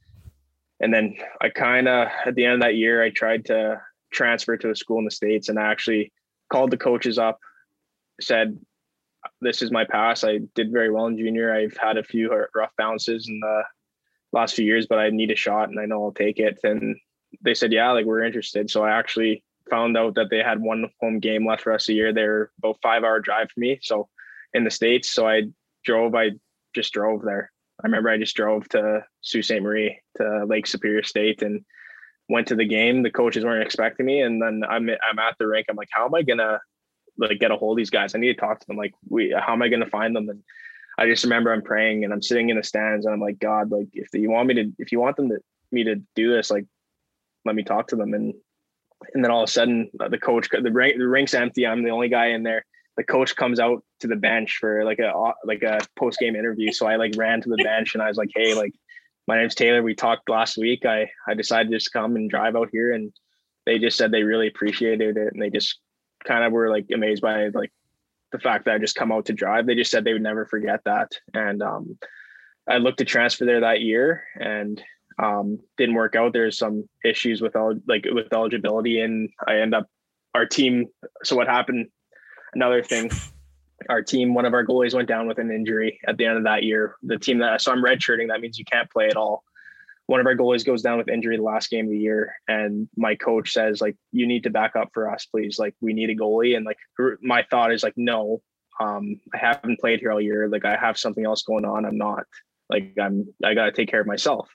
and 0.81 0.93
then 0.93 1.17
I 1.41 1.49
kind 1.51 1.89
of 1.89 2.09
at 2.27 2.35
the 2.35 2.45
end 2.45 2.55
of 2.55 2.61
that 2.61 2.77
year 2.77 3.03
I 3.03 3.11
tried 3.11 3.45
to 3.47 3.81
transfer 4.13 4.57
to 4.57 4.71
a 4.71 4.77
school 4.77 4.99
in 4.99 5.05
the 5.05 5.11
states 5.11 5.49
and 5.49 5.59
I 5.59 5.71
actually 5.71 6.13
called 6.53 6.71
the 6.71 6.77
coaches 6.77 7.19
up 7.19 7.39
said 8.21 8.59
this 9.41 9.63
is 9.63 9.71
my 9.71 9.85
pass. 9.85 10.23
I 10.23 10.41
did 10.55 10.71
very 10.71 10.91
well 10.91 11.07
in 11.07 11.17
junior. 11.17 11.55
I've 11.55 11.77
had 11.77 11.97
a 11.97 12.05
few 12.05 12.31
rough 12.55 12.71
bounces 12.77 13.29
in 13.29 13.41
the 13.41 13.63
last 14.33 14.55
few 14.55 14.65
years 14.65 14.87
but 14.87 14.99
I 14.99 15.11
need 15.11 15.31
a 15.31 15.37
shot 15.37 15.69
and 15.69 15.81
I 15.81 15.87
know 15.87 16.05
I'll 16.05 16.13
take 16.13 16.39
it. 16.39 16.59
And 16.63 16.97
they 17.43 17.55
said 17.55 17.73
yeah 17.73 17.93
like 17.93 18.07
we're 18.07 18.25
interested. 18.25 18.71
So 18.71 18.85
I 18.85 18.97
actually 18.97 19.45
found 19.71 19.97
out 19.97 20.15
that 20.17 20.29
they 20.31 20.43
had 20.43 20.61
one 20.61 20.91
home 21.01 21.21
game 21.21 21.47
left 21.47 21.63
for 21.63 21.73
us 21.73 21.89
a 21.89 21.95
year. 21.95 22.13
They're 22.13 22.51
about 22.59 22.79
5 22.83 23.05
hour 23.05 23.21
drive 23.21 23.49
for 23.51 23.61
me 23.61 23.79
so 23.83 24.09
in 24.53 24.65
the 24.65 24.71
states. 24.71 25.13
So 25.13 25.27
I 25.27 25.45
drove 25.85 26.15
I 26.15 26.33
just 26.75 26.93
drove 26.93 27.23
there 27.23 27.51
I 27.85 27.87
remember 27.87 28.09
I 28.09 28.17
just 28.17 28.35
drove 28.35 28.67
to 28.71 29.05
Sault 29.21 29.45
Ste. 29.45 29.61
Marie 29.61 30.01
to 30.17 30.47
Lake 30.47 30.67
Superior 30.67 31.03
State 31.03 31.43
and 31.43 31.63
went 32.31 32.49
to 32.49 32.57
the 32.57 32.65
game. 32.65 33.03
The 33.03 33.11
coaches 33.11 33.45
weren't 33.45 33.63
expecting 33.63 34.07
me, 34.07 34.23
and 34.23 34.41
then 34.41 34.63
I'm 34.67 34.89
I'm 34.89 35.19
at 35.19 35.37
the 35.39 35.47
rink. 35.47 35.67
I'm 35.69 35.77
like, 35.77 35.91
how 35.93 36.07
am 36.07 36.15
I 36.15 36.23
gonna 36.23 36.61
like 37.19 37.39
get 37.39 37.51
a 37.51 37.57
hold 37.57 37.77
of 37.77 37.77
these 37.77 37.91
guys? 37.91 38.15
I 38.15 38.19
need 38.19 38.33
to 38.33 38.41
talk 38.41 38.59
to 38.59 38.67
them. 38.67 38.79
Like, 38.79 38.95
we 39.11 39.37
how 39.39 39.53
am 39.53 39.61
I 39.61 39.69
gonna 39.69 39.85
find 39.85 40.17
them? 40.17 40.31
And 40.31 40.43
I 40.97 41.07
just 41.07 41.25
remember 41.25 41.53
I'm 41.53 41.61
praying 41.61 42.05
and 42.05 42.13
I'm 42.13 42.23
sitting 42.23 42.49
in 42.49 42.57
the 42.57 42.63
stands 42.63 43.05
and 43.05 43.13
I'm 43.13 43.21
like, 43.21 43.39
God, 43.39 43.71
like 43.71 43.89
if 43.93 44.09
you 44.15 44.31
want 44.31 44.49
me 44.49 44.55
to, 44.55 44.73
if 44.79 44.91
you 44.91 44.99
want 44.99 45.17
them 45.17 45.29
to 45.29 45.39
me 45.71 45.85
to 45.85 45.97
do 46.15 46.33
this, 46.33 46.51
like 46.51 46.65
let 47.45 47.55
me 47.55 47.65
talk 47.65 47.89
to 47.89 47.97
them. 47.97 48.15
And 48.15 48.33
and 49.13 49.23
then 49.23 49.31
all 49.31 49.43
of 49.43 49.49
a 49.51 49.53
sudden 49.53 49.91
uh, 50.01 50.09
the 50.09 50.17
coach, 50.17 50.49
the 50.49 50.73
rink, 50.73 50.97
the 50.97 51.07
rink's 51.07 51.35
empty. 51.35 51.67
I'm 51.67 51.83
the 51.83 51.91
only 51.91 52.09
guy 52.09 52.29
in 52.29 52.45
there 52.45 52.65
the 52.97 53.05
coach 53.05 53.35
comes 53.35 53.59
out 53.59 53.83
to 54.01 54.07
the 54.07 54.17
bench 54.17 54.59
for 54.61 54.85
like 54.85 54.99
a 54.99 55.13
like 55.45 55.63
a 55.63 55.81
post 55.97 56.19
game 56.19 56.37
interview. 56.37 56.73
So 56.73 56.87
I 56.87 56.97
like 56.97 57.15
ran 57.17 57.41
to 57.43 57.49
the 57.49 57.63
bench 57.63 57.95
and 57.95 58.03
I 58.03 58.09
was 58.09 58.17
like, 58.17 58.31
"Hey, 58.35 58.55
like 58.55 58.73
my 59.27 59.37
name's 59.37 59.55
Talor. 59.55 59.83
We 59.83 59.95
talked 59.95 60.29
last 60.29 60.57
week. 60.57 60.85
I 60.87 61.11
I 61.27 61.35
decided 61.35 61.71
to 61.71 61.77
just 61.77 61.93
come 61.93 62.17
and 62.17 62.31
drive 62.31 62.57
out 62.57 62.69
here." 62.71 62.93
And 62.93 63.13
they 63.67 63.79
just 63.79 63.97
said 63.97 64.11
they 64.11 64.23
really 64.23 64.49
appreciated 64.49 65.17
it 65.17 65.33
and 65.33 65.43
they 65.43 65.51
just 65.51 65.79
kind 66.25 66.45
of 66.45 66.53
were 66.53 66.71
like 66.71 66.87
amazed 66.93 67.23
by 67.23 67.49
like 67.49 67.73
the 68.33 68.39
fact 68.39 68.65
that 68.65 68.75
I 68.75 68.79
just 68.79 68.97
come 68.97 69.13
out 69.13 69.27
to 69.27 69.33
drive. 69.33 69.67
They 69.67 69.75
just 69.75 69.91
said 69.91 70.05
they 70.05 70.13
would 70.13 70.23
never 70.23 70.45
forget 70.45 70.81
that. 70.85 71.13
And 71.33 71.63
um, 71.63 71.99
I 72.69 72.79
looked 72.79 72.99
to 72.99 73.05
transfer 73.05 73.45
there 73.45 73.61
that 73.61 73.81
year 73.81 74.25
and 74.39 74.83
um, 75.23 75.61
didn't 75.79 75.95
work 75.95 76.17
out. 76.17 76.33
There's 76.33 76.59
some 76.59 76.89
issues 77.05 77.41
with 77.41 77.55
all 77.57 77.75
like 77.87 78.07
with 78.11 78.33
eligibility, 78.33 79.01
and 79.01 79.31
I 79.47 79.59
end 79.59 79.75
up 79.75 79.89
our 80.35 80.47
team. 80.47 80.87
So 81.23 81.37
what 81.37 81.47
happened 81.47 81.89
another 82.55 82.83
thing, 82.83 83.11
our 83.89 84.03
team, 84.03 84.35
one 84.35 84.45
of 84.45 84.55
our 84.55 84.65
goalies 84.65 84.95
went 84.95 85.09
down 85.09 85.27
with 85.27 85.39
an 85.39 85.51
injury 85.51 86.01
at 86.07 86.17
the 86.17 86.27
end 86.27 86.39
of 86.39 86.45
that 86.45 86.63
year. 86.63 86.97
The 87.03 87.19
team 87.19 87.39
that 87.39 87.61
so 87.61 87.73
I'm 87.73 87.85
redshirting, 87.85 88.29
that 88.29 88.41
means 88.41 88.59
you 88.59 88.65
can't 88.65 88.91
play 88.91 89.07
at 89.07 89.17
all. 89.17 89.45
One 90.07 90.21
of 90.21 90.27
our 90.27 90.37
goalies 90.37 90.67
goes 90.67 90.83
down 90.83 90.99
with 90.99 91.09
injury 91.09 91.37
the 91.37 91.43
last 91.43 91.71
game 91.71 91.87
of 91.87 91.91
the 91.91 91.99
year, 91.99 92.35
and 92.47 92.89
my 92.97 93.15
coach 93.15 93.53
says 93.53 93.81
like, 93.81 93.97
"You 94.13 94.27
need 94.27 94.43
to 94.43 94.51
back 94.51 94.77
up 94.77 94.91
for 94.93 95.11
us, 95.11 95.25
please. 95.27 95.59
Like, 95.59 95.75
we 95.81 95.95
need 95.95 96.11
a 96.11 96.15
goalie." 96.15 96.57
And 96.57 96.67
like, 96.67 96.77
my 97.23 97.43
thought 97.51 97.73
is 97.73 97.83
like, 97.83 97.95
"No, 97.97 98.43
um, 98.81 99.19
I 99.33 99.39
haven't 99.39 99.81
played 99.81 100.01
here 100.01 100.13
all 100.13 100.21
year. 100.21 100.47
Like, 100.49 100.67
I 100.67 100.77
have 100.77 100.99
something 100.99 101.25
else 101.25 101.43
going 101.43 101.65
on. 101.65 101.87
I'm 101.87 101.97
not 101.97 102.25
like 102.69 102.95
I'm. 103.01 103.33
I 103.43 103.55
got 103.55 103.67
to 103.67 103.73
take 103.73 103.89
care 103.89 104.01
of 104.01 104.07
myself." 104.07 104.55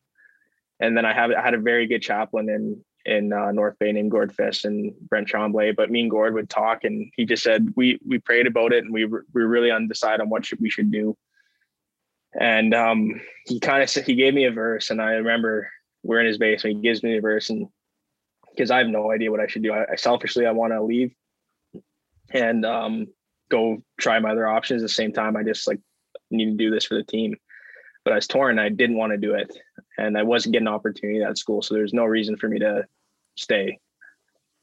And 0.79 0.95
then 0.95 1.05
I 1.05 1.13
have 1.13 1.31
I 1.31 1.41
had 1.41 1.55
a 1.55 1.59
very 1.59 1.87
good 1.87 2.03
chaplain 2.03 2.47
in 2.49 2.83
in 3.09 3.33
uh, 3.33 3.51
North 3.51 3.77
Bay 3.79 3.91
named 3.91 4.11
Gord 4.11 4.33
Fiss 4.33 4.65
and 4.65 4.93
Brent 5.09 5.27
Tremblay. 5.27 5.71
But 5.71 5.89
me 5.89 6.01
and 6.01 6.11
Gord 6.11 6.33
would 6.35 6.49
talk, 6.49 6.83
and 6.83 7.11
he 7.15 7.25
just 7.25 7.43
said 7.43 7.73
we 7.75 7.99
we 8.05 8.19
prayed 8.19 8.47
about 8.47 8.71
it, 8.71 8.83
and 8.83 8.93
we 8.93 9.05
were, 9.05 9.25
we 9.33 9.41
really 9.41 9.71
undecided 9.71 10.21
on 10.21 10.29
what 10.29 10.45
should, 10.45 10.61
we 10.61 10.69
should 10.69 10.91
do. 10.91 11.17
And 12.39 12.75
um, 12.75 13.19
he 13.45 13.59
kind 13.59 13.81
of 13.81 13.89
said 13.89 14.05
he 14.05 14.15
gave 14.15 14.33
me 14.33 14.45
a 14.45 14.51
verse, 14.51 14.91
and 14.91 15.01
I 15.01 15.13
remember 15.13 15.71
we're 16.03 16.19
in 16.19 16.27
his 16.27 16.37
basement. 16.37 16.77
He 16.77 16.83
gives 16.83 17.01
me 17.01 17.17
a 17.17 17.21
verse, 17.21 17.49
and 17.49 17.67
because 18.51 18.69
I 18.69 18.77
have 18.77 18.87
no 18.87 19.11
idea 19.11 19.31
what 19.31 19.39
I 19.39 19.47
should 19.47 19.63
do, 19.63 19.73
I, 19.73 19.85
I 19.91 19.95
selfishly 19.95 20.45
I 20.45 20.51
want 20.51 20.73
to 20.73 20.83
leave 20.83 21.13
and 22.31 22.63
um, 22.63 23.07
go 23.49 23.81
try 23.99 24.19
my 24.19 24.31
other 24.31 24.47
options. 24.47 24.83
At 24.83 24.85
the 24.85 24.93
same 24.93 25.13
time, 25.13 25.35
I 25.35 25.43
just 25.43 25.67
like 25.67 25.79
need 26.29 26.45
to 26.45 26.57
do 26.57 26.69
this 26.69 26.85
for 26.85 26.95
the 26.95 27.03
team 27.03 27.35
but 28.03 28.13
I 28.13 28.15
was 28.15 28.27
torn. 28.27 28.59
I 28.59 28.69
didn't 28.69 28.97
want 28.97 29.11
to 29.11 29.17
do 29.17 29.33
it, 29.35 29.55
and 29.97 30.17
I 30.17 30.23
wasn't 30.23 30.53
getting 30.53 30.67
an 30.67 30.73
opportunity 30.73 31.21
at 31.21 31.37
school, 31.37 31.61
so 31.61 31.73
there's 31.75 31.93
no 31.93 32.05
reason 32.05 32.37
for 32.37 32.47
me 32.47 32.57
to 32.59 32.87
stay. 33.39 33.79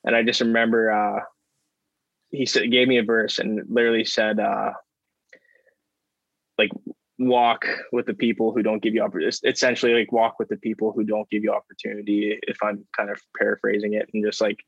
And 0.05 0.15
I 0.15 0.23
just 0.23 0.41
remember 0.41 0.91
uh, 0.91 1.21
he 2.31 2.47
said, 2.47 2.71
gave 2.71 2.89
me 2.89 2.99
a 2.99 3.05
verse 3.05 3.39
and 3.39 3.63
literally 3.69 4.05
said, 4.05 4.39
uh, 4.39 4.73
like 6.59 6.71
walk 7.19 7.67
with 7.93 8.07
the 8.07 8.15
people 8.15 8.53
who 8.53 8.63
don't 8.63 8.83
give 8.83 8.95
you 8.95 9.03
opportunity. 9.03 9.37
Essentially, 9.45 9.95
like 9.95 10.13
walk 10.13 10.39
with 10.39 10.49
the 10.49 10.57
people 10.57 10.93
who 10.93 11.05
don't 11.05 11.29
give 11.31 11.43
you 11.43 11.53
opportunity. 11.53 12.39
If 12.43 12.63
I'm 12.63 12.87
kind 12.97 13.11
of 13.11 13.21
paraphrasing 13.39 13.95
it, 13.95 14.09
and 14.13 14.25
just 14.25 14.41
like 14.41 14.65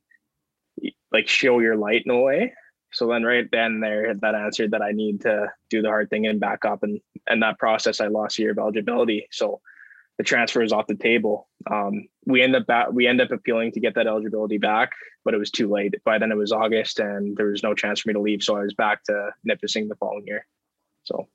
like 1.13 1.29
show 1.29 1.61
your 1.61 1.77
light 1.77 2.03
in 2.05 2.11
a 2.11 2.21
way. 2.21 2.53
So 2.93 3.07
then 3.09 3.23
right 3.23 3.47
then 3.51 3.81
there 3.81 4.15
that 4.15 4.35
answered 4.35 4.71
that 4.71 4.83
I 4.83 4.93
need 4.93 5.23
to 5.23 5.49
do 5.69 5.83
the 5.83 5.89
hard 5.89 6.09
thing 6.11 6.27
and 6.27 6.41
back 6.41 6.65
up 6.65 6.83
and 6.83 7.01
and 7.27 7.43
that 7.43 7.59
process 7.59 8.01
I 8.01 8.07
lost 8.07 8.39
a 8.39 8.43
year 8.43 8.53
of 8.53 8.59
eligibility. 8.59 9.27
So 9.31 9.61
the 10.19 10.25
transfer 10.25 10.63
is 10.63 10.73
off 10.73 10.87
the 10.87 10.97
table. 10.97 11.49
Um, 11.71 12.09
we 12.27 12.43
end 12.43 12.57
up 12.57 12.67
back, 12.67 12.91
we 12.93 13.07
end 13.07 13.21
up 13.21 13.31
appealing 13.31 13.73
to 13.73 13.81
get 13.81 13.95
that 13.95 14.07
eligibility 14.07 14.59
back, 14.59 14.91
but 15.25 15.33
it 15.33 15.39
was 15.39 15.51
too 15.51 15.69
late. 15.69 15.95
By 16.05 16.19
then 16.19 16.33
it 16.33 16.37
was 16.37 16.53
August 16.53 16.99
and 16.99 17.37
there 17.37 17.47
was 17.47 17.63
no 17.63 17.75
chance 17.75 18.01
for 18.01 18.09
me 18.09 18.15
to 18.15 18.21
leave. 18.21 18.43
So 18.43 18.57
I 18.57 18.63
was 18.63 18.75
back 18.75 19.05
to 19.05 19.31
Nipissing 19.45 19.89
the 19.89 19.97
following 19.97 20.27
year. 20.27 20.47
So 21.05 21.29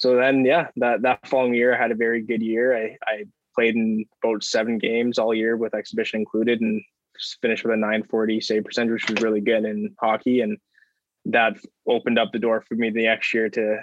so 0.00 0.16
then 0.16 0.44
yeah, 0.46 0.68
that 0.76 1.02
that 1.02 1.28
following 1.28 1.54
year 1.54 1.74
I 1.74 1.78
had 1.78 1.90
a 1.90 1.94
very 1.96 2.22
good 2.22 2.42
year. 2.42 2.74
I 2.74 2.96
I 3.06 3.24
played 3.54 3.76
in 3.76 4.06
about 4.24 4.42
seven 4.42 4.78
games 4.78 5.18
all 5.18 5.34
year 5.34 5.56
with 5.56 5.74
exhibition 5.74 6.20
included, 6.20 6.60
and 6.62 6.82
finished 7.42 7.64
with 7.64 7.74
a 7.74 7.76
940 7.76 8.40
save 8.40 8.64
percentage, 8.64 8.92
which 8.92 9.10
was 9.10 9.22
really 9.22 9.42
good 9.42 9.64
in 9.64 9.94
hockey. 10.00 10.40
And 10.40 10.56
that 11.26 11.58
opened 11.86 12.18
up 12.18 12.32
the 12.32 12.38
door 12.38 12.64
for 12.66 12.74
me 12.74 12.90
the 12.90 13.04
next 13.04 13.34
year 13.34 13.50
to 13.50 13.78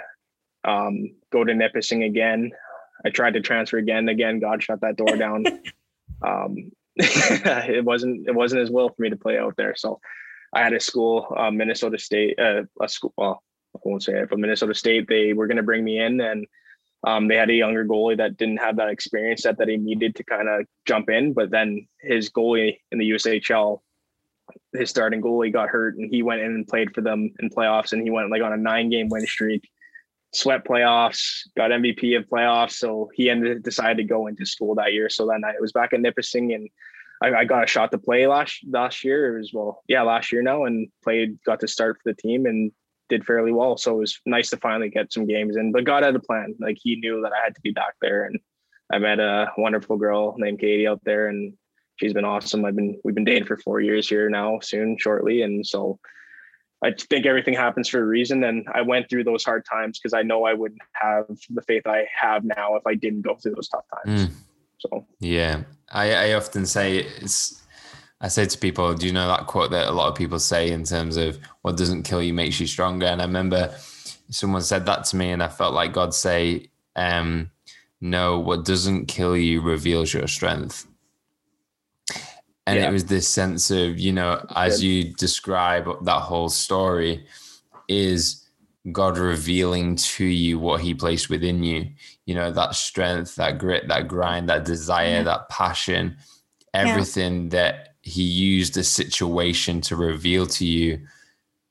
um, 0.63 1.15
go 1.31 1.43
to 1.43 1.53
Nipissing 1.53 2.03
again. 2.03 2.51
I 3.05 3.09
tried 3.09 3.33
to 3.33 3.41
transfer 3.41 3.77
again. 3.77 4.09
Again, 4.09 4.39
God 4.39 4.63
shut 4.63 4.81
that 4.81 4.97
door 4.97 5.15
down. 5.15 5.45
um, 6.21 6.71
it 6.95 7.85
wasn't 7.85 8.27
it 8.27 8.33
wasn't 8.33 8.61
as 8.61 8.71
well 8.71 8.89
for 8.89 9.01
me 9.01 9.09
to 9.09 9.17
play 9.17 9.37
out 9.37 9.55
there. 9.55 9.75
So 9.75 9.99
I 10.53 10.63
had 10.63 10.73
a 10.73 10.79
school, 10.79 11.27
uh, 11.37 11.51
Minnesota 11.51 11.99
State, 11.99 12.39
uh, 12.39 12.63
a 12.81 12.89
school. 12.89 13.13
Well, 13.17 13.43
I 13.75 13.79
won't 13.83 14.03
say 14.03 14.13
it, 14.13 14.29
but 14.29 14.39
Minnesota 14.39 14.73
State. 14.73 15.07
They 15.07 15.33
were 15.33 15.47
going 15.47 15.57
to 15.57 15.63
bring 15.63 15.83
me 15.83 15.99
in, 15.99 16.19
and 16.19 16.47
um, 17.05 17.27
they 17.27 17.35
had 17.35 17.51
a 17.51 17.53
younger 17.53 17.85
goalie 17.85 18.17
that 18.17 18.37
didn't 18.37 18.57
have 18.57 18.77
that 18.77 18.89
experience 18.89 19.43
that 19.43 19.59
that 19.59 19.67
he 19.67 19.77
needed 19.77 20.15
to 20.15 20.23
kind 20.23 20.49
of 20.49 20.65
jump 20.85 21.09
in. 21.09 21.33
But 21.33 21.51
then 21.51 21.87
his 22.01 22.31
goalie 22.31 22.79
in 22.91 22.97
the 22.97 23.11
USHL, 23.11 23.79
his 24.73 24.89
starting 24.89 25.21
goalie 25.21 25.53
got 25.53 25.69
hurt, 25.69 25.97
and 25.97 26.09
he 26.09 26.23
went 26.23 26.41
in 26.41 26.47
and 26.47 26.67
played 26.67 26.95
for 26.95 27.01
them 27.01 27.31
in 27.39 27.51
playoffs, 27.51 27.93
and 27.93 28.01
he 28.01 28.09
went 28.09 28.31
like 28.31 28.41
on 28.41 28.53
a 28.53 28.57
nine 28.57 28.89
game 28.89 29.09
win 29.09 29.27
streak 29.27 29.69
swept 30.33 30.67
playoffs, 30.67 31.41
got 31.55 31.71
MVP 31.71 32.17
of 32.17 32.27
playoffs. 32.27 32.73
So 32.73 33.09
he 33.13 33.29
ended 33.29 33.63
decided 33.63 33.97
to 33.97 34.03
go 34.03 34.27
into 34.27 34.45
school 34.45 34.75
that 34.75 34.93
year. 34.93 35.09
So 35.09 35.27
then 35.27 35.43
I 35.45 35.53
was 35.59 35.71
back 35.71 35.93
at 35.93 36.01
Nipissing 36.01 36.53
and 36.53 36.69
I, 37.21 37.33
I, 37.33 37.45
got 37.45 37.63
a 37.63 37.67
shot 37.67 37.91
to 37.91 37.97
play 37.97 38.27
last 38.27 38.59
last 38.69 39.03
year. 39.03 39.35
It 39.35 39.39
was 39.39 39.51
well, 39.53 39.83
yeah, 39.87 40.03
last 40.03 40.31
year 40.31 40.41
now, 40.41 40.65
and 40.65 40.87
played, 41.03 41.41
got 41.43 41.59
to 41.61 41.67
start 41.67 41.97
for 41.97 42.11
the 42.11 42.21
team 42.21 42.45
and 42.45 42.71
did 43.09 43.25
fairly 43.25 43.51
well. 43.51 43.77
So 43.77 43.95
it 43.95 43.99
was 43.99 44.19
nice 44.25 44.49
to 44.51 44.57
finally 44.57 44.89
get 44.89 45.11
some 45.11 45.25
games 45.25 45.55
in. 45.55 45.71
But 45.71 45.85
God 45.85 46.03
had 46.03 46.15
a 46.15 46.19
plan. 46.19 46.55
Like 46.59 46.77
he 46.79 46.97
knew 46.97 47.21
that 47.21 47.33
I 47.33 47.43
had 47.43 47.55
to 47.55 47.61
be 47.61 47.71
back 47.71 47.95
there, 48.01 48.25
and 48.25 48.39
I 48.91 48.99
met 48.99 49.19
a 49.19 49.51
wonderful 49.57 49.97
girl 49.97 50.35
named 50.37 50.59
Katie 50.59 50.87
out 50.87 51.01
there, 51.03 51.27
and 51.27 51.53
she's 51.95 52.13
been 52.13 52.25
awesome. 52.25 52.65
I've 52.65 52.75
been 52.75 52.99
we've 53.03 53.15
been 53.15 53.23
dating 53.23 53.45
for 53.45 53.57
four 53.57 53.81
years 53.81 54.07
here 54.07 54.29
now, 54.29 54.59
soon, 54.61 54.97
shortly, 54.99 55.41
and 55.41 55.65
so 55.65 55.99
I 56.83 56.91
think 56.91 57.25
everything 57.25 57.55
happens 57.55 57.89
for 57.89 57.99
a 57.99 58.05
reason. 58.05 58.43
And 58.43 58.67
I 58.73 58.81
went 58.81 59.09
through 59.09 59.23
those 59.23 59.43
hard 59.43 59.65
times 59.65 59.99
because 59.99 60.13
I 60.13 60.21
know 60.21 60.43
I 60.43 60.53
wouldn't 60.53 60.81
have 60.93 61.25
the 61.49 61.61
faith 61.63 61.87
I 61.87 62.07
have 62.19 62.43
now 62.43 62.75
if 62.75 62.85
I 62.85 62.93
didn't 62.93 63.21
go 63.21 63.35
through 63.35 63.55
those 63.55 63.69
tough 63.69 63.85
times. 64.05 64.27
Mm. 64.27 64.33
So 64.79 65.07
yeah, 65.19 65.63
I, 65.89 66.13
I 66.13 66.33
often 66.33 66.65
say 66.65 66.97
it's. 66.99 67.63
I 68.19 68.29
say 68.29 68.47
to 68.47 68.57
people, 68.57 68.95
do 68.95 69.05
you 69.05 69.13
know 69.13 69.27
that 69.27 69.45
quote 69.45 69.69
that 69.69 69.89
a 69.89 69.91
lot 69.91 70.07
of 70.07 70.15
people 70.15 70.39
say 70.39 70.71
in 70.71 70.83
terms 70.83 71.17
of 71.17 71.37
what 71.61 71.77
doesn't 71.77 72.01
kill 72.01 72.21
you 72.21 72.33
makes 72.33 72.59
you 72.59 72.65
stronger? 72.65 73.05
And 73.05 73.21
I 73.21 73.25
remember 73.25 73.75
someone 74.31 74.63
said 74.63 74.87
that 74.87 75.05
to 75.05 75.15
me, 75.15 75.29
and 75.29 75.43
I 75.43 75.49
felt 75.49 75.75
like 75.75 75.93
God 75.93 76.15
say, 76.15 76.69
um, 76.95 77.51
"No, 78.01 78.39
what 78.39 78.65
doesn't 78.65 79.05
kill 79.05 79.37
you 79.37 79.61
reveals 79.61 80.13
your 80.13 80.27
strength." 80.27 80.87
And 82.67 82.77
yeah. 82.77 82.89
it 82.89 82.91
was 82.91 83.05
this 83.05 83.27
sense 83.27 83.71
of 83.71 83.97
you 83.97 84.11
know 84.11 84.45
as 84.55 84.83
you 84.83 85.13
describe 85.15 85.87
that 86.03 86.19
whole 86.19 86.49
story 86.49 87.25
is 87.87 88.45
god 88.91 89.17
revealing 89.17 89.95
to 89.95 90.25
you 90.25 90.59
what 90.59 90.81
he 90.81 90.93
placed 90.93 91.29
within 91.29 91.63
you 91.63 91.87
you 92.25 92.35
know 92.35 92.51
that 92.51 92.75
strength 92.75 93.35
that 93.35 93.57
grit 93.57 93.87
that 93.87 94.07
grind 94.07 94.47
that 94.49 94.65
desire 94.65 95.07
yeah. 95.07 95.23
that 95.23 95.49
passion 95.49 96.15
everything 96.73 97.43
yeah. 97.43 97.49
that 97.49 97.95
he 98.03 98.23
used 98.23 98.75
the 98.75 98.83
situation 98.83 99.81
to 99.81 99.95
reveal 99.95 100.45
to 100.45 100.65
you 100.65 100.99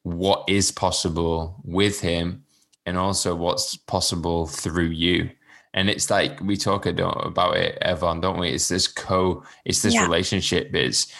what 0.02 0.44
is 0.48 0.70
possible 0.70 1.56
with 1.64 2.00
him 2.00 2.42
and 2.86 2.96
also 2.96 3.34
what's 3.34 3.76
possible 3.76 4.46
through 4.46 4.86
you 4.86 5.28
and 5.76 5.88
it's 5.88 6.10
like 6.10 6.40
we 6.40 6.56
talk 6.56 6.86
about 6.86 7.56
it 7.56 7.78
Evan 7.82 8.20
don't 8.20 8.40
we? 8.40 8.48
It's 8.48 8.68
this 8.68 8.88
co 8.88 9.44
it's 9.64 9.82
this 9.82 9.94
yeah. 9.94 10.02
relationship 10.02 10.74
it's 10.74 11.12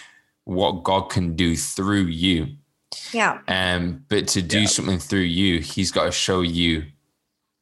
what 0.45 0.83
god 0.83 1.03
can 1.11 1.37
do 1.37 1.55
through 1.57 2.07
you. 2.07 2.49
Yeah. 3.13 3.39
Um 3.47 4.05
but 4.09 4.27
to 4.29 4.43
do 4.43 4.63
yeah. 4.63 4.67
something 4.67 4.99
through 4.99 5.21
you 5.21 5.61
he's 5.61 5.93
got 5.93 6.05
to 6.05 6.13
show 6.13 6.41
you 6.41 6.87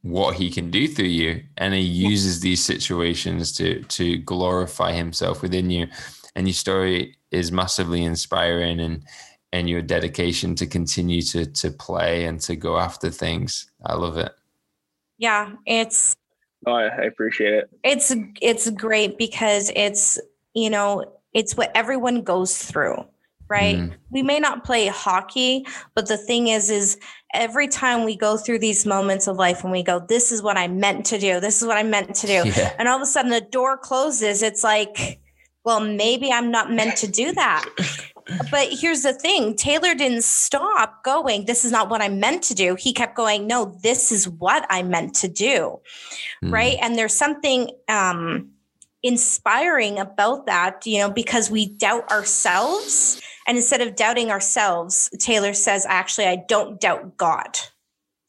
what 0.05 0.35
he 0.35 0.51
can 0.51 0.71
do 0.71 0.87
through 0.87 1.07
you. 1.07 1.43
And 1.57 1.73
he 1.73 1.81
uses 1.81 2.41
these 2.41 2.63
situations 2.65 3.53
to 3.57 3.83
to 3.85 4.19
glorify 4.19 4.93
himself 4.93 5.43
within 5.43 5.71
you. 5.71 5.89
And 6.37 6.47
your 6.47 6.55
story 6.55 7.17
is 7.31 7.51
massively 7.51 8.05
inspiring 8.05 8.81
and 8.81 9.03
and 9.53 9.69
your 9.69 9.81
dedication 9.83 10.55
to 10.57 10.67
continue 10.67 11.23
to 11.23 11.47
to 11.47 11.71
play 11.71 12.27
and 12.27 12.39
to 12.41 12.55
go 12.55 12.79
after 12.79 13.11
things. 13.11 13.71
I 13.85 13.95
love 13.95 14.19
it. 14.19 14.33
Yeah 15.19 15.53
it's 15.67 16.15
Oh, 16.67 16.73
I 16.73 16.87
appreciate 16.87 17.55
it. 17.55 17.71
It's 17.83 18.15
it's 18.41 18.71
great 18.71 19.19
because 19.19 19.71
it's 19.75 20.19
you 20.55 20.71
know 20.71 21.05
it's 21.33 21.57
what 21.57 21.71
everyone 21.75 22.23
goes 22.23 22.57
through, 22.57 23.05
right? 23.49 23.77
Mm. 23.77 23.93
We 24.11 24.23
may 24.23 24.39
not 24.41 24.65
play 24.65 24.87
hockey, 24.87 25.67
but 25.95 26.09
the 26.09 26.17
thing 26.17 26.49
is, 26.49 26.71
is 26.71 26.99
every 27.35 27.69
time 27.69 28.05
we 28.05 28.17
go 28.17 28.37
through 28.37 28.61
these 28.61 28.87
moments 28.87 29.27
of 29.27 29.37
life 29.37 29.63
and 29.63 29.73
we 29.73 29.83
go, 29.83 30.01
"This 30.01 30.33
is 30.33 30.43
what 30.43 30.57
I 30.57 30.69
meant 30.69 31.07
to 31.07 31.19
do. 31.19 31.41
This 31.41 31.61
is 31.61 31.69
what 31.69 31.77
I 31.77 31.83
meant 31.83 32.15
to 32.17 32.27
do," 32.27 32.43
yeah. 32.57 32.75
and 32.79 32.89
all 32.89 32.97
of 32.97 33.03
a 33.03 33.07
sudden 33.07 33.31
the 33.31 33.41
door 33.41 33.77
closes. 33.77 34.43
It's 34.43 34.65
like, 34.65 35.21
well, 35.65 35.81
maybe 35.81 36.31
I'm 36.31 36.51
not 36.51 36.73
meant 36.73 36.97
to 36.99 37.09
do 37.09 37.33
that. 37.33 37.65
but 38.51 38.69
here's 38.71 39.03
the 39.03 39.13
thing 39.13 39.55
Talor 39.55 39.97
didn't 39.97 40.25
stop 40.25 41.05
going, 41.05 41.45
This 41.45 41.65
is 41.65 41.73
not 41.73 41.91
what 41.91 42.03
I 42.03 42.09
meant 42.09 42.43
to 42.45 42.55
do. 42.55 42.75
He 42.75 42.93
kept 42.93 43.17
going, 43.17 43.47
No, 43.47 43.77
this 43.83 44.11
is 44.11 44.29
what 44.29 44.67
I 44.71 44.83
meant 44.83 45.15
to 45.17 45.29
do. 45.29 45.81
Mm. 46.43 46.53
Right. 46.53 46.79
And 46.81 46.97
there's 46.97 47.17
something 47.17 47.71
um, 47.89 48.51
inspiring 49.03 49.99
about 49.99 50.47
that, 50.47 50.87
you 50.87 50.99
know, 50.99 51.11
because 51.11 51.51
we 51.51 51.67
doubt 51.67 52.11
ourselves. 52.11 53.21
And 53.47 53.59
instead 53.59 53.83
of 53.83 53.95
doubting 53.95 54.31
ourselves, 54.31 55.11
Talor 55.17 55.55
says, 55.55 55.87
Actually, 55.87 56.27
I 56.27 56.45
don't 56.49 56.81
doubt 56.81 57.17
God. 57.17 57.59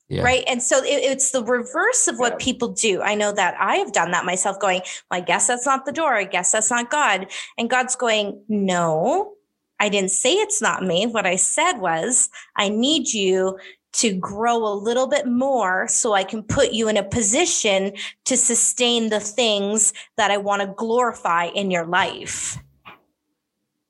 Yeah. 0.08 0.22
Right. 0.22 0.44
And 0.48 0.62
so 0.62 0.84
it, 0.84 0.88
it's 1.04 1.32
the 1.32 1.44
reverse 1.44 2.08
of 2.08 2.20
what 2.20 2.34
yeah. 2.34 2.46
people 2.46 2.68
do. 2.70 3.02
I 3.02 3.16
know 3.16 3.32
that 3.32 3.56
I 3.60 3.78
have 3.78 3.92
done 3.92 4.12
that 4.12 4.24
myself, 4.24 4.60
going, 4.60 4.82
well, 5.10 5.20
I 5.20 5.24
guess 5.24 5.48
that's 5.48 5.66
not 5.66 5.86
the 5.86 5.92
door. 5.92 6.14
I 6.14 6.26
guess 6.26 6.52
that's 6.52 6.70
not 6.70 6.92
God. 6.92 7.28
And 7.58 7.72
God's 7.72 7.96
going, 7.96 8.40
no, 8.48 9.34
I 9.80 9.90
didn't 9.90 10.12
say 10.12 10.34
it's 10.34 10.62
not 10.62 10.84
me. 10.84 11.06
What 11.06 11.26
I 11.26 11.36
said 11.36 11.74
was, 11.80 12.30
I 12.56 12.70
need 12.70 13.14
you 13.14 13.58
to 13.94 14.14
grow 14.14 14.58
a 14.58 14.76
little 14.76 15.08
bit 15.08 15.26
more 15.26 15.88
so 15.88 16.14
I 16.14 16.24
can 16.24 16.44
put 16.44 16.74
you 16.74 16.90
in 16.90 16.98
a 16.98 17.04
position 17.04 17.94
to 18.26 18.36
sustain 18.36 19.10
the 19.10 19.22
things 19.22 19.94
that 20.18 20.32
I 20.32 20.38
want 20.38 20.62
to 20.62 20.68
glorify 20.68 21.46
in 21.46 21.72
your 21.72 21.86
life. 21.86 22.58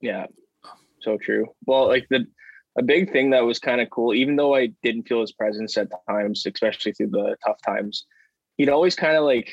Yeah, 0.00 0.26
so 1.00 1.18
true. 1.18 1.46
Well, 1.66 1.88
like 1.88 2.06
the 2.08 2.26
a 2.78 2.82
big 2.82 3.10
thing 3.10 3.30
that 3.30 3.44
was 3.44 3.58
kind 3.58 3.80
of 3.80 3.90
cool, 3.90 4.14
even 4.14 4.36
though 4.36 4.54
I 4.54 4.66
didn't 4.82 5.08
feel 5.08 5.22
his 5.22 5.32
presence 5.32 5.76
at 5.78 5.88
times, 6.08 6.44
especially 6.46 6.92
through 6.92 7.08
the 7.08 7.36
tough 7.44 7.56
times, 7.66 8.04
he'd 8.58 8.68
always 8.68 8.94
kind 8.94 9.16
of 9.16 9.24
like 9.24 9.50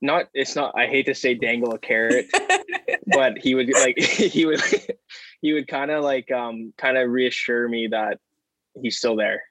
not 0.00 0.26
it's 0.34 0.54
not 0.54 0.74
I 0.76 0.86
hate 0.86 1.06
to 1.06 1.14
say 1.14 1.34
dangle 1.34 1.72
a 1.72 1.78
carrot, 1.78 2.26
but 3.06 3.38
he 3.38 3.54
would 3.54 3.72
like 3.72 3.98
he 3.98 4.46
would 4.46 4.60
he 5.40 5.52
would 5.52 5.68
kind 5.68 5.90
of 5.90 6.04
like 6.04 6.30
um 6.30 6.72
kind 6.76 6.96
of 6.96 7.10
reassure 7.10 7.68
me 7.68 7.88
that 7.88 8.18
he's 8.80 8.98
still 8.98 9.16
there. 9.16 9.42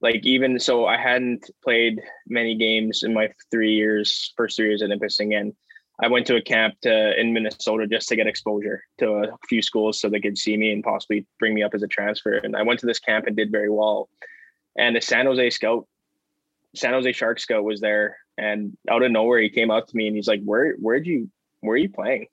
Like 0.00 0.24
even 0.24 0.58
so 0.58 0.86
I 0.86 0.98
hadn't 0.98 1.50
played 1.64 2.00
many 2.26 2.54
games 2.54 3.02
in 3.02 3.14
my 3.14 3.30
three 3.50 3.72
years, 3.72 4.32
first 4.36 4.56
three 4.56 4.68
years 4.68 4.82
at 4.82 4.90
Nipissing 4.90 5.34
and 5.34 5.54
I 5.98 6.08
went 6.08 6.26
to 6.26 6.36
a 6.36 6.42
camp 6.42 6.74
to, 6.82 7.18
in 7.18 7.32
Minnesota 7.32 7.86
just 7.86 8.06
to 8.10 8.16
get 8.16 8.26
exposure 8.26 8.84
to 8.98 9.12
a 9.14 9.36
few 9.48 9.62
schools 9.62 9.98
so 9.98 10.10
they 10.10 10.20
could 10.20 10.36
see 10.36 10.54
me 10.54 10.70
and 10.70 10.84
possibly 10.84 11.26
bring 11.38 11.54
me 11.54 11.62
up 11.62 11.72
as 11.72 11.82
a 11.82 11.88
transfer. 11.88 12.34
And 12.34 12.54
I 12.54 12.64
went 12.64 12.80
to 12.80 12.86
this 12.86 12.98
camp 12.98 13.26
and 13.26 13.34
did 13.34 13.50
very 13.50 13.70
well. 13.70 14.10
And 14.76 14.94
the 14.94 15.00
San 15.00 15.24
Jose 15.24 15.48
scout, 15.48 15.86
San 16.74 16.92
Jose 16.92 17.12
Shark 17.12 17.40
scout 17.40 17.64
was 17.64 17.80
there 17.80 18.18
and 18.38 18.76
out 18.90 19.02
of 19.02 19.10
nowhere, 19.10 19.40
he 19.40 19.48
came 19.48 19.70
up 19.70 19.86
to 19.86 19.96
me 19.96 20.06
and 20.06 20.16
he's 20.16 20.28
like, 20.28 20.42
"Where, 20.42 20.74
where'd 20.74 21.06
you, 21.06 21.30
where 21.60 21.74
are 21.74 21.78
you 21.78 21.88
playing?" 21.88 22.26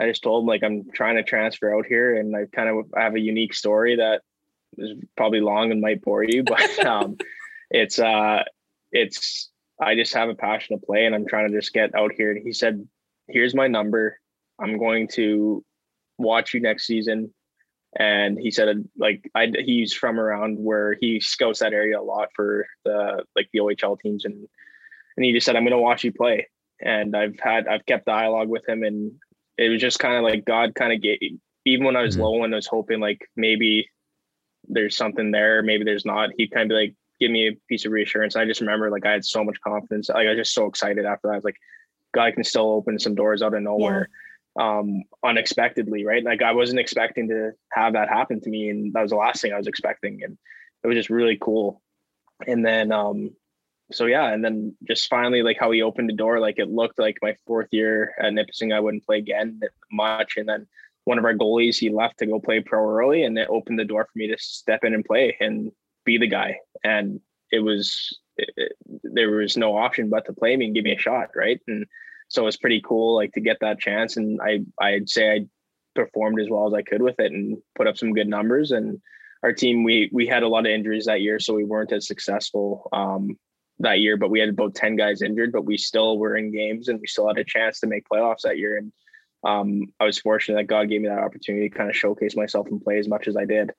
I 0.00 0.08
just 0.08 0.22
told 0.22 0.42
him 0.42 0.46
like 0.46 0.62
I'm 0.62 0.90
trying 0.92 1.16
to 1.16 1.22
transfer 1.22 1.76
out 1.76 1.86
here, 1.86 2.16
and 2.16 2.34
I 2.34 2.46
kind 2.46 2.68
of 2.68 2.86
I 2.96 3.02
have 3.02 3.14
a 3.14 3.20
unique 3.20 3.54
story 3.54 3.96
that 3.96 4.22
is 4.78 4.96
probably 5.16 5.40
long 5.40 5.70
and 5.70 5.80
might 5.80 6.02
bore 6.02 6.24
you, 6.24 6.42
but 6.44 6.86
um, 6.86 7.18
it's 7.70 7.98
uh, 7.98 8.42
it's 8.92 9.50
I 9.80 9.94
just 9.94 10.14
have 10.14 10.28
a 10.28 10.34
passion 10.34 10.78
to 10.78 10.86
play, 10.86 11.04
and 11.04 11.14
I'm 11.14 11.26
trying 11.26 11.48
to 11.48 11.56
just 11.56 11.72
get 11.72 11.94
out 11.94 12.12
here. 12.12 12.30
And 12.30 12.42
he 12.42 12.52
said, 12.52 12.86
"Here's 13.28 13.54
my 13.54 13.66
number. 13.66 14.18
I'm 14.58 14.78
going 14.78 15.08
to 15.08 15.64
watch 16.18 16.54
you 16.54 16.60
next 16.60 16.86
season." 16.86 17.34
And 17.98 18.38
he 18.38 18.52
said, 18.52 18.88
like, 18.96 19.28
I 19.34 19.52
he's 19.64 19.92
from 19.92 20.20
around 20.20 20.58
where 20.58 20.96
he 21.00 21.18
scouts 21.18 21.58
that 21.58 21.72
area 21.72 22.00
a 22.00 22.02
lot 22.02 22.28
for 22.36 22.66
the 22.84 23.24
like 23.34 23.48
the 23.52 23.58
OHL 23.58 23.98
teams 23.98 24.24
and 24.24 24.46
and 25.16 25.24
he 25.24 25.32
just 25.32 25.44
said, 25.44 25.56
"I'm 25.56 25.64
going 25.64 25.72
to 25.72 25.78
watch 25.78 26.04
you 26.04 26.12
play." 26.12 26.48
And 26.80 27.14
I've 27.14 27.38
had 27.40 27.68
I've 27.68 27.84
kept 27.84 28.06
dialogue 28.06 28.48
with 28.48 28.66
him, 28.68 28.82
and 28.84 29.12
it 29.60 29.68
was 29.68 29.80
just 29.80 29.98
kind 29.98 30.16
of 30.16 30.22
like 30.22 30.44
God 30.44 30.74
kind 30.74 30.92
of 30.92 31.02
gave. 31.02 31.38
Even 31.66 31.84
when 31.84 31.96
I 31.96 32.02
was 32.02 32.14
mm-hmm. 32.14 32.24
low 32.24 32.44
and 32.44 32.54
I 32.54 32.56
was 32.56 32.66
hoping 32.66 32.98
like 32.98 33.20
maybe 33.36 33.88
there's 34.66 34.96
something 34.96 35.30
there, 35.30 35.62
maybe 35.62 35.84
there's 35.84 36.06
not. 36.06 36.30
He'd 36.36 36.50
kind 36.50 36.64
of 36.64 36.68
be 36.70 36.74
like, 36.74 36.94
give 37.20 37.30
me 37.30 37.48
a 37.48 37.58
piece 37.68 37.84
of 37.84 37.92
reassurance. 37.92 38.34
I 38.34 38.46
just 38.46 38.62
remember 38.62 38.90
like 38.90 39.04
I 39.04 39.12
had 39.12 39.24
so 39.24 39.44
much 39.44 39.60
confidence. 39.60 40.08
Like 40.08 40.26
I 40.26 40.30
was 40.30 40.38
just 40.38 40.54
so 40.54 40.66
excited 40.66 41.04
after 41.04 41.28
that. 41.28 41.34
I 41.34 41.36
was 41.36 41.44
like, 41.44 41.58
God 42.14 42.32
can 42.34 42.44
still 42.44 42.70
open 42.70 42.98
some 42.98 43.14
doors 43.14 43.42
out 43.42 43.54
of 43.54 43.62
nowhere. 43.62 44.08
Yeah. 44.58 44.78
Um, 44.78 45.04
unexpectedly, 45.22 46.04
right? 46.04 46.24
Like 46.24 46.42
I 46.42 46.52
wasn't 46.52 46.80
expecting 46.80 47.28
to 47.28 47.52
have 47.72 47.92
that 47.92 48.08
happen 48.08 48.40
to 48.40 48.50
me, 48.50 48.68
and 48.68 48.92
that 48.94 49.02
was 49.02 49.10
the 49.10 49.16
last 49.16 49.42
thing 49.42 49.52
I 49.52 49.58
was 49.58 49.68
expecting, 49.68 50.24
and 50.24 50.36
it 50.82 50.88
was 50.88 50.96
just 50.96 51.08
really 51.08 51.38
cool. 51.40 51.80
And 52.48 52.66
then, 52.66 52.90
um, 52.90 53.30
so 53.92 54.06
yeah, 54.06 54.32
and 54.32 54.44
then 54.44 54.76
just 54.86 55.08
finally, 55.08 55.42
like 55.42 55.58
how 55.58 55.70
he 55.70 55.82
opened 55.82 56.08
the 56.08 56.14
door, 56.14 56.40
like 56.40 56.58
it 56.58 56.70
looked 56.70 56.98
like 56.98 57.18
my 57.22 57.34
fourth 57.46 57.68
year 57.72 58.14
at 58.20 58.32
Nipissing, 58.32 58.72
I 58.72 58.80
wouldn't 58.80 59.06
play 59.06 59.18
again 59.18 59.60
much, 59.90 60.36
and 60.36 60.48
then 60.48 60.66
one 61.04 61.18
of 61.18 61.24
our 61.24 61.34
goalies 61.34 61.78
he 61.78 61.90
left 61.90 62.18
to 62.18 62.26
go 62.26 62.40
play 62.40 62.60
pro 62.60 62.88
early, 62.88 63.24
and 63.24 63.38
it 63.38 63.48
opened 63.48 63.78
the 63.78 63.84
door 63.84 64.04
for 64.04 64.18
me 64.18 64.28
to 64.28 64.36
step 64.38 64.84
in 64.84 64.94
and 64.94 65.04
play 65.04 65.36
and 65.40 65.72
be 66.04 66.18
the 66.18 66.26
guy, 66.26 66.58
and 66.84 67.20
it 67.50 67.60
was 67.60 68.18
it, 68.36 68.72
there 69.02 69.30
was 69.30 69.56
no 69.56 69.76
option 69.76 70.08
but 70.08 70.24
to 70.26 70.32
play 70.32 70.56
me 70.56 70.66
and 70.66 70.74
give 70.74 70.84
me 70.84 70.94
a 70.94 70.98
shot, 70.98 71.30
right? 71.34 71.60
And 71.68 71.86
so 72.28 72.42
it 72.42 72.46
was 72.46 72.56
pretty 72.56 72.80
cool, 72.80 73.16
like 73.16 73.32
to 73.32 73.40
get 73.40 73.58
that 73.60 73.80
chance. 73.80 74.16
And 74.16 74.40
I 74.40 74.60
I'd 74.80 75.08
say 75.08 75.32
I 75.32 75.46
performed 75.94 76.40
as 76.40 76.48
well 76.48 76.66
as 76.66 76.74
I 76.74 76.82
could 76.82 77.02
with 77.02 77.18
it 77.18 77.32
and 77.32 77.58
put 77.74 77.86
up 77.86 77.98
some 77.98 78.12
good 78.12 78.28
numbers. 78.28 78.70
And 78.70 79.00
our 79.42 79.52
team 79.52 79.84
we 79.84 80.10
we 80.12 80.26
had 80.26 80.42
a 80.42 80.48
lot 80.48 80.66
of 80.66 80.72
injuries 80.72 81.06
that 81.06 81.22
year, 81.22 81.38
so 81.40 81.54
we 81.54 81.64
weren't 81.64 81.92
as 81.92 82.06
successful 82.06 82.88
um, 82.92 83.38
that 83.80 84.00
year. 84.00 84.16
But 84.16 84.30
we 84.30 84.40
had 84.40 84.50
about 84.50 84.74
ten 84.74 84.96
guys 84.96 85.22
injured, 85.22 85.52
but 85.52 85.64
we 85.64 85.76
still 85.76 86.18
were 86.18 86.36
in 86.36 86.52
games 86.52 86.88
and 86.88 87.00
we 87.00 87.06
still 87.06 87.28
had 87.28 87.38
a 87.38 87.44
chance 87.44 87.80
to 87.80 87.86
make 87.86 88.08
playoffs 88.08 88.42
that 88.42 88.58
year. 88.58 88.78
And 88.78 88.92
um, 89.44 89.92
I 89.98 90.04
was 90.04 90.18
fortunate 90.18 90.56
that 90.56 90.66
God 90.66 90.88
gave 90.88 91.00
me 91.00 91.08
that 91.08 91.18
opportunity 91.18 91.68
to 91.68 91.74
kind 91.76 91.90
of 91.90 91.96
showcase 91.96 92.36
myself 92.36 92.68
and 92.68 92.82
play 92.82 92.98
as 92.98 93.08
much 93.08 93.26
as 93.26 93.36
I 93.36 93.44
did 93.44 93.72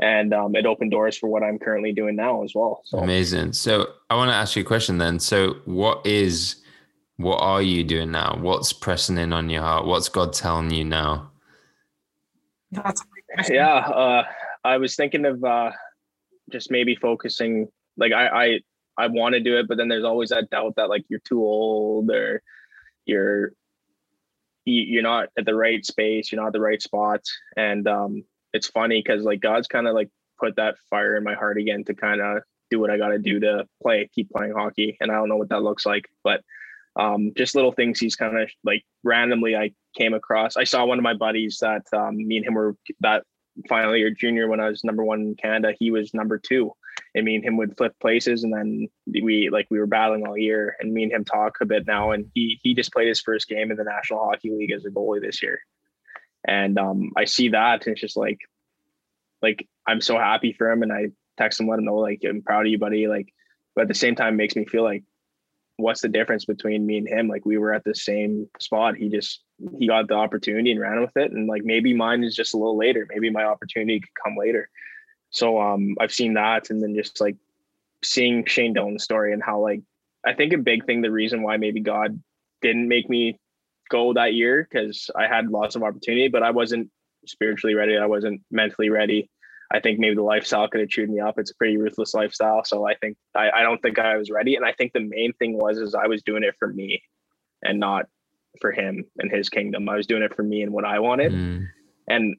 and 0.00 0.32
um, 0.32 0.54
it 0.54 0.66
opened 0.66 0.90
doors 0.92 1.16
for 1.16 1.28
what 1.28 1.42
I'm 1.42 1.58
currently 1.58 1.92
doing 1.92 2.16
now 2.16 2.44
as 2.44 2.52
well. 2.54 2.82
So 2.84 2.98
amazing. 2.98 3.52
So 3.52 3.86
I 4.08 4.16
want 4.16 4.30
to 4.30 4.34
ask 4.34 4.54
you 4.54 4.62
a 4.62 4.66
question 4.66 4.98
then. 4.98 5.18
So 5.18 5.56
what 5.64 6.06
is, 6.06 6.56
what 7.16 7.38
are 7.38 7.60
you 7.60 7.82
doing 7.82 8.12
now? 8.12 8.38
What's 8.40 8.72
pressing 8.72 9.18
in 9.18 9.32
on 9.32 9.50
your 9.50 9.62
heart? 9.62 9.86
What's 9.86 10.08
God 10.08 10.32
telling 10.32 10.70
you 10.70 10.84
now? 10.84 11.32
yeah, 13.48 13.78
uh, 13.78 14.22
I 14.64 14.76
was 14.76 14.94
thinking 14.94 15.24
of 15.24 15.42
uh, 15.42 15.72
just 16.52 16.70
maybe 16.70 16.94
focusing. 16.94 17.66
Like 17.96 18.12
I, 18.12 18.26
I, 18.28 18.60
I 18.98 19.06
want 19.06 19.34
to 19.34 19.40
do 19.40 19.58
it, 19.58 19.68
but 19.68 19.78
then 19.78 19.88
there's 19.88 20.04
always 20.04 20.30
that 20.30 20.50
doubt 20.50 20.74
that 20.76 20.88
like 20.88 21.04
you're 21.08 21.20
too 21.20 21.42
old 21.42 22.10
or 22.10 22.42
you're 23.06 23.52
you're 24.64 25.02
not 25.02 25.28
at 25.38 25.46
the 25.46 25.54
right 25.54 25.84
space, 25.86 26.30
you're 26.30 26.40
not 26.40 26.48
at 26.48 26.52
the 26.52 26.60
right 26.60 26.82
spot, 26.82 27.22
and 27.56 27.88
um, 27.88 28.24
it's 28.52 28.66
funny 28.66 29.02
because 29.02 29.24
like 29.24 29.40
God's 29.40 29.66
kind 29.66 29.86
of 29.86 29.94
like 29.94 30.10
put 30.38 30.56
that 30.56 30.76
fire 30.90 31.16
in 31.16 31.24
my 31.24 31.34
heart 31.34 31.58
again 31.58 31.84
to 31.84 31.94
kind 31.94 32.20
of 32.20 32.42
do 32.70 32.78
what 32.78 32.90
I 32.90 32.98
got 32.98 33.08
to 33.08 33.18
do 33.18 33.40
to 33.40 33.66
play, 33.82 34.08
keep 34.14 34.30
playing 34.30 34.52
hockey. 34.52 34.96
And 35.00 35.10
I 35.10 35.14
don't 35.14 35.28
know 35.28 35.36
what 35.36 35.48
that 35.50 35.62
looks 35.62 35.86
like, 35.86 36.08
but 36.22 36.42
um, 36.96 37.32
just 37.36 37.54
little 37.54 37.72
things 37.72 38.00
he's 38.00 38.16
kind 38.16 38.38
of 38.38 38.50
like 38.64 38.84
randomly 39.04 39.56
I 39.56 39.72
came 39.96 40.14
across. 40.14 40.56
I 40.56 40.64
saw 40.64 40.84
one 40.84 40.98
of 40.98 41.04
my 41.04 41.14
buddies 41.14 41.58
that 41.60 41.82
um, 41.96 42.16
me 42.16 42.38
and 42.38 42.46
him 42.46 42.54
were 42.54 42.76
that 43.00 43.24
final 43.68 43.96
year 43.96 44.10
junior 44.10 44.48
when 44.48 44.60
I 44.60 44.68
was 44.68 44.84
number 44.84 45.04
one 45.04 45.20
in 45.20 45.34
Canada. 45.34 45.74
He 45.78 45.90
was 45.90 46.14
number 46.14 46.38
two, 46.38 46.72
and 47.14 47.24
me 47.24 47.36
and 47.36 47.44
him 47.44 47.56
would 47.56 47.76
flip 47.76 47.94
places, 48.00 48.44
and 48.44 48.52
then 48.52 48.88
we 49.06 49.48
like 49.50 49.66
we 49.70 49.78
were 49.78 49.86
battling 49.86 50.26
all 50.26 50.36
year. 50.36 50.76
And 50.80 50.92
me 50.92 51.04
and 51.04 51.12
him 51.12 51.24
talk 51.24 51.56
a 51.60 51.66
bit 51.66 51.86
now, 51.86 52.12
and 52.12 52.30
he 52.34 52.58
he 52.62 52.74
just 52.74 52.92
played 52.92 53.08
his 53.08 53.20
first 53.20 53.48
game 53.48 53.70
in 53.70 53.76
the 53.76 53.84
National 53.84 54.24
Hockey 54.24 54.50
League 54.50 54.72
as 54.72 54.84
a 54.84 54.90
goalie 54.90 55.20
this 55.20 55.42
year 55.42 55.60
and 56.46 56.78
um, 56.78 57.12
I 57.16 57.24
see 57.24 57.50
that, 57.50 57.86
and 57.86 57.92
it's 57.92 58.00
just 58.00 58.16
like, 58.16 58.40
like 59.42 59.68
I'm 59.86 60.00
so 60.00 60.16
happy 60.18 60.52
for 60.52 60.70
him, 60.70 60.82
and 60.82 60.92
I 60.92 61.08
text 61.36 61.60
him, 61.60 61.68
let 61.68 61.78
him 61.78 61.84
know 61.84 61.96
like 61.96 62.22
I'm 62.26 62.42
proud 62.42 62.66
of 62.66 62.72
you, 62.72 62.78
buddy. 62.78 63.06
Like, 63.06 63.32
but 63.74 63.82
at 63.82 63.88
the 63.88 63.94
same 63.94 64.14
time, 64.14 64.36
makes 64.36 64.56
me 64.56 64.64
feel 64.64 64.82
like, 64.82 65.04
what's 65.78 66.00
the 66.00 66.08
difference 66.08 66.44
between 66.44 66.84
me 66.84 66.98
and 66.98 67.08
him? 67.08 67.28
Like 67.28 67.46
we 67.46 67.56
were 67.56 67.72
at 67.72 67.84
the 67.84 67.94
same 67.94 68.50
spot. 68.58 68.96
He 68.96 69.08
just 69.08 69.42
he 69.78 69.86
got 69.86 70.08
the 70.08 70.14
opportunity 70.14 70.70
and 70.72 70.80
ran 70.80 71.00
with 71.00 71.16
it, 71.16 71.32
and 71.32 71.48
like 71.48 71.64
maybe 71.64 71.94
mine 71.94 72.22
is 72.22 72.34
just 72.34 72.52
a 72.52 72.58
little 72.58 72.76
later. 72.76 73.06
Maybe 73.08 73.30
my 73.30 73.44
opportunity 73.44 74.00
could 74.00 74.22
come 74.22 74.36
later. 74.36 74.68
So 75.30 75.60
um, 75.60 75.96
I've 76.00 76.12
seen 76.12 76.34
that, 76.34 76.70
and 76.70 76.82
then 76.82 76.94
just 76.94 77.20
like 77.20 77.36
seeing 78.04 78.44
Shane 78.44 78.74
Doan's 78.74 79.04
story 79.04 79.32
and 79.32 79.42
how 79.42 79.60
like 79.60 79.80
I 80.26 80.34
think 80.34 80.52
a 80.52 80.58
big 80.58 80.84
thing, 80.84 81.00
the 81.00 81.10
reason 81.10 81.42
why 81.42 81.56
maybe 81.56 81.80
God 81.80 82.20
didn't 82.60 82.88
make 82.88 83.08
me 83.08 83.38
go 83.88 84.12
that 84.14 84.34
year 84.34 84.66
because 84.68 85.10
I 85.16 85.26
had 85.26 85.48
lots 85.48 85.76
of 85.76 85.82
opportunity, 85.82 86.28
but 86.28 86.42
I 86.42 86.50
wasn't 86.50 86.90
spiritually 87.26 87.74
ready. 87.74 87.96
I 87.96 88.06
wasn't 88.06 88.42
mentally 88.50 88.90
ready. 88.90 89.30
I 89.70 89.80
think 89.80 89.98
maybe 89.98 90.14
the 90.14 90.22
lifestyle 90.22 90.68
could 90.68 90.80
have 90.80 90.88
chewed 90.88 91.10
me 91.10 91.20
up. 91.20 91.38
It's 91.38 91.50
a 91.50 91.54
pretty 91.54 91.76
ruthless 91.76 92.14
lifestyle. 92.14 92.64
So 92.64 92.86
I 92.86 92.94
think 92.94 93.16
I, 93.34 93.50
I 93.50 93.62
don't 93.62 93.80
think 93.82 93.98
I 93.98 94.16
was 94.16 94.30
ready. 94.30 94.56
And 94.56 94.64
I 94.64 94.72
think 94.72 94.92
the 94.92 95.00
main 95.00 95.32
thing 95.34 95.58
was 95.58 95.78
is 95.78 95.94
I 95.94 96.06
was 96.06 96.22
doing 96.22 96.42
it 96.42 96.54
for 96.58 96.68
me 96.68 97.02
and 97.62 97.78
not 97.78 98.06
for 98.60 98.72
him 98.72 99.04
and 99.18 99.30
his 99.30 99.48
kingdom. 99.48 99.88
I 99.88 99.96
was 99.96 100.06
doing 100.06 100.22
it 100.22 100.34
for 100.34 100.42
me 100.42 100.62
and 100.62 100.72
what 100.72 100.86
I 100.86 101.00
wanted. 101.00 101.32
Mm. 101.32 101.66
And 102.08 102.36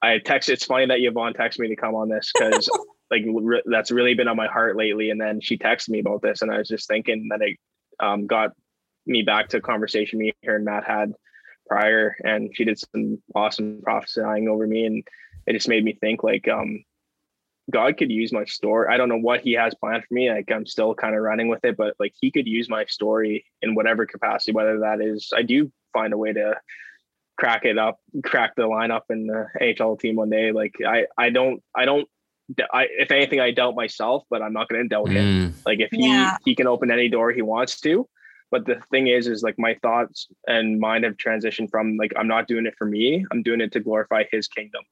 I 0.00 0.18
text. 0.18 0.48
It's 0.48 0.64
funny 0.64 0.86
that 0.86 1.00
Yvonne 1.00 1.34
texted 1.34 1.60
me 1.60 1.68
to 1.68 1.76
come 1.76 1.94
on 1.94 2.08
this 2.08 2.30
because 2.34 2.70
like 3.10 3.24
re- 3.26 3.62
that's 3.66 3.90
really 3.90 4.14
been 4.14 4.28
on 4.28 4.36
my 4.36 4.46
heart 4.46 4.76
lately. 4.76 5.10
And 5.10 5.20
then 5.20 5.40
she 5.40 5.58
texted 5.58 5.90
me 5.90 6.00
about 6.00 6.22
this, 6.22 6.42
and 6.42 6.50
I 6.50 6.58
was 6.58 6.68
just 6.68 6.88
thinking 6.88 7.28
that 7.30 7.42
it 7.42 7.58
um, 8.00 8.26
got 8.26 8.50
me 9.06 9.22
back 9.22 9.48
to 9.48 9.58
a 9.58 9.62
conversation 9.62 10.18
me 10.18 10.32
her 10.44 10.56
and 10.56 10.64
Matt 10.64 10.84
had 10.84 11.12
prior, 11.66 12.16
and 12.22 12.50
she 12.54 12.64
did 12.64 12.78
some 12.78 13.22
awesome 13.34 13.80
prophesying 13.82 14.48
over 14.48 14.66
me, 14.66 14.84
and 14.84 15.04
it 15.46 15.52
just 15.52 15.68
made 15.68 15.84
me 15.84 15.92
think 15.94 16.22
like 16.22 16.48
um, 16.48 16.84
God 17.70 17.96
could 17.96 18.10
use 18.10 18.32
my 18.32 18.44
story. 18.44 18.88
I 18.90 18.96
don't 18.96 19.08
know 19.08 19.18
what 19.18 19.40
He 19.40 19.52
has 19.52 19.74
planned 19.74 20.04
for 20.04 20.14
me. 20.14 20.30
Like 20.30 20.50
I'm 20.50 20.66
still 20.66 20.94
kind 20.94 21.14
of 21.14 21.22
running 21.22 21.48
with 21.48 21.64
it, 21.64 21.76
but 21.76 21.94
like 21.98 22.14
He 22.20 22.30
could 22.30 22.46
use 22.46 22.68
my 22.68 22.84
story 22.86 23.44
in 23.62 23.74
whatever 23.74 24.06
capacity, 24.06 24.52
whether 24.52 24.80
that 24.80 25.00
is 25.00 25.32
I 25.34 25.42
do 25.42 25.70
find 25.92 26.12
a 26.12 26.18
way 26.18 26.32
to 26.32 26.56
crack 27.36 27.64
it 27.64 27.78
up, 27.78 27.98
crack 28.22 28.54
the 28.56 28.62
lineup 28.62 29.02
in 29.10 29.26
the 29.26 29.74
AHL 29.80 29.96
team 29.96 30.16
one 30.16 30.30
day. 30.30 30.52
Like 30.52 30.76
I, 30.86 31.06
I 31.18 31.30
don't, 31.30 31.62
I 31.74 31.84
don't 31.84 32.08
I, 32.72 32.88
if 32.90 33.10
anything, 33.10 33.40
I 33.40 33.52
doubt 33.52 33.74
myself, 33.74 34.24
but 34.28 34.42
I'm 34.42 34.52
not 34.52 34.68
going 34.68 34.82
to 34.82 34.88
doubt 34.88 35.06
mm. 35.06 35.12
him. 35.12 35.54
Like 35.64 35.80
if 35.80 35.90
he 35.90 36.08
yeah. 36.08 36.36
he 36.44 36.54
can 36.54 36.66
open 36.66 36.90
any 36.90 37.08
door 37.08 37.32
he 37.32 37.42
wants 37.42 37.80
to, 37.80 38.06
but 38.54 38.66
the 38.66 38.80
thing 38.90 39.08
is 39.08 39.26
is 39.26 39.42
like 39.42 39.58
my 39.58 39.74
thoughts 39.82 40.28
and 40.46 40.78
mind 40.78 41.02
have 41.02 41.16
transitioned 41.16 41.68
from 41.70 41.96
like 41.96 42.12
i'm 42.16 42.28
not 42.28 42.46
doing 42.46 42.66
it 42.66 42.74
for 42.78 42.84
me 42.84 43.26
i'm 43.32 43.42
doing 43.42 43.60
it 43.60 43.72
to 43.72 43.80
glorify 43.80 44.22
his 44.30 44.46
kingdom 44.46 44.82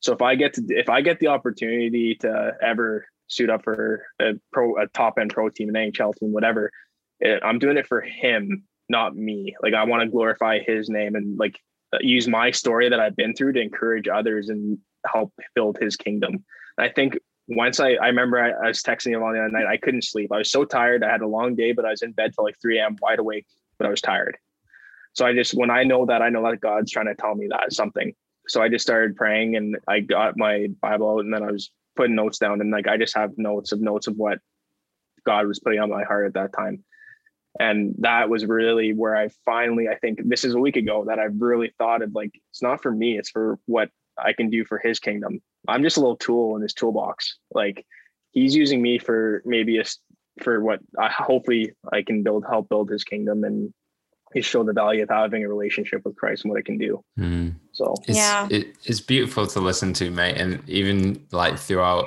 so 0.00 0.12
if 0.12 0.22
i 0.22 0.34
get 0.34 0.54
to 0.54 0.62
if 0.70 0.88
i 0.88 1.00
get 1.00 1.18
the 1.20 1.26
opportunity 1.26 2.14
to 2.14 2.52
ever 2.62 3.06
suit 3.26 3.50
up 3.50 3.62
for 3.62 4.06
a 4.20 4.32
pro 4.52 4.76
a 4.80 4.86
top 4.88 5.18
end 5.18 5.32
pro 5.32 5.48
team 5.48 5.68
an 5.68 5.92
nhl 5.92 6.14
team 6.16 6.32
whatever 6.32 6.70
it, 7.20 7.42
eh, 7.42 7.46
i'm 7.46 7.58
doing 7.58 7.76
it 7.76 7.86
for 7.86 8.00
him 8.00 8.64
not 8.88 9.14
me 9.14 9.54
like 9.62 9.74
i 9.74 9.84
want 9.84 10.02
to 10.02 10.08
glorify 10.08 10.58
his 10.58 10.88
name 10.88 11.14
and 11.14 11.38
like 11.38 11.58
use 12.00 12.28
my 12.28 12.50
story 12.50 12.88
that 12.88 13.00
i've 13.00 13.16
been 13.16 13.34
through 13.34 13.52
to 13.52 13.60
encourage 13.60 14.08
others 14.08 14.48
and 14.48 14.78
help 15.06 15.32
build 15.54 15.78
his 15.80 15.96
kingdom 15.96 16.44
i 16.78 16.88
think 16.88 17.18
once 17.48 17.80
I, 17.80 17.94
I 17.94 18.08
remember 18.08 18.38
I, 18.38 18.50
I 18.50 18.68
was 18.68 18.82
texting 18.82 19.14
him 19.14 19.22
on 19.22 19.32
the 19.32 19.40
other 19.40 19.48
night, 19.48 19.66
I 19.66 19.78
couldn't 19.78 20.04
sleep. 20.04 20.30
I 20.32 20.36
was 20.36 20.50
so 20.50 20.64
tired. 20.64 21.02
I 21.02 21.10
had 21.10 21.22
a 21.22 21.26
long 21.26 21.56
day, 21.56 21.72
but 21.72 21.86
I 21.86 21.90
was 21.90 22.02
in 22.02 22.12
bed 22.12 22.32
till 22.34 22.44
like 22.44 22.60
3 22.60 22.78
a.m. 22.78 22.96
wide 23.00 23.18
awake, 23.18 23.46
but 23.78 23.86
I 23.86 23.90
was 23.90 24.02
tired. 24.02 24.36
So 25.14 25.26
I 25.26 25.32
just, 25.32 25.54
when 25.54 25.70
I 25.70 25.82
know 25.82 26.04
that, 26.06 26.20
I 26.20 26.28
know 26.28 26.48
that 26.48 26.60
God's 26.60 26.92
trying 26.92 27.06
to 27.06 27.14
tell 27.14 27.34
me 27.34 27.48
that 27.48 27.72
something. 27.72 28.14
So 28.48 28.62
I 28.62 28.68
just 28.68 28.82
started 28.82 29.16
praying 29.16 29.56
and 29.56 29.76
I 29.86 30.00
got 30.00 30.36
my 30.36 30.68
Bible 30.80 31.10
out 31.10 31.24
and 31.24 31.32
then 31.32 31.42
I 31.42 31.52
was 31.52 31.70
putting 31.96 32.14
notes 32.14 32.38
down 32.38 32.60
and 32.60 32.70
like, 32.70 32.88
I 32.88 32.96
just 32.96 33.16
have 33.16 33.36
notes 33.36 33.72
of 33.72 33.80
notes 33.80 34.06
of 34.06 34.16
what 34.16 34.38
God 35.24 35.46
was 35.46 35.60
putting 35.60 35.80
on 35.80 35.90
my 35.90 36.04
heart 36.04 36.26
at 36.26 36.34
that 36.34 36.52
time. 36.52 36.84
And 37.60 37.94
that 37.98 38.28
was 38.28 38.46
really 38.46 38.94
where 38.94 39.16
I 39.16 39.28
finally, 39.44 39.88
I 39.88 39.96
think 39.96 40.20
this 40.24 40.44
is 40.44 40.54
a 40.54 40.60
week 40.60 40.76
ago 40.76 41.04
that 41.08 41.18
I've 41.18 41.40
really 41.40 41.72
thought 41.78 42.02
of 42.02 42.14
like, 42.14 42.30
it's 42.50 42.62
not 42.62 42.82
for 42.82 42.92
me, 42.92 43.18
it's 43.18 43.30
for 43.30 43.58
what 43.66 43.90
I 44.18 44.32
can 44.32 44.48
do 44.50 44.64
for 44.64 44.78
his 44.78 44.98
kingdom. 44.98 45.40
I'm 45.66 45.82
just 45.82 45.96
a 45.96 46.00
little 46.00 46.16
tool 46.16 46.56
in 46.56 46.62
his 46.62 46.74
toolbox. 46.74 47.38
Like 47.52 47.84
he's 48.30 48.54
using 48.54 48.80
me 48.80 48.98
for 48.98 49.42
maybe 49.44 49.78
a 49.78 49.84
for 50.42 50.62
what 50.62 50.80
I 50.98 51.08
hopefully 51.10 51.72
I 51.92 52.02
can 52.02 52.22
build 52.22 52.44
help 52.48 52.68
build 52.68 52.90
his 52.90 53.04
kingdom 53.04 53.44
and 53.44 53.72
he 54.34 54.40
showed 54.42 54.66
the 54.66 54.72
value 54.72 55.02
of 55.02 55.08
having 55.08 55.44
a 55.44 55.48
relationship 55.48 56.04
with 56.04 56.16
Christ 56.16 56.44
and 56.44 56.50
what 56.50 56.60
it 56.60 56.66
can 56.66 56.78
do. 56.78 57.02
Mm. 57.18 57.54
So 57.72 57.94
it's, 58.06 58.18
yeah, 58.18 58.48
it, 58.50 58.76
it's 58.84 59.00
beautiful 59.00 59.46
to 59.46 59.60
listen 59.60 59.92
to, 59.94 60.10
mate. 60.10 60.36
And 60.36 60.66
even 60.68 61.26
like 61.32 61.58
throughout 61.58 62.06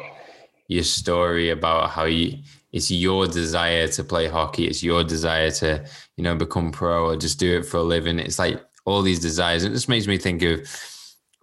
your 0.68 0.84
story 0.84 1.50
about 1.50 1.90
how 1.90 2.06
you, 2.06 2.38
it's 2.72 2.92
your 2.92 3.28
desire 3.28 3.88
to 3.90 4.04
play 4.04 4.28
hockey, 4.28 4.68
it's 4.68 4.84
your 4.84 5.04
desire 5.04 5.52
to 5.52 5.86
you 6.18 6.24
know 6.24 6.36
become 6.36 6.72
pro 6.72 7.08
or 7.08 7.18
just 7.18 7.40
do 7.40 7.60
it 7.60 7.66
for 7.66 7.78
a 7.78 7.84
living. 7.84 8.20
It's 8.20 8.40
like 8.40 8.64
all 8.86 9.02
these 9.02 9.20
desires. 9.20 9.64
It 9.64 9.72
just 9.72 9.90
makes 9.90 10.08
me 10.08 10.18
think 10.18 10.42
of 10.44 10.68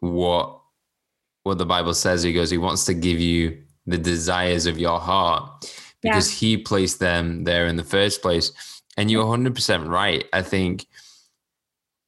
what 0.01 0.61
what 1.43 1.59
the 1.59 1.67
Bible 1.67 1.95
says. 1.95 2.23
He 2.23 2.33
goes, 2.33 2.51
He 2.51 2.59
wants 2.59 2.85
to 2.85 2.95
give 2.95 3.19
you 3.19 3.63
the 3.87 3.99
desires 3.99 4.67
of 4.67 4.79
your 4.79 5.01
heart 5.01 5.75
because 6.03 6.31
yeah. 6.31 6.49
He 6.49 6.57
placed 6.59 7.01
them 7.01 7.45
there 7.45 7.67
in 7.67 7.77
the 7.77 7.85
first 7.85 8.23
place. 8.23 8.53
And 8.99 9.11
you're 9.11 9.25
100% 9.25 9.89
right. 9.89 10.25
I 10.33 10.43
think 10.43 10.87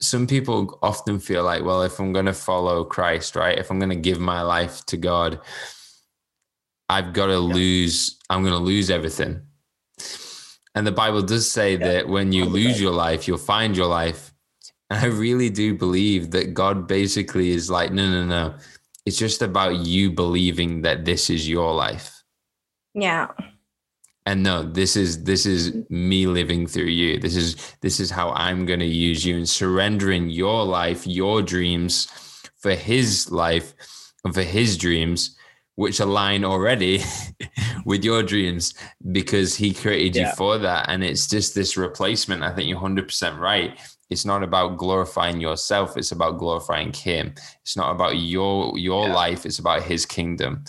some 0.00 0.26
people 0.26 0.78
often 0.82 1.20
feel 1.20 1.44
like, 1.44 1.64
well, 1.64 1.82
if 1.82 2.00
I'm 2.00 2.12
going 2.12 2.26
to 2.26 2.34
follow 2.34 2.84
Christ, 2.84 3.36
right? 3.36 3.56
If 3.56 3.70
I'm 3.70 3.78
going 3.78 3.90
to 3.90 3.96
give 3.96 4.18
my 4.18 4.42
life 4.42 4.84
to 4.86 4.96
God, 4.96 5.40
I've 6.88 7.12
got 7.12 7.26
to 7.26 7.34
yeah. 7.34 7.38
lose, 7.38 8.18
I'm 8.28 8.42
going 8.42 8.54
to 8.54 8.58
lose 8.58 8.90
everything. 8.90 9.40
And 10.74 10.84
the 10.84 10.92
Bible 10.92 11.22
does 11.22 11.48
say 11.48 11.72
yeah. 11.72 11.86
that 11.86 12.08
when 12.08 12.32
you 12.32 12.44
lose 12.44 12.80
your 12.80 12.92
life, 12.92 13.28
you'll 13.28 13.38
find 13.38 13.76
your 13.76 13.86
life. 13.86 14.32
And 14.90 14.98
I 14.98 15.06
really 15.06 15.48
do 15.48 15.76
believe 15.76 16.32
that 16.32 16.54
God 16.54 16.88
basically 16.88 17.50
is 17.50 17.70
like, 17.70 17.92
no, 17.92 18.10
no, 18.10 18.24
no. 18.24 18.54
It's 19.06 19.16
just 19.16 19.42
about 19.42 19.76
you 19.86 20.10
believing 20.10 20.82
that 20.82 21.04
this 21.04 21.30
is 21.30 21.48
your 21.48 21.72
life. 21.72 22.24
Yeah. 22.94 23.28
And 24.26 24.42
no, 24.42 24.62
this 24.62 24.96
is 24.96 25.24
this 25.24 25.46
is 25.46 25.74
me 25.88 26.26
living 26.26 26.66
through 26.66 26.84
you. 26.84 27.18
This 27.18 27.36
is 27.36 27.74
this 27.80 28.00
is 28.00 28.10
how 28.10 28.30
I'm 28.30 28.66
going 28.66 28.80
to 28.80 28.86
use 28.86 29.24
you 29.24 29.36
and 29.36 29.48
surrendering 29.48 30.28
your 30.28 30.64
life, 30.64 31.06
your 31.06 31.42
dreams 31.42 32.06
for 32.58 32.74
his 32.74 33.30
life 33.32 33.74
and 34.24 34.34
for 34.34 34.42
his 34.42 34.76
dreams 34.76 35.36
which 35.80 35.98
align 35.98 36.44
already 36.44 37.02
with 37.86 38.04
your 38.04 38.22
dreams 38.22 38.74
because 39.12 39.56
he 39.56 39.72
created 39.72 40.14
yeah. 40.14 40.28
you 40.28 40.34
for 40.34 40.58
that. 40.58 40.84
And 40.90 41.02
it's 41.02 41.26
just 41.26 41.54
this 41.54 41.74
replacement. 41.74 42.42
I 42.42 42.52
think 42.52 42.68
you're 42.68 42.78
100% 42.78 43.38
right. 43.38 43.80
It's 44.10 44.26
not 44.26 44.42
about 44.42 44.76
glorifying 44.76 45.40
yourself. 45.40 45.96
It's 45.96 46.12
about 46.12 46.36
glorifying 46.36 46.92
him. 46.92 47.32
It's 47.62 47.78
not 47.78 47.92
about 47.92 48.18
your, 48.18 48.76
your 48.76 49.08
yeah. 49.08 49.14
life. 49.14 49.46
It's 49.46 49.58
about 49.58 49.82
his 49.82 50.04
kingdom. 50.04 50.64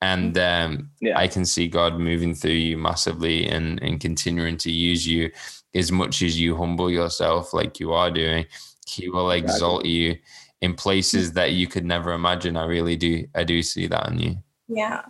And 0.00 0.36
um, 0.36 0.90
yeah. 1.00 1.18
I 1.18 1.28
can 1.28 1.44
see 1.46 1.66
God 1.66 1.98
moving 1.98 2.34
through 2.34 2.52
you 2.52 2.76
massively 2.76 3.46
and, 3.46 3.82
and 3.82 4.00
continuing 4.00 4.56
to 4.58 4.70
use 4.70 5.06
you 5.06 5.30
as 5.74 5.90
much 5.90 6.22
as 6.22 6.38
you 6.38 6.56
humble 6.56 6.90
yourself 6.90 7.54
like 7.54 7.80
you 7.80 7.92
are 7.92 8.10
doing. 8.10 8.44
He 8.86 9.08
will 9.08 9.30
exactly. 9.30 9.54
exalt 9.54 9.84
you 9.86 10.16
in 10.60 10.74
places 10.74 11.32
that 11.32 11.52
you 11.52 11.66
could 11.66 11.84
never 11.84 12.12
imagine. 12.12 12.56
I 12.56 12.64
really 12.64 12.96
do. 12.96 13.26
I 13.34 13.44
do 13.44 13.62
see 13.62 13.86
that 13.86 14.08
in 14.10 14.18
you. 14.18 14.36
Yeah. 14.68 15.02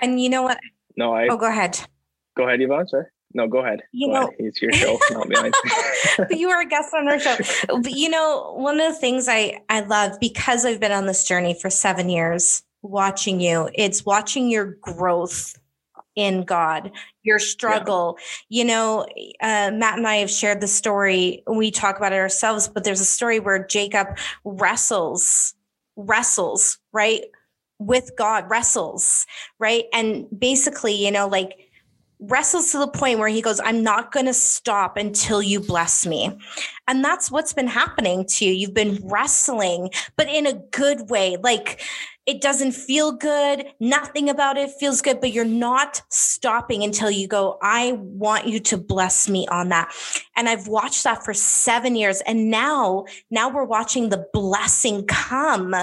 And 0.00 0.20
you 0.20 0.28
know 0.28 0.42
what? 0.42 0.58
No, 0.96 1.14
I. 1.14 1.28
Oh, 1.28 1.36
go 1.36 1.48
ahead. 1.48 1.78
Go 2.36 2.46
ahead, 2.46 2.60
Yvonne. 2.60 2.88
Sorry. 2.88 3.06
No, 3.34 3.48
go 3.48 3.58
ahead. 3.58 3.82
You 3.92 4.08
go 4.08 4.12
know, 4.12 4.22
ahead. 4.28 4.34
it's 4.38 4.60
your 4.60 4.72
show, 4.72 4.98
not 5.10 5.28
mine. 5.30 5.52
but 6.18 6.36
you 6.36 6.48
were 6.48 6.60
a 6.60 6.66
guest 6.66 6.92
on 6.94 7.08
our 7.08 7.18
show. 7.18 7.36
But 7.66 7.92
you 7.92 8.10
know, 8.10 8.52
one 8.56 8.78
of 8.78 8.92
the 8.92 8.98
things 8.98 9.26
I 9.28 9.60
I 9.68 9.80
love 9.80 10.18
because 10.20 10.64
I've 10.64 10.80
been 10.80 10.92
on 10.92 11.06
this 11.06 11.26
journey 11.26 11.58
for 11.60 11.70
seven 11.70 12.10
years, 12.10 12.62
watching 12.82 13.40
you, 13.40 13.70
it's 13.74 14.04
watching 14.04 14.50
your 14.50 14.76
growth 14.80 15.58
in 16.14 16.44
God, 16.44 16.92
your 17.22 17.38
struggle. 17.38 18.18
Yeah. 18.48 18.58
You 18.58 18.64
know, 18.68 19.06
uh, 19.40 19.70
Matt 19.72 19.96
and 19.98 20.06
I 20.06 20.16
have 20.16 20.30
shared 20.30 20.60
the 20.60 20.68
story. 20.68 21.42
We 21.46 21.70
talk 21.70 21.96
about 21.96 22.12
it 22.12 22.16
ourselves, 22.16 22.68
but 22.68 22.84
there's 22.84 23.00
a 23.00 23.06
story 23.06 23.40
where 23.40 23.66
Jacob 23.66 24.08
wrestles, 24.44 25.54
wrestles, 25.96 26.78
right? 26.92 27.22
with 27.86 28.12
God, 28.16 28.48
wrestles, 28.48 29.26
right? 29.58 29.84
And 29.92 30.26
basically, 30.36 30.94
you 30.94 31.10
know, 31.10 31.26
like 31.28 31.58
wrestles 32.20 32.70
to 32.72 32.78
the 32.78 32.88
point 32.88 33.18
where 33.18 33.28
he 33.28 33.42
goes, 33.42 33.60
I'm 33.64 33.82
not 33.82 34.12
going 34.12 34.26
to 34.26 34.34
stop 34.34 34.96
until 34.96 35.42
you 35.42 35.60
bless 35.60 36.06
me. 36.06 36.30
And 36.86 37.04
that's 37.04 37.30
what's 37.30 37.52
been 37.52 37.66
happening 37.66 38.24
to 38.26 38.44
you. 38.44 38.52
You've 38.52 38.74
been 38.74 39.00
wrestling, 39.04 39.90
but 40.16 40.28
in 40.28 40.46
a 40.46 40.52
good 40.70 41.10
way. 41.10 41.36
Like 41.42 41.82
it 42.26 42.40
doesn't 42.40 42.72
feel 42.72 43.12
good. 43.12 43.66
Nothing 43.80 44.28
about 44.28 44.56
it 44.56 44.70
feels 44.70 45.02
good, 45.02 45.20
but 45.20 45.32
you're 45.32 45.44
not 45.44 46.02
stopping 46.08 46.84
until 46.84 47.10
you 47.10 47.26
go, 47.26 47.58
I 47.60 47.92
want 47.92 48.46
you 48.46 48.60
to 48.60 48.76
bless 48.76 49.28
me 49.28 49.46
on 49.48 49.70
that. 49.70 49.92
And 50.36 50.48
I've 50.48 50.68
watched 50.68 51.02
that 51.04 51.24
for 51.24 51.34
seven 51.34 51.96
years. 51.96 52.20
And 52.20 52.48
now, 52.48 53.06
now 53.30 53.50
we're 53.50 53.64
watching 53.64 54.08
the 54.08 54.26
blessing 54.32 55.04
come 55.06 55.74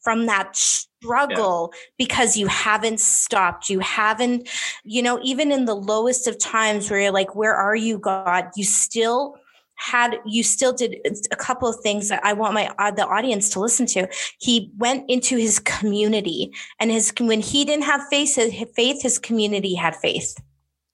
from 0.00 0.26
that 0.26 0.56
struggle 0.56 1.72
yeah. 1.72 1.80
because 1.96 2.36
you 2.36 2.48
haven't 2.48 2.98
stopped. 2.98 3.70
You 3.70 3.78
haven't, 3.78 4.48
you 4.82 5.00
know, 5.00 5.20
even 5.22 5.52
in 5.52 5.64
the 5.64 5.76
lowest 5.76 6.26
of 6.26 6.38
times 6.38 6.90
where 6.90 7.00
you're 7.00 7.12
like, 7.12 7.36
where 7.36 7.54
are 7.54 7.76
you, 7.76 7.98
God? 7.98 8.50
You 8.56 8.64
still 8.64 9.36
had 9.76 10.18
you 10.24 10.42
still 10.42 10.72
did 10.72 10.96
a 11.30 11.36
couple 11.36 11.68
of 11.68 11.76
things 11.80 12.08
that 12.08 12.24
I 12.24 12.32
want 12.32 12.54
my 12.54 12.72
uh, 12.78 12.90
the 12.90 13.06
audience 13.06 13.50
to 13.50 13.60
listen 13.60 13.86
to. 13.86 14.08
He 14.38 14.72
went 14.76 15.08
into 15.08 15.36
his 15.36 15.58
community, 15.58 16.52
and 16.80 16.90
his 16.90 17.12
when 17.18 17.40
he 17.40 17.64
didn't 17.64 17.84
have 17.84 18.02
faith, 18.08 18.36
his 18.36 18.54
faith, 18.74 19.02
his 19.02 19.18
community 19.18 19.74
had 19.74 19.96
faith, 19.96 20.36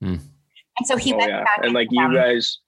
mm. 0.03 0.21
and 0.79 0.87
so 0.87 0.97
he 0.97 1.13
oh, 1.13 1.19
went 1.19 1.31
yeah. 1.31 1.45
and 1.63 1.73
like 1.73 1.89
you 1.91 2.15
guys. 2.15 2.59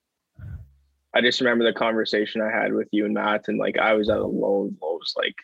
I 1.15 1.21
just 1.21 1.41
remember 1.41 1.63
the 1.63 1.77
conversation 1.77 2.41
I 2.41 2.49
had 2.49 2.73
with 2.73 2.87
you 2.91 3.05
and 3.05 3.13
Matt, 3.13 3.47
and 3.47 3.59
like 3.59 3.77
I 3.77 3.93
was 3.93 4.09
at 4.09 4.17
a 4.17 4.25
low 4.25 4.71
lows. 4.81 5.13
Like 5.15 5.35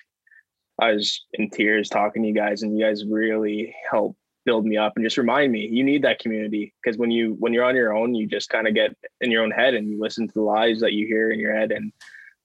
I 0.79 0.93
was 0.93 1.25
in 1.33 1.49
tears 1.49 1.89
talking 1.89 2.23
to 2.23 2.27
you 2.27 2.33
guys, 2.33 2.63
and 2.63 2.77
you 2.77 2.83
guys 2.83 3.05
really 3.05 3.75
helped 3.89 4.19
build 4.49 4.65
me 4.65 4.77
up 4.77 4.93
and 4.95 5.05
just 5.05 5.19
remind 5.19 5.51
me 5.51 5.67
you 5.67 5.83
need 5.83 6.01
that 6.01 6.17
community. 6.17 6.73
Because 6.81 6.97
when 6.97 7.11
you 7.11 7.35
when 7.37 7.53
you're 7.53 7.69
on 7.69 7.75
your 7.75 7.95
own 7.95 8.15
you 8.15 8.25
just 8.25 8.49
kind 8.49 8.67
of 8.67 8.73
get 8.73 8.97
in 9.21 9.29
your 9.29 9.43
own 9.43 9.51
head 9.51 9.75
and 9.75 9.87
you 9.87 10.01
listen 10.01 10.27
to 10.27 10.33
the 10.33 10.41
lies 10.41 10.79
that 10.79 10.93
you 10.93 11.05
hear 11.05 11.31
in 11.31 11.39
your 11.39 11.55
head. 11.55 11.71
And 11.71 11.93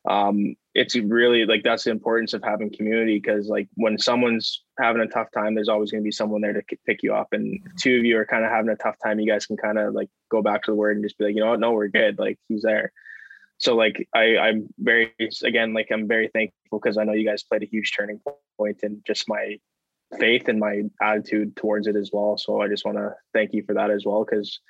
um 0.06 0.54
it's 0.74 0.94
really 0.96 1.46
like 1.46 1.62
that's 1.62 1.84
the 1.84 1.90
importance 1.90 2.34
of 2.34 2.42
having 2.42 2.70
community 2.70 3.18
because 3.18 3.48
like 3.48 3.68
when 3.76 3.96
someone's 3.96 4.64
having 4.78 5.00
a 5.00 5.06
tough 5.06 5.28
time 5.32 5.54
there's 5.54 5.70
always 5.70 5.90
going 5.90 6.02
to 6.02 6.04
be 6.04 6.10
someone 6.20 6.42
there 6.42 6.52
to 6.52 6.62
pick 6.84 7.02
you 7.02 7.14
up. 7.14 7.28
And 7.32 7.58
two 7.80 7.96
of 7.96 8.04
you 8.04 8.18
are 8.18 8.26
kind 8.26 8.44
of 8.44 8.50
having 8.50 8.70
a 8.70 8.76
tough 8.76 8.96
time 9.02 9.18
you 9.18 9.30
guys 9.30 9.46
can 9.46 9.56
kind 9.56 9.78
of 9.78 9.94
like 9.94 10.10
go 10.30 10.42
back 10.42 10.62
to 10.64 10.72
the 10.72 10.76
word 10.76 10.96
and 10.96 11.04
just 11.06 11.16
be 11.16 11.24
like 11.24 11.34
you 11.34 11.40
know 11.40 11.52
what? 11.52 11.60
No 11.60 11.72
we're 11.72 11.88
good. 11.88 12.18
Like 12.18 12.38
he's 12.48 12.62
there. 12.62 12.92
So 13.56 13.76
like 13.76 14.06
I 14.14 14.36
I'm 14.36 14.68
very 14.78 15.14
again 15.42 15.72
like 15.72 15.88
I'm 15.90 16.06
very 16.06 16.28
thankful 16.28 16.80
because 16.80 16.98
I 16.98 17.04
know 17.04 17.14
you 17.14 17.26
guys 17.26 17.44
played 17.44 17.62
a 17.62 17.72
huge 17.74 17.92
turning 17.96 18.20
point 18.58 18.80
in 18.82 19.02
just 19.06 19.26
my 19.26 19.58
faith 20.18 20.48
and 20.48 20.58
my 20.58 20.82
attitude 21.00 21.56
towards 21.56 21.86
it 21.86 21.96
as 21.96 22.10
well. 22.12 22.36
So 22.36 22.60
I 22.60 22.68
just 22.68 22.84
want 22.84 22.98
to 22.98 23.14
thank 23.32 23.52
you 23.52 23.62
for 23.64 23.74
that 23.74 23.90
as 23.90 24.04
well 24.04 24.24
because 24.24 24.60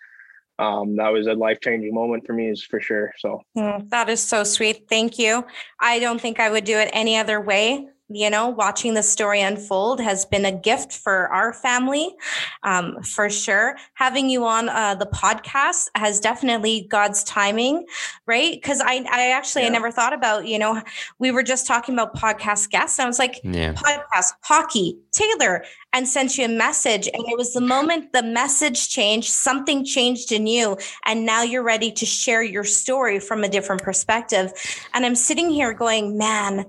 um, 0.58 0.96
that 0.96 1.12
was 1.12 1.26
a 1.26 1.34
life 1.34 1.58
changing 1.60 1.92
moment 1.92 2.26
for 2.26 2.32
me, 2.32 2.48
is 2.48 2.62
for 2.62 2.80
sure. 2.80 3.12
So 3.18 3.42
mm, 3.56 3.88
that 3.90 4.08
is 4.08 4.20
so 4.20 4.44
sweet. 4.44 4.86
Thank 4.88 5.18
you. 5.18 5.44
I 5.80 5.98
don't 5.98 6.20
think 6.20 6.38
I 6.38 6.50
would 6.50 6.64
do 6.64 6.78
it 6.78 6.90
any 6.92 7.16
other 7.16 7.40
way 7.40 7.88
you 8.14 8.30
know, 8.30 8.48
watching 8.48 8.94
the 8.94 9.02
story 9.02 9.40
unfold 9.40 10.00
has 10.00 10.24
been 10.24 10.44
a 10.44 10.52
gift 10.52 10.92
for 10.92 11.28
our 11.28 11.52
family, 11.52 12.14
um, 12.62 13.02
for 13.02 13.28
sure. 13.28 13.76
Having 13.94 14.30
you 14.30 14.44
on 14.44 14.68
uh, 14.68 14.94
the 14.94 15.06
podcast 15.06 15.88
has 15.94 16.20
definitely 16.20 16.86
God's 16.90 17.24
timing, 17.24 17.86
right? 18.26 18.52
Because 18.52 18.80
I, 18.80 19.04
I 19.10 19.30
actually, 19.30 19.62
yeah. 19.62 19.68
I 19.68 19.72
never 19.72 19.90
thought 19.90 20.12
about, 20.12 20.46
you 20.46 20.58
know, 20.58 20.80
we 21.18 21.30
were 21.30 21.42
just 21.42 21.66
talking 21.66 21.94
about 21.94 22.14
podcast 22.14 22.70
guests. 22.70 22.98
I 22.98 23.06
was 23.06 23.18
like, 23.18 23.40
yeah. 23.42 23.72
podcast, 23.74 24.32
hockey, 24.42 24.98
Talor, 25.12 25.64
and 25.92 26.08
sent 26.08 26.38
you 26.38 26.44
a 26.44 26.48
message. 26.48 27.08
And 27.12 27.24
it 27.26 27.36
was 27.36 27.52
the 27.52 27.60
moment 27.60 28.12
the 28.12 28.22
message 28.22 28.88
changed, 28.88 29.30
something 29.30 29.84
changed 29.84 30.32
in 30.32 30.46
you. 30.46 30.76
And 31.04 31.24
now 31.24 31.42
you're 31.42 31.62
ready 31.62 31.90
to 31.92 32.06
share 32.06 32.42
your 32.42 32.64
story 32.64 33.20
from 33.20 33.44
a 33.44 33.48
different 33.48 33.82
perspective. 33.82 34.52
And 34.92 35.04
I'm 35.06 35.14
sitting 35.14 35.50
here 35.50 35.72
going, 35.72 36.18
man, 36.18 36.66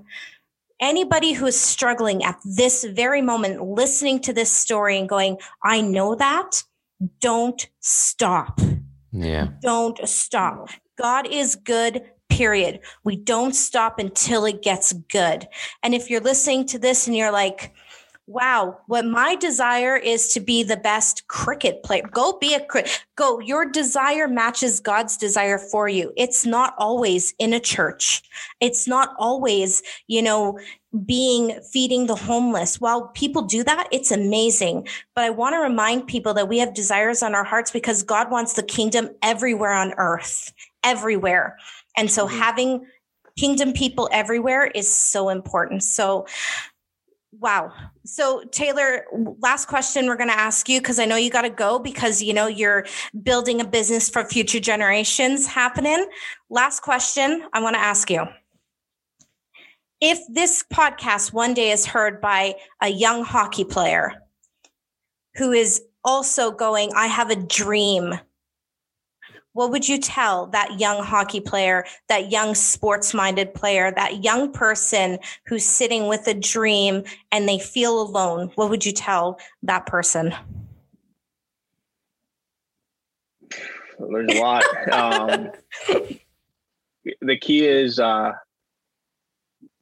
anybody 0.80 1.32
who 1.32 1.46
is 1.46 1.58
struggling 1.58 2.24
at 2.24 2.38
this 2.44 2.84
very 2.84 3.22
moment, 3.22 3.62
listening 3.62 4.20
to 4.20 4.32
this 4.32 4.52
story 4.52 4.98
and 4.98 5.08
going, 5.08 5.38
I 5.62 5.80
know 5.80 6.14
that, 6.14 6.62
don't 7.20 7.68
stop. 7.80 8.60
Yeah. 9.12 9.48
Don't 9.62 9.98
stop. 10.08 10.70
God 10.98 11.26
is 11.30 11.56
good, 11.56 12.02
period. 12.28 12.80
We 13.04 13.16
don't 13.16 13.54
stop 13.54 13.98
until 13.98 14.44
it 14.44 14.62
gets 14.62 14.92
good. 14.92 15.46
And 15.82 15.94
if 15.94 16.10
you're 16.10 16.20
listening 16.20 16.66
to 16.66 16.78
this 16.78 17.06
and 17.06 17.16
you're 17.16 17.32
like, 17.32 17.74
wow, 18.26 18.78
what 18.86 19.04
my 19.04 19.36
desire 19.36 19.96
is 19.96 20.32
to 20.32 20.40
be 20.40 20.62
the 20.62 20.76
best 20.76 21.28
cricket 21.28 21.82
player. 21.84 22.02
Go 22.10 22.38
be 22.38 22.54
a 22.54 22.64
cricket. 22.64 23.04
Go. 23.16 23.38
Your 23.38 23.64
desire 23.64 24.26
matches 24.26 24.80
God's 24.80 25.16
desire 25.16 25.58
for 25.58 25.88
you. 25.88 26.12
It's 26.16 26.44
not 26.44 26.74
always 26.76 27.34
in 27.38 27.52
a 27.52 27.60
church. 27.60 28.22
It's 28.60 28.88
not 28.88 29.14
always, 29.18 29.82
you 30.08 30.22
know, 30.22 30.58
being 31.04 31.60
feeding 31.72 32.06
the 32.06 32.16
homeless. 32.16 32.80
While 32.80 33.08
people 33.08 33.42
do 33.42 33.62
that, 33.62 33.86
it's 33.92 34.10
amazing. 34.10 34.88
But 35.14 35.24
I 35.24 35.30
want 35.30 35.54
to 35.54 35.60
remind 35.60 36.08
people 36.08 36.34
that 36.34 36.48
we 36.48 36.58
have 36.58 36.74
desires 36.74 37.22
on 37.22 37.34
our 37.34 37.44
hearts 37.44 37.70
because 37.70 38.02
God 38.02 38.30
wants 38.30 38.54
the 38.54 38.62
kingdom 38.62 39.10
everywhere 39.22 39.72
on 39.72 39.94
earth, 39.98 40.52
everywhere. 40.82 41.56
And 41.96 42.10
so 42.10 42.26
mm-hmm. 42.26 42.38
having 42.38 42.86
kingdom 43.38 43.72
people 43.72 44.08
everywhere 44.12 44.66
is 44.66 44.92
so 44.92 45.28
important. 45.28 45.82
So 45.82 46.26
Wow. 47.38 47.72
So 48.04 48.44
Talor, 48.50 49.02
last 49.42 49.66
question 49.66 50.06
we're 50.06 50.16
going 50.16 50.30
to 50.30 50.38
ask 50.38 50.68
you 50.68 50.80
because 50.80 50.98
I 50.98 51.04
know 51.04 51.16
you 51.16 51.30
got 51.30 51.42
to 51.42 51.50
go 51.50 51.78
because 51.78 52.22
you 52.22 52.32
know 52.32 52.46
you're 52.46 52.86
building 53.22 53.60
a 53.60 53.64
business 53.66 54.08
for 54.08 54.24
future 54.24 54.60
generations 54.60 55.46
happening. 55.46 56.06
Last 56.48 56.80
question 56.80 57.46
I 57.52 57.60
want 57.60 57.74
to 57.74 57.80
ask 57.80 58.10
you. 58.10 58.24
If 60.00 60.18
this 60.28 60.64
podcast 60.72 61.32
one 61.32 61.52
day 61.52 61.72
is 61.72 61.84
heard 61.84 62.20
by 62.20 62.54
a 62.80 62.88
young 62.88 63.24
hockey 63.24 63.64
player 63.64 64.12
who 65.36 65.52
is 65.52 65.82
also 66.04 66.50
going, 66.50 66.92
I 66.94 67.06
have 67.06 67.30
a 67.30 67.36
dream 67.36 68.14
what 69.56 69.70
would 69.70 69.88
you 69.88 69.96
tell 69.96 70.48
that 70.48 70.78
young 70.78 71.02
hockey 71.02 71.40
player, 71.40 71.86
that 72.08 72.30
young 72.30 72.54
sports 72.54 73.14
minded 73.14 73.54
player, 73.54 73.90
that 73.90 74.22
young 74.22 74.52
person 74.52 75.18
who's 75.46 75.64
sitting 75.64 76.08
with 76.08 76.28
a 76.28 76.34
dream 76.34 77.04
and 77.32 77.48
they 77.48 77.58
feel 77.58 78.02
alone? 78.02 78.52
What 78.56 78.68
would 78.68 78.84
you 78.84 78.92
tell 78.92 79.40
that 79.62 79.86
person? 79.86 80.34
there's 83.98 84.30
a 84.30 84.40
lot. 84.42 84.62
um, 84.92 85.50
the 87.22 87.38
key 87.38 87.66
is 87.66 87.98
uh, 87.98 88.32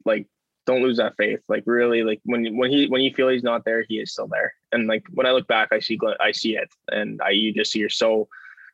like 0.05 0.29
don't 0.67 0.85
lose 0.85 0.99
that 0.99 1.17
faith. 1.17 1.41
Like 1.49 1.65
really, 1.67 2.05
like 2.05 2.21
when 2.23 2.57
when 2.57 2.71
he 2.71 2.87
when 2.87 3.01
you 3.01 3.13
feel 3.13 3.29
he's 3.29 3.43
not 3.43 3.65
there, 3.65 3.85
he 3.89 3.97
is 3.97 4.13
still 4.13 4.29
there. 4.29 4.55
And 4.71 4.87
like 4.87 5.03
when 5.11 5.27
I 5.27 5.33
look 5.33 5.49
back, 5.49 5.71
I 5.73 5.81
see 5.81 5.99
I 6.21 6.31
see 6.31 6.57
it, 6.57 6.69
and 6.93 7.21
I 7.21 7.31
you 7.31 7.53
just 7.53 7.75
you're 7.75 7.89
so 7.89 8.29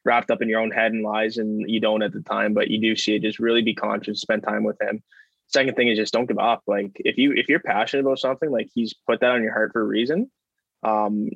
wrapped 0.04 0.30
up 0.30 0.42
in 0.42 0.48
your 0.48 0.60
own 0.60 0.70
head 0.70 0.92
and 0.92 1.02
lies, 1.02 1.36
and 1.36 1.68
you 1.68 1.80
don't 1.80 2.02
at 2.02 2.12
the 2.12 2.22
time, 2.22 2.54
but 2.54 2.68
you 2.68 2.80
do 2.80 2.96
see 2.96 3.14
it. 3.14 3.22
Just 3.22 3.38
really 3.38 3.62
be 3.62 3.74
conscious, 3.74 4.20
spend 4.20 4.42
time 4.42 4.64
with 4.64 4.80
him. 4.80 5.02
Second 5.48 5.74
thing 5.74 5.88
is 5.88 5.98
just 5.98 6.12
don't 6.12 6.28
give 6.28 6.38
up. 6.38 6.62
Like 6.66 6.92
if 6.96 7.18
you 7.18 7.32
if 7.32 7.48
you're 7.48 7.60
passionate 7.60 8.06
about 8.06 8.18
something, 8.18 8.50
like 8.50 8.68
he's 8.74 8.94
put 9.06 9.20
that 9.20 9.32
on 9.32 9.42
your 9.42 9.52
heart 9.52 9.72
for 9.72 9.80
a 9.80 9.84
reason. 9.84 10.30
Um, 10.82 11.30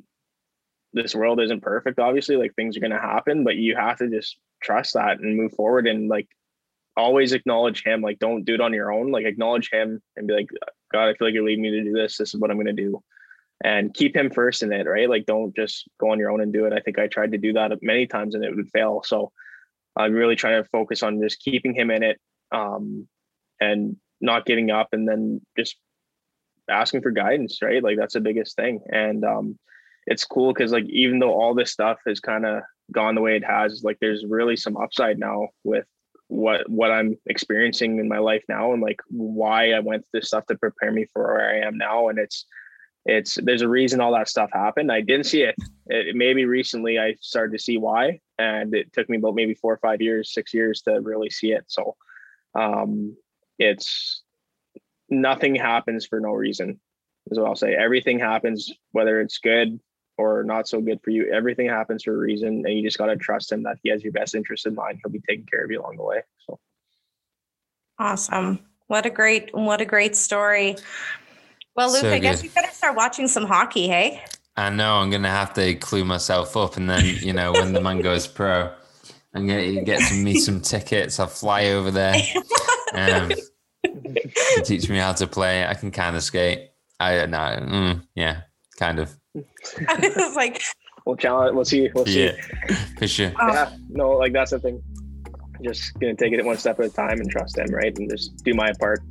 this 0.93 1.13
world 1.13 1.41
isn't 1.41 1.61
perfect, 1.61 1.99
obviously. 1.99 2.37
Like 2.37 2.55
things 2.55 2.77
are 2.77 2.81
gonna 2.81 2.99
happen, 2.99 3.43
but 3.43 3.57
you 3.57 3.75
have 3.75 3.97
to 3.97 4.09
just 4.09 4.37
trust 4.63 4.93
that 4.93 5.19
and 5.19 5.35
move 5.35 5.53
forward 5.53 5.85
and 5.87 6.07
like 6.07 6.29
always 6.97 7.33
acknowledge 7.33 7.83
him. 7.83 8.01
Like, 8.01 8.19
don't 8.19 8.45
do 8.45 8.55
it 8.55 8.61
on 8.61 8.73
your 8.73 8.91
own. 8.91 9.11
Like, 9.11 9.25
acknowledge 9.25 9.69
him 9.71 10.01
and 10.15 10.27
be 10.27 10.33
like, 10.33 10.49
God, 10.91 11.09
I 11.09 11.13
feel 11.13 11.27
like 11.27 11.33
you're 11.33 11.45
leading 11.45 11.63
me 11.63 11.71
to 11.71 11.83
do 11.83 11.93
this. 11.93 12.17
This 12.17 12.33
is 12.33 12.39
what 12.39 12.51
I'm 12.51 12.57
going 12.57 12.67
to 12.67 12.73
do. 12.73 13.03
And 13.63 13.93
keep 13.93 14.15
him 14.15 14.29
first 14.29 14.63
in 14.63 14.73
it, 14.73 14.85
right? 14.85 15.09
Like, 15.09 15.25
don't 15.25 15.55
just 15.55 15.87
go 15.99 16.11
on 16.11 16.19
your 16.19 16.29
own 16.29 16.41
and 16.41 16.53
do 16.53 16.65
it. 16.65 16.73
I 16.73 16.81
think 16.81 16.99
I 16.99 17.07
tried 17.07 17.31
to 17.31 17.37
do 17.37 17.53
that 17.53 17.71
many 17.81 18.05
times 18.05 18.35
and 18.35 18.43
it 18.43 18.55
would 18.55 18.69
fail. 18.69 19.01
So 19.03 19.31
I'm 19.95 20.13
really 20.13 20.35
trying 20.35 20.61
to 20.61 20.69
focus 20.69 21.01
on 21.03 21.21
just 21.21 21.39
keeping 21.39 21.73
him 21.73 21.89
in 21.89 22.03
it 22.03 22.19
um, 22.51 23.07
and 23.61 23.95
not 24.19 24.45
giving 24.45 24.71
up 24.71 24.89
and 24.91 25.07
then 25.07 25.41
just 25.57 25.77
asking 26.69 27.01
for 27.01 27.11
guidance, 27.11 27.61
right? 27.61 27.81
Like, 27.81 27.97
that's 27.97 28.13
the 28.13 28.19
biggest 28.19 28.55
thing. 28.55 28.81
And 28.89 29.23
um, 29.23 29.57
it's 30.05 30.25
cool 30.25 30.53
because, 30.53 30.71
like, 30.71 30.85
even 30.89 31.19
though 31.19 31.33
all 31.33 31.55
this 31.55 31.71
stuff 31.71 31.99
has 32.05 32.19
kind 32.19 32.45
of 32.45 32.61
gone 32.91 33.15
the 33.15 33.21
way 33.21 33.37
it 33.37 33.45
has, 33.45 33.83
like, 33.83 33.97
there's 34.01 34.25
really 34.27 34.57
some 34.57 34.75
upside 34.75 35.17
now 35.17 35.47
with 35.63 35.85
what 36.27 36.67
what 36.69 36.91
I'm 36.91 37.17
experiencing 37.27 37.99
in 37.99 38.07
my 38.07 38.17
life 38.17 38.43
now 38.49 38.73
and 38.73 38.81
like 38.81 38.99
why 39.09 39.71
I 39.71 39.79
went 39.79 40.03
through 40.03 40.21
this 40.21 40.29
stuff 40.29 40.45
to 40.47 40.55
prepare 40.55 40.91
me 40.91 41.05
for 41.13 41.21
where 41.21 41.49
I 41.49 41.67
am 41.67 41.77
now. 41.77 42.07
And 42.09 42.17
it's 42.17 42.45
it's 43.05 43.37
there's 43.43 43.61
a 43.61 43.69
reason 43.69 44.01
all 44.01 44.13
that 44.13 44.27
stuff 44.27 44.49
happened. 44.51 44.91
I 44.91 45.01
didn't 45.01 45.27
see 45.27 45.43
it. 45.43 45.55
it 45.87 46.15
maybe 46.15 46.45
recently 46.45 46.99
I 46.99 47.15
started 47.21 47.53
to 47.57 47.63
see 47.63 47.77
why, 47.77 48.19
and 48.39 48.73
it 48.73 48.91
took 48.93 49.09
me 49.09 49.17
about 49.17 49.35
maybe 49.35 49.53
four 49.53 49.73
or 49.73 49.77
five 49.77 50.01
years, 50.01 50.33
six 50.33 50.53
years 50.53 50.81
to 50.83 50.99
really 51.01 51.29
see 51.29 51.51
it. 51.51 51.65
So 51.67 51.95
um 52.55 53.15
it's 53.59 54.23
nothing 55.09 55.55
happens 55.55 56.05
for 56.05 56.19
no 56.19 56.31
reason 56.31 56.79
is 57.29 57.39
what 57.39 57.47
I'll 57.47 57.55
say. 57.55 57.75
Everything 57.75 58.19
happens, 58.19 58.71
whether 58.91 59.21
it's 59.21 59.37
good, 59.37 59.79
or 60.17 60.43
not 60.43 60.67
so 60.67 60.79
good 60.81 60.99
for 61.03 61.09
you. 61.09 61.31
Everything 61.31 61.67
happens 61.67 62.03
for 62.03 62.13
a 62.13 62.17
reason, 62.17 62.63
and 62.65 62.73
you 62.73 62.83
just 62.83 62.97
got 62.97 63.07
to 63.07 63.15
trust 63.15 63.51
him 63.51 63.63
that 63.63 63.77
he 63.83 63.89
has 63.89 64.03
your 64.03 64.13
best 64.13 64.35
interest 64.35 64.65
in 64.65 64.75
mind. 64.75 64.99
He'll 65.03 65.11
be 65.11 65.21
taking 65.27 65.45
care 65.45 65.63
of 65.63 65.71
you 65.71 65.81
along 65.81 65.97
the 65.97 66.03
way. 66.03 66.21
So 66.47 66.59
awesome! 67.99 68.59
What 68.87 69.05
a 69.05 69.09
great, 69.09 69.53
what 69.53 69.81
a 69.81 69.85
great 69.85 70.15
story. 70.15 70.75
Well, 71.75 71.91
Luke, 71.91 72.01
so 72.01 72.11
I 72.13 72.19
guess 72.19 72.43
you 72.43 72.49
better 72.51 72.71
start 72.71 72.95
watching 72.95 73.27
some 73.27 73.45
hockey, 73.45 73.87
hey? 73.87 74.23
I 74.55 74.69
know 74.69 74.95
I'm 74.95 75.09
gonna 75.09 75.29
have 75.29 75.53
to 75.55 75.75
clue 75.75 76.05
myself 76.05 76.55
up, 76.55 76.77
and 76.77 76.89
then 76.89 77.03
you 77.03 77.33
know 77.33 77.51
when 77.51 77.73
the 77.73 77.81
man 77.81 77.99
goes 77.99 78.27
pro, 78.27 78.71
I'm 79.33 79.45
gonna 79.45 79.81
get 79.81 79.99
some 80.01 80.23
me 80.23 80.39
some 80.39 80.61
tickets. 80.61 81.19
I'll 81.19 81.27
fly 81.27 81.67
over 81.67 81.91
there. 81.91 82.15
Um, 82.93 83.29
teach 84.63 84.89
me 84.89 84.97
how 84.97 85.11
to 85.11 85.27
play. 85.27 85.65
I 85.65 85.73
can 85.73 85.91
kind 85.91 86.15
of 86.15 86.23
skate. 86.23 86.69
I 87.01 87.25
no, 87.25 87.37
mm, 87.37 88.07
yeah, 88.15 88.41
kind 88.79 88.99
of. 88.99 89.13
I 89.89 90.13
was 90.15 90.35
like, 90.37 90.61
we'll 91.05 91.17
challenge. 91.17 91.53
We'll 91.53 91.65
see. 91.65 91.89
We'll 91.93 92.05
see. 92.05 92.27
Yeah, 92.27 92.75
for 92.97 93.07
sure. 93.07 93.33
Yeah, 93.37 93.75
no, 93.89 94.11
like 94.11 94.31
that's 94.31 94.51
the 94.51 94.59
thing. 94.59 94.81
Just 95.61 95.99
gonna 95.99 96.15
take 96.15 96.31
it 96.31 96.45
one 96.45 96.57
step 96.57 96.79
at 96.79 96.85
a 96.85 96.89
time 96.89 97.19
and 97.19 97.29
trust 97.29 97.57
him, 97.57 97.67
right? 97.73 97.97
And 97.97 98.09
just 98.09 98.37
do 98.45 98.53
my 98.53 98.71
part, 98.79 99.01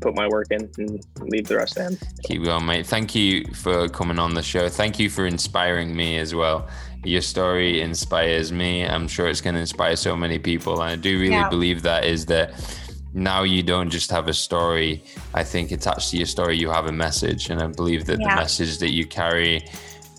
put 0.00 0.14
my 0.14 0.28
work 0.28 0.48
in, 0.50 0.70
and 0.78 1.04
leave 1.20 1.46
the 1.46 1.56
rest 1.56 1.74
to 1.74 1.82
him. 1.82 1.98
Keep 2.24 2.44
going, 2.44 2.66
mate. 2.66 2.86
Thank 2.86 3.14
you 3.14 3.44
for 3.54 3.88
coming 3.88 4.18
on 4.18 4.34
the 4.34 4.42
show. 4.42 4.68
Thank 4.68 4.98
you 4.98 5.10
for 5.10 5.26
inspiring 5.26 5.94
me 5.94 6.18
as 6.18 6.34
well. 6.34 6.68
Your 7.04 7.22
story 7.22 7.80
inspires 7.80 8.52
me. 8.52 8.84
I'm 8.84 9.08
sure 9.08 9.28
it's 9.28 9.40
going 9.40 9.54
to 9.54 9.60
inspire 9.60 9.96
so 9.96 10.16
many 10.16 10.38
people. 10.38 10.80
And 10.82 10.90
I 10.90 10.96
do 10.96 11.18
really 11.18 11.32
yeah. 11.32 11.48
believe 11.48 11.82
that 11.82 12.04
is 12.04 12.26
that 12.26 12.52
now 13.14 13.42
you 13.42 13.62
don't 13.62 13.90
just 13.90 14.10
have 14.10 14.28
a 14.28 14.34
story. 14.34 15.02
I 15.34 15.42
think 15.42 15.72
attached 15.72 16.10
to 16.10 16.16
your 16.16 16.26
story, 16.26 16.58
you 16.58 16.70
have 16.70 16.86
a 16.86 16.92
message. 16.92 17.50
And 17.50 17.60
I 17.60 17.66
believe 17.66 18.04
that 18.06 18.20
yeah. 18.20 18.34
the 18.34 18.40
message 18.40 18.78
that 18.78 18.92
you 18.92 19.06
carry, 19.06 19.62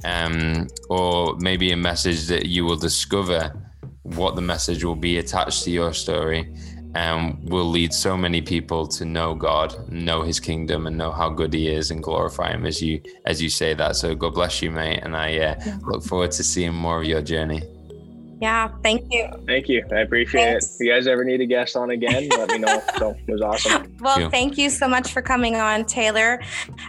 um, 0.04 0.68
or 0.90 1.36
maybe 1.38 1.72
a 1.72 1.78
message 1.78 2.28
that 2.28 2.48
you 2.48 2.66
will 2.66 2.78
discover 2.78 3.54
what 4.04 4.36
the 4.36 4.42
message 4.42 4.84
will 4.84 4.96
be 4.96 5.20
attached 5.20 5.64
to 5.64 5.72
your 5.72 5.94
story, 5.94 6.52
um, 6.96 7.40
will 7.46 7.70
lead 7.70 7.94
so 7.94 8.18
many 8.18 8.42
people 8.42 8.88
to 8.88 9.06
know 9.06 9.34
God, 9.34 9.90
know 9.90 10.22
His 10.24 10.40
kingdom, 10.40 10.88
and 10.88 10.98
know 10.98 11.12
how 11.12 11.30
good 11.30 11.54
He 11.54 11.68
is, 11.68 11.92
and 11.92 12.04
glorify 12.04 12.52
Him 12.52 12.66
as 12.66 12.82
you 12.82 13.02
as 13.26 13.42
you 13.42 13.50
say 13.50 13.74
that. 13.74 13.96
So 13.96 14.16
God 14.16 14.34
bless 14.34 14.62
you, 14.62 14.72
mate, 14.72 15.00
and 15.04 15.16
I 15.16 15.38
uh, 15.38 15.56
look 15.86 16.04
forward 16.04 16.32
to 16.32 16.44
seeing 16.44 16.74
more 16.74 17.02
of 17.02 17.08
your 17.08 17.22
journey. 17.22 17.62
Yeah, 18.42 18.70
thank 18.82 19.14
you. 19.14 19.30
Thank 19.46 19.70
you. 19.70 19.86
I 19.92 20.00
appreciate 20.00 20.44
Thanks. 20.44 20.66
it. 20.66 20.74
If 20.74 20.88
you 20.88 20.92
guys 20.92 21.06
ever 21.06 21.24
need 21.24 21.42
a 21.42 21.46
guest 21.46 21.76
on 21.78 21.92
again, 21.92 22.28
let 22.30 22.50
me 22.50 22.58
know. 22.58 22.82
So 22.98 23.16
it 23.28 23.32
was 23.32 23.42
awesome. 23.42 23.96
Well, 24.00 24.16
thank 24.16 24.24
you, 24.24 24.30
thank 24.30 24.58
you 24.58 24.70
so 24.70 24.88
much 24.88 25.12
for 25.12 25.22
coming 25.22 25.56
on, 25.56 25.84
Talor. 25.86 26.44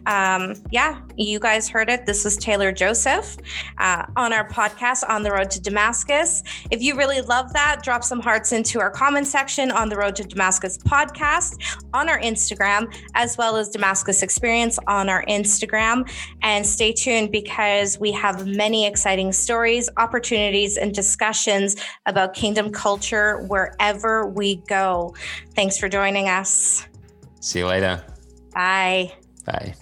Um, 0.07 0.55
yeah, 0.70 1.00
you 1.16 1.38
guys 1.38 1.68
heard 1.68 1.88
it. 1.88 2.07
This 2.07 2.24
was 2.24 2.36
Talor 2.36 2.74
Joseph 2.74 3.36
uh, 3.78 4.05
on 4.16 4.32
our 4.32 4.46
podcast, 4.48 5.09
On 5.09 5.22
the 5.22 5.30
Road 5.30 5.50
to 5.53 5.61
Damascus. 5.61 6.42
If 6.70 6.82
you 6.82 6.96
really 6.96 7.20
love 7.22 7.53
that, 7.55 7.82
drop 7.82 8.05
some 8.05 8.20
hearts 8.20 8.53
into 8.53 8.78
our 8.80 8.90
comment 8.90 9.26
section 9.26 9.70
on 9.70 9.88
the 9.88 9.96
Road 9.96 10.16
to 10.16 10.24
Damascus 10.24 10.76
podcast 10.78 11.59
on 11.94 12.09
our 12.09 12.20
Instagram, 12.20 12.92
as 13.14 13.38
well 13.38 13.57
as 13.57 13.70
Damascus 13.70 14.22
Experience 14.22 14.78
on 14.86 15.09
our 15.09 15.24
Instagram. 15.26 16.11
And 16.42 16.66
stay 16.66 16.92
tuned 16.92 17.30
because 17.30 17.98
we 17.98 18.12
have 18.12 18.46
many 18.46 18.86
exciting 18.86 19.32
stories, 19.32 19.88
opportunities, 19.96 20.76
and 20.76 20.92
discussions 20.92 21.41
discussions 21.43 21.76
about 22.07 22.34
kingdom 22.34 22.70
culture 22.70 23.43
wherever 23.49 24.26
we 24.26 24.57
go. 24.68 25.14
Thanks 25.55 25.78
for 25.78 25.88
joining 25.88 26.28
us. 26.28 26.86
See 27.40 27.61
you 27.61 27.66
later. 27.66 28.03
Bye. 28.55 29.12
Bye. 29.45 29.74